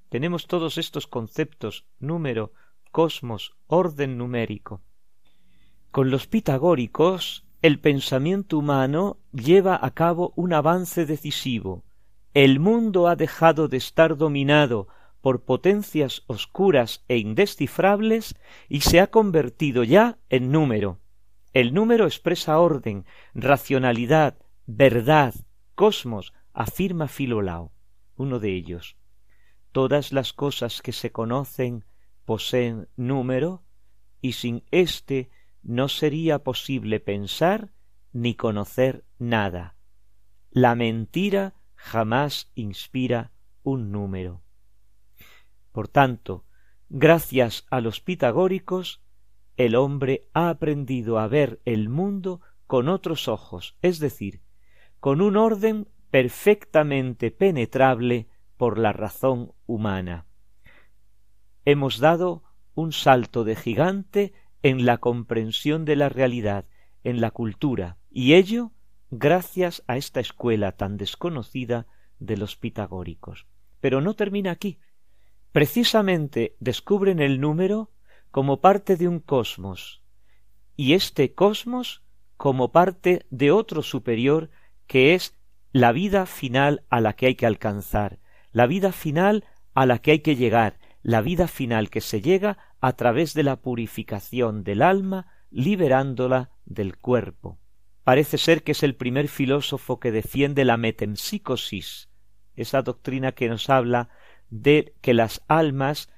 Tenemos 0.09 0.47
todos 0.47 0.79
estos 0.79 1.05
conceptos, 1.05 1.85
número, 1.99 2.51
cosmos, 2.91 3.55
orden 3.67 4.17
numérico. 4.17 4.81
Con 5.91 6.09
los 6.09 6.25
pitagóricos, 6.25 7.45
el 7.61 7.79
pensamiento 7.79 8.57
humano 8.57 9.17
lleva 9.31 9.79
a 9.79 9.91
cabo 9.91 10.33
un 10.35 10.53
avance 10.53 11.05
decisivo. 11.05 11.83
El 12.33 12.59
mundo 12.59 13.07
ha 13.07 13.15
dejado 13.15 13.67
de 13.67 13.77
estar 13.77 14.17
dominado 14.17 14.87
por 15.23 15.45
potencias 15.45 16.23
oscuras 16.27 17.05
e 17.07 17.17
indescifrables 17.17 18.35
y 18.67 18.81
se 18.81 18.99
ha 18.99 19.07
convertido 19.07 19.85
ya 19.85 20.17
en 20.27 20.51
número. 20.51 20.99
El 21.53 21.73
número 21.73 22.03
expresa 22.07 22.59
orden, 22.59 23.05
racionalidad, 23.33 24.37
verdad, 24.65 25.33
cosmos, 25.75 26.33
afirma 26.51 27.07
Filolao, 27.07 27.71
uno 28.17 28.39
de 28.39 28.53
ellos. 28.53 28.97
Todas 29.71 30.11
las 30.11 30.33
cosas 30.33 30.81
que 30.81 30.91
se 30.91 31.13
conocen 31.13 31.85
poseen 32.25 32.89
número, 32.97 33.63
y 34.19 34.33
sin 34.33 34.65
éste 34.71 35.29
no 35.61 35.87
sería 35.87 36.39
posible 36.39 36.99
pensar 36.99 37.71
ni 38.11 38.35
conocer 38.35 39.05
nada. 39.19 39.77
La 40.51 40.75
mentira 40.75 41.53
jamás 41.75 42.51
inspira 42.55 43.31
un 43.63 43.93
número. 43.93 44.43
Por 45.73 45.89
tanto, 45.89 46.45
gracias 46.89 47.65
a 47.69 47.81
los 47.81 47.99
pitagóricos, 47.99 49.01
el 49.57 49.75
hombre 49.75 50.29
ha 50.33 50.49
aprendido 50.49 51.19
a 51.19 51.27
ver 51.27 51.61
el 51.65 51.89
mundo 51.89 52.41
con 52.67 52.87
otros 52.87 53.27
ojos, 53.27 53.75
es 53.81 53.99
decir, 53.99 54.41
con 54.99 55.19
un 55.19 55.35
orden 55.35 55.87
perfectamente 56.11 57.31
penetrable 57.31 58.27
por 58.55 58.77
la 58.77 58.93
razón 58.93 59.51
humana. 59.65 60.27
Hemos 61.65 61.97
dado 61.97 62.43
un 62.75 62.93
salto 62.93 63.43
de 63.43 63.55
gigante 63.55 64.33
en 64.61 64.85
la 64.85 64.99
comprensión 64.99 65.85
de 65.85 65.95
la 65.95 66.09
realidad, 66.09 66.65
en 67.03 67.19
la 67.19 67.31
cultura, 67.31 67.97
y 68.11 68.35
ello 68.35 68.71
gracias 69.09 69.83
a 69.87 69.97
esta 69.97 70.19
escuela 70.19 70.73
tan 70.73 70.97
desconocida 70.97 71.87
de 72.19 72.37
los 72.37 72.55
pitagóricos. 72.55 73.47
Pero 73.81 74.01
no 74.01 74.13
termina 74.13 74.51
aquí 74.51 74.79
precisamente 75.53 76.57
descubren 76.59 77.19
el 77.19 77.39
número 77.39 77.91
como 78.31 78.59
parte 78.59 78.97
de 78.97 79.07
un 79.07 79.19
cosmos, 79.19 80.01
y 80.75 80.93
este 80.93 81.33
cosmos 81.33 82.01
como 82.35 82.71
parte 82.71 83.25
de 83.29 83.51
otro 83.51 83.83
superior 83.83 84.49
que 84.87 85.13
es 85.13 85.37
la 85.71 85.91
vida 85.91 86.25
final 86.25 86.83
a 86.89 86.99
la 86.99 87.13
que 87.13 87.27
hay 87.27 87.35
que 87.35 87.45
alcanzar, 87.45 88.19
la 88.51 88.65
vida 88.65 88.91
final 88.91 89.45
a 89.75 89.85
la 89.85 89.99
que 89.99 90.11
hay 90.11 90.19
que 90.19 90.35
llegar, 90.35 90.79
la 91.03 91.21
vida 91.21 91.47
final 91.47 91.91
que 91.91 92.01
se 92.01 92.19
llega 92.19 92.57
a 92.81 92.93
través 92.93 93.35
de 93.35 93.43
la 93.43 93.57
purificación 93.57 94.63
del 94.63 94.81
alma, 94.81 95.27
liberándola 95.51 96.49
del 96.65 96.97
cuerpo. 96.97 97.59
Parece 98.03 98.39
ser 98.39 98.63
que 98.63 98.71
es 98.71 98.81
el 98.81 98.95
primer 98.95 99.27
filósofo 99.27 99.99
que 99.99 100.11
defiende 100.11 100.65
la 100.65 100.77
metempsicosis, 100.77 102.09
esa 102.55 102.81
doctrina 102.81 103.33
que 103.33 103.49
nos 103.49 103.69
habla 103.69 104.09
de 104.53 104.93
que 105.01 105.15
las 105.15 105.41
almas 105.47 106.13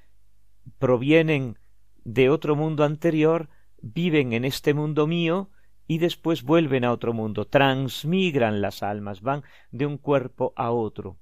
provienen 0.77 1.57
de 2.03 2.29
otro 2.29 2.57
mundo 2.57 2.83
anterior, 2.83 3.47
viven 3.81 4.33
en 4.33 4.43
este 4.43 4.73
mundo 4.73 5.07
mío 5.07 5.51
y 5.87 5.99
después 5.99 6.43
vuelven 6.43 6.83
a 6.83 6.91
otro 6.91 7.13
mundo, 7.13 7.45
transmigran 7.45 8.59
las 8.59 8.83
almas, 8.83 9.21
van 9.21 9.43
de 9.71 9.85
un 9.85 9.97
cuerpo 9.97 10.51
a 10.57 10.71
otro. 10.71 11.17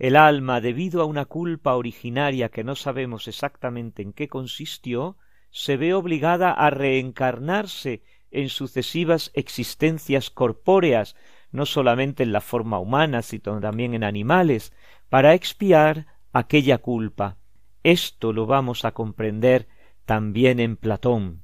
El 0.00 0.16
alma, 0.16 0.60
debido 0.60 1.00
a 1.00 1.04
una 1.04 1.26
culpa 1.26 1.76
originaria 1.76 2.48
que 2.48 2.64
no 2.64 2.74
sabemos 2.74 3.28
exactamente 3.28 4.02
en 4.02 4.12
qué 4.12 4.26
consistió, 4.26 5.16
se 5.50 5.76
ve 5.76 5.94
obligada 5.94 6.50
a 6.50 6.70
reencarnarse 6.70 8.02
en 8.32 8.48
sucesivas 8.48 9.30
existencias 9.34 10.28
corpóreas 10.28 11.14
no 11.50 11.66
solamente 11.66 12.22
en 12.22 12.32
la 12.32 12.40
forma 12.40 12.78
humana, 12.78 13.22
sino 13.22 13.60
también 13.60 13.94
en 13.94 14.04
animales, 14.04 14.72
para 15.08 15.34
expiar 15.34 16.06
aquella 16.32 16.78
culpa. 16.78 17.38
Esto 17.82 18.32
lo 18.32 18.46
vamos 18.46 18.84
a 18.84 18.92
comprender 18.92 19.68
también 20.04 20.60
en 20.60 20.76
Platón, 20.76 21.42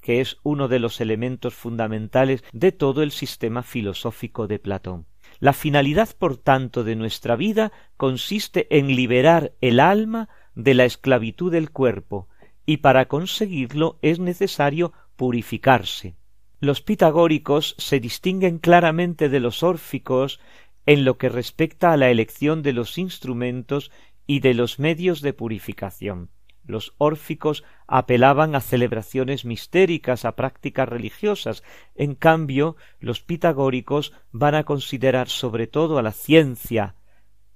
que 0.00 0.20
es 0.20 0.36
uno 0.42 0.68
de 0.68 0.78
los 0.78 1.00
elementos 1.00 1.54
fundamentales 1.54 2.44
de 2.52 2.72
todo 2.72 3.02
el 3.02 3.10
sistema 3.10 3.62
filosófico 3.62 4.46
de 4.46 4.58
Platón. 4.58 5.06
La 5.38 5.52
finalidad, 5.52 6.10
por 6.16 6.36
tanto, 6.36 6.84
de 6.84 6.96
nuestra 6.96 7.36
vida 7.36 7.72
consiste 7.96 8.78
en 8.78 8.94
liberar 8.94 9.52
el 9.60 9.80
alma 9.80 10.28
de 10.54 10.74
la 10.74 10.84
esclavitud 10.84 11.52
del 11.52 11.70
cuerpo, 11.70 12.28
y 12.64 12.78
para 12.78 13.06
conseguirlo 13.06 13.98
es 14.02 14.18
necesario 14.18 14.92
purificarse. 15.16 16.16
Los 16.58 16.80
pitagóricos 16.80 17.74
se 17.78 18.00
distinguen 18.00 18.58
claramente 18.58 19.28
de 19.28 19.40
los 19.40 19.62
órficos 19.62 20.40
en 20.86 21.04
lo 21.04 21.18
que 21.18 21.28
respecta 21.28 21.92
a 21.92 21.96
la 21.96 22.10
elección 22.10 22.62
de 22.62 22.72
los 22.72 22.96
instrumentos 22.96 23.90
y 24.26 24.40
de 24.40 24.54
los 24.54 24.78
medios 24.78 25.20
de 25.20 25.32
purificación. 25.32 26.30
Los 26.64 26.94
órficos 26.98 27.64
apelaban 27.86 28.56
a 28.56 28.60
celebraciones 28.60 29.44
mistéricas, 29.44 30.24
a 30.24 30.34
prácticas 30.34 30.88
religiosas. 30.88 31.62
En 31.94 32.14
cambio, 32.14 32.76
los 32.98 33.20
pitagóricos 33.20 34.12
van 34.32 34.56
a 34.56 34.64
considerar 34.64 35.28
sobre 35.28 35.68
todo 35.68 35.98
a 35.98 36.02
la 36.02 36.12
ciencia, 36.12 36.96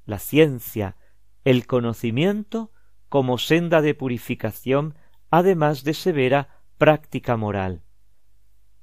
la 0.07 0.19
ciencia, 0.21 0.97
el 1.45 1.67
conocimiento 1.67 2.71
como 3.09 3.39
senda 3.39 3.83
de 3.83 3.95
purificación, 3.95 4.95
además 5.31 5.83
de 5.83 5.95
severa 5.95 6.61
práctica 6.79 7.37
moral. 7.37 7.83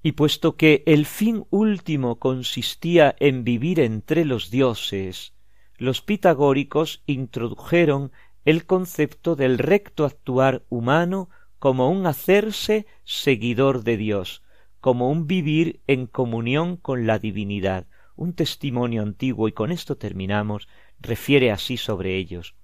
Y 0.08 0.14
puesto 0.14 0.56
que 0.56 0.84
el 0.86 1.06
fin 1.06 1.46
último 1.50 2.18
consistía 2.18 3.14
en 3.20 3.44
vivir 3.44 3.82
entre 3.82 4.24
los 4.24 4.50
dioses, 4.50 5.34
los 5.76 6.02
pitagóricos 6.02 7.04
introdujeron 7.08 8.14
el 8.46 8.66
concepto 8.66 9.36
del 9.36 9.58
recto 9.58 10.06
actuar 10.06 10.64
humano 10.70 11.30
como 11.60 11.92
un 11.92 12.08
hacerse 12.08 12.88
seguidor 13.04 13.84
de 13.84 13.98
Dios, 13.98 14.44
como 14.80 15.12
un 15.12 15.28
vivir 15.28 15.82
en 15.88 16.08
comunión 16.08 16.78
con 16.78 17.06
la 17.06 17.20
divinidad. 17.20 17.86
Un 18.16 18.32
testimonio 18.32 19.02
antiguo, 19.02 19.50
y 19.50 19.52
con 19.52 19.74
esto 19.74 19.98
terminamos, 19.98 20.70
refiere 21.02 21.52
así 21.52 21.76
sobre 21.76 22.16
ellos 22.16 22.56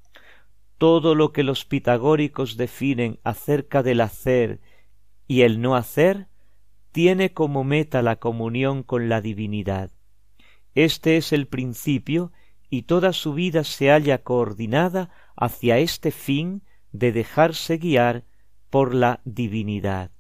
todo 0.78 1.14
lo 1.14 1.34
que 1.34 1.44
los 1.44 1.66
pitagóricos 1.66 2.56
definen 2.56 3.20
acerca 3.26 3.84
del 3.84 4.00
hacer 4.00 4.62
y 5.28 5.42
el 5.42 5.62
no 5.62 5.76
hacer 5.76 6.30
tiene 6.94 7.34
como 7.34 7.64
meta 7.64 8.02
la 8.02 8.16
comunión 8.18 8.84
con 8.84 9.10
la 9.10 9.20
divinidad. 9.20 9.92
Este 10.76 11.18
es 11.18 11.34
el 11.34 11.48
principio 11.48 12.32
y 12.70 12.84
toda 12.84 13.14
su 13.14 13.34
vida 13.34 13.64
se 13.64 13.90
halla 13.90 14.20
coordinada 14.20 15.10
hacia 15.36 15.80
este 15.80 16.12
fin 16.12 16.62
de 16.92 17.12
dejarse 17.12 17.78
guiar 17.78 18.24
por 18.70 18.94
la 18.94 19.22
divinidad. 19.26 20.12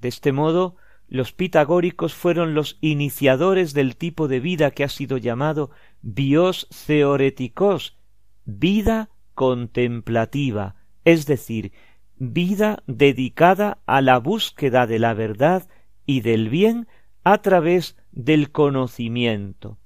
De 0.00 0.08
este 0.08 0.32
modo, 0.32 0.76
los 1.06 1.32
pitagóricos 1.32 2.14
fueron 2.14 2.54
los 2.54 2.78
iniciadores 2.80 3.72
del 3.72 3.96
tipo 3.96 4.26
de 4.26 4.40
vida 4.40 4.72
que 4.72 4.84
ha 4.84 4.88
sido 4.88 5.16
llamado 5.16 5.70
bios 6.02 6.68
theoreticos, 6.86 7.98
vida 8.44 9.10
contemplativa, 9.34 10.74
es 11.04 11.26
decir, 11.26 11.72
vida 12.16 12.82
dedicada 12.86 13.78
a 13.86 14.00
la 14.00 14.18
búsqueda 14.18 14.86
de 14.86 14.98
la 14.98 15.14
verdad 15.14 15.68
y 16.10 16.22
del 16.22 16.48
bien 16.48 16.88
a 17.22 17.38
través 17.38 17.96
del 18.10 18.50
conocimiento. 18.50 19.78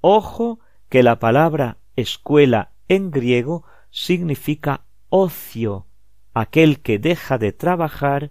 Ojo 0.00 0.60
que 0.88 1.02
la 1.02 1.18
palabra 1.18 1.78
escuela 1.96 2.70
en 2.86 3.10
griego 3.10 3.64
significa 3.90 4.84
ocio, 5.08 5.88
aquel 6.32 6.80
que 6.80 7.00
deja 7.00 7.38
de 7.38 7.50
trabajar 7.50 8.30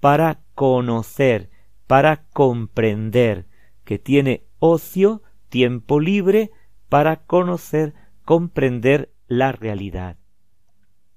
para 0.00 0.40
conocer, 0.56 1.50
para 1.86 2.24
comprender, 2.32 3.46
que 3.84 4.00
tiene 4.00 4.42
ocio, 4.58 5.22
tiempo 5.48 6.00
libre, 6.00 6.50
para 6.88 7.26
conocer, 7.26 7.94
comprender 8.24 9.12
la 9.28 9.52
realidad. 9.52 10.16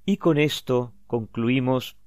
Y 0.06 0.18
con 0.18 0.38
esto 0.38 0.94
concluimos 1.08 1.98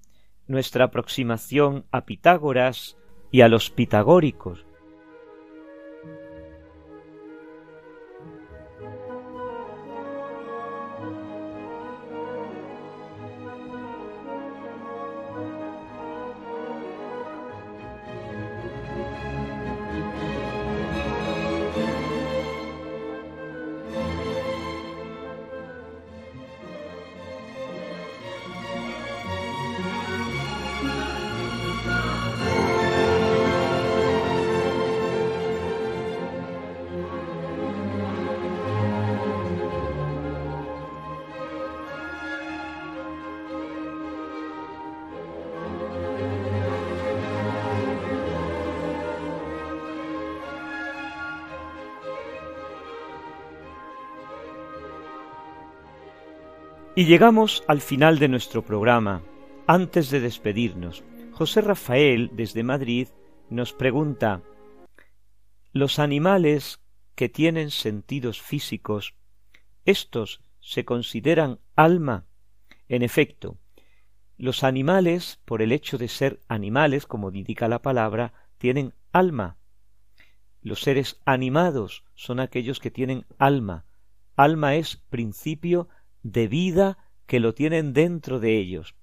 nuestra 0.46 0.84
aproximación 0.84 1.86
a 1.90 2.04
Pitágoras 2.04 2.96
y 3.32 3.40
a 3.40 3.48
los 3.48 3.70
pitagóricos, 3.70 4.64
Y 57.02 57.04
llegamos 57.04 57.64
al 57.66 57.80
final 57.80 58.20
de 58.20 58.28
nuestro 58.28 58.64
programa. 58.64 59.24
Antes 59.66 60.08
de 60.10 60.20
despedirnos, 60.20 61.02
José 61.32 61.60
Rafael, 61.60 62.30
desde 62.32 62.62
Madrid, 62.62 63.08
nos 63.50 63.72
pregunta 63.72 64.40
¿Los 65.72 65.98
animales 65.98 66.78
que 67.16 67.28
tienen 67.28 67.72
sentidos 67.72 68.40
físicos, 68.40 69.16
estos 69.84 70.42
se 70.60 70.84
consideran 70.84 71.58
alma? 71.74 72.26
En 72.86 73.02
efecto, 73.02 73.58
los 74.38 74.62
animales, 74.62 75.40
por 75.44 75.60
el 75.60 75.72
hecho 75.72 75.98
de 75.98 76.06
ser 76.06 76.38
animales, 76.46 77.06
como 77.06 77.32
indica 77.32 77.66
la 77.66 77.82
palabra, 77.82 78.32
tienen 78.58 78.94
alma. 79.10 79.56
Los 80.60 80.82
seres 80.82 81.20
animados 81.24 82.04
son 82.14 82.38
aquellos 82.38 82.78
que 82.78 82.92
tienen 82.92 83.26
alma. 83.38 83.86
Alma 84.36 84.76
es 84.76 84.98
principio 85.10 85.88
de 86.22 86.48
vida 86.48 86.98
que 87.26 87.40
lo 87.40 87.54
tienen 87.54 87.92
dentro 87.92 88.40
de 88.40 88.58
ellos, 88.58 88.94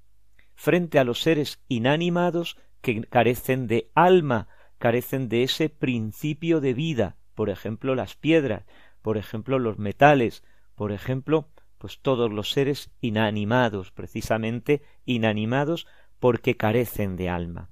frente 0.55 0.99
a 0.99 1.03
los 1.03 1.21
seres 1.21 1.61
inanimados 1.67 2.57
que 2.81 3.01
carecen 3.01 3.67
de 3.67 3.91
alma, 3.95 4.47
carecen 4.77 5.29
de 5.29 5.43
ese 5.43 5.69
principio 5.69 6.61
de 6.61 6.73
vida, 6.73 7.17
por 7.35 7.49
ejemplo 7.49 7.95
las 7.95 8.15
piedras, 8.15 8.65
por 9.01 9.17
ejemplo 9.17 9.59
los 9.59 9.79
metales, 9.79 10.43
por 10.75 10.91
ejemplo 10.91 11.49
pues 11.77 11.99
todos 12.01 12.31
los 12.31 12.51
seres 12.51 12.91
inanimados, 12.99 13.91
precisamente 13.91 14.83
inanimados 15.05 15.87
porque 16.19 16.57
carecen 16.57 17.15
de 17.15 17.29
alma. 17.29 17.69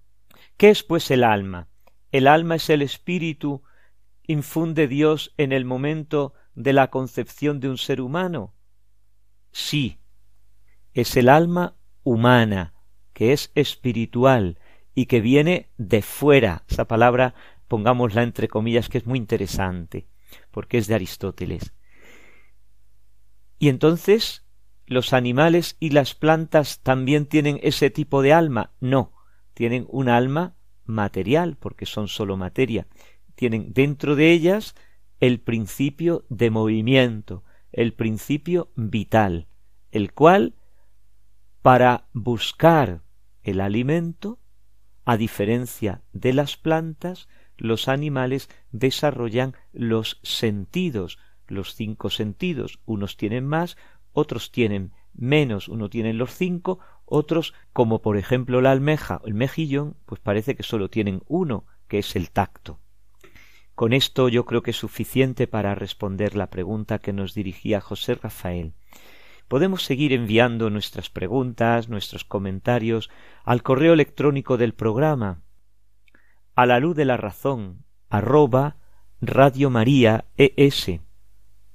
¿Qué 0.56 0.70
es 0.70 0.84
pues 0.84 1.12
el 1.12 1.24
alma? 1.24 1.68
El 2.12 2.28
alma 2.28 2.56
es 2.56 2.70
el 2.70 2.82
espíritu 2.82 3.64
infunde 4.26 4.88
Dios 4.88 5.34
en 5.38 5.52
el 5.52 5.66
momento 5.66 6.34
de 6.56 6.74
la 6.74 6.90
concepción 6.90 7.60
de 7.60 7.70
un 7.70 7.78
ser 7.78 8.02
humano 8.02 8.54
sí, 9.58 9.98
es 10.94 11.18
el 11.18 11.30
alma 11.30 11.76
humana, 12.04 12.76
que 13.14 13.34
es 13.34 13.52
espiritual 13.56 14.60
y 14.94 15.08
que 15.08 15.20
viene 15.20 15.72
de 15.78 16.04
fuera. 16.04 16.64
Esa 16.70 16.86
palabra, 16.86 17.34
pongámosla 17.68 18.22
entre 18.22 18.48
comillas, 18.48 18.88
que 18.88 19.00
es 19.00 19.08
muy 19.08 19.18
interesante, 19.18 20.08
porque 20.52 20.78
es 20.78 20.86
de 20.86 20.94
Aristóteles. 20.94 21.74
Y 23.58 23.70
entonces, 23.70 24.46
¿los 24.86 25.12
animales 25.12 25.76
y 25.80 25.90
las 25.90 26.14
plantas 26.14 26.82
también 26.82 27.26
tienen 27.26 27.60
ese 27.64 27.90
tipo 27.90 28.22
de 28.22 28.34
alma? 28.34 28.74
No, 28.80 29.12
tienen 29.56 29.88
un 29.90 30.08
alma 30.08 30.56
material, 30.86 31.58
porque 31.60 31.88
son 31.88 32.08
sólo 32.08 32.38
materia. 32.38 32.88
Tienen 33.34 33.74
dentro 33.74 34.16
de 34.16 34.32
ellas 34.32 34.76
el 35.20 35.40
principio 35.40 36.26
de 36.30 36.52
movimiento, 36.52 37.44
el 37.78 37.94
principio 37.94 38.72
vital, 38.76 39.48
el 39.92 40.12
cual, 40.12 40.56
para 41.62 42.08
buscar 42.12 43.04
el 43.44 43.62
alimento, 43.62 44.40
a 45.06 45.16
diferencia 45.16 46.02
de 46.12 46.34
las 46.34 46.58
plantas, 46.58 47.30
los 47.56 47.88
animales 47.88 48.50
desarrollan 48.72 49.56
los 49.74 50.20
sentidos, 50.24 51.20
los 51.46 51.76
cinco 51.76 52.10
sentidos. 52.10 52.80
Unos 52.86 53.16
tienen 53.16 53.46
más, 53.46 53.78
otros 54.12 54.52
tienen 54.52 54.92
menos, 55.14 55.68
uno 55.68 55.88
tiene 55.88 56.14
los 56.14 56.32
cinco, 56.32 56.80
otros, 57.06 57.54
como 57.74 58.02
por 58.02 58.18
ejemplo 58.18 58.60
la 58.60 58.72
almeja 58.72 59.22
o 59.24 59.28
el 59.28 59.36
mejillón, 59.36 59.98
pues 60.08 60.20
parece 60.20 60.56
que 60.56 60.64
solo 60.64 60.90
tienen 60.90 61.22
uno, 61.28 61.68
que 61.88 62.00
es 62.00 62.16
el 62.16 62.32
tacto. 62.32 62.80
Con 63.78 63.94
esto 63.94 64.28
yo 64.28 64.44
creo 64.46 64.64
que 64.64 64.72
es 64.72 64.78
suficiente 64.78 65.46
para 65.46 65.76
responder 65.76 66.36
la 66.36 66.50
pregunta 66.50 66.98
que 66.98 67.14
nos 67.14 67.36
dirigía 67.36 67.80
José 67.80 68.16
Rafael. 68.16 68.74
Podemos 69.48 69.84
seguir 69.84 70.14
enviando 70.14 70.72
nuestras 70.72 71.12
preguntas, 71.12 71.88
nuestros 71.88 72.26
comentarios 72.26 73.12
al 73.44 73.62
correo 73.62 73.94
electrónico 73.94 74.58
del 74.58 74.74
programa 74.74 75.44
a 76.56 76.66
la 76.66 76.80
luz 76.80 76.96
de 76.96 77.06
la 77.06 77.18
razón 77.18 77.86
arroba 78.10 78.78
Radio 79.22 79.70
María 79.70 80.26
ES. 80.38 81.00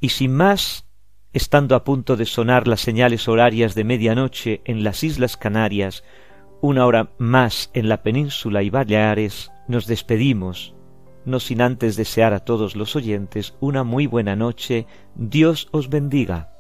Y 0.01 0.09
sin 0.09 0.35
más, 0.35 0.89
estando 1.33 1.77
a 1.77 1.85
punto 1.85 2.17
de 2.17 2.27
sonar 2.27 2.67
las 2.67 2.81
señales 2.81 3.29
horarias 3.29 3.77
de 3.77 3.85
medianoche 3.85 4.61
en 4.65 4.83
las 4.83 5.05
Islas 5.05 5.37
Canarias, 5.37 6.03
una 6.63 6.85
hora 6.85 7.13
más 7.19 7.71
en 7.75 7.89
la 7.89 8.03
península 8.03 8.65
y 8.65 8.71
Baleares, 8.71 9.53
nos 9.69 9.87
despedimos, 9.87 10.75
no 11.25 11.41
sin 11.41 11.63
antes 11.63 11.97
desear 11.97 12.33
a 12.33 12.41
todos 12.41 12.77
los 12.77 12.97
oyentes 12.97 13.55
una 13.61 13.85
muy 13.85 14.07
buena 14.07 14.37
noche, 14.37 14.87
Dios 15.15 15.69
os 15.71 15.89
bendiga. 15.89 16.53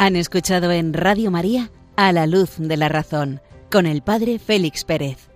Han 0.00 0.16
escuchado 0.16 0.70
en 0.72 0.94
Radio 0.94 1.30
María 1.30 1.70
A 1.96 2.12
la 2.12 2.26
Luz 2.26 2.54
de 2.56 2.78
la 2.78 2.88
Razón 2.88 3.42
con 3.70 3.84
el 3.84 4.00
Padre 4.00 4.38
Félix 4.38 4.84
Pérez. 4.84 5.27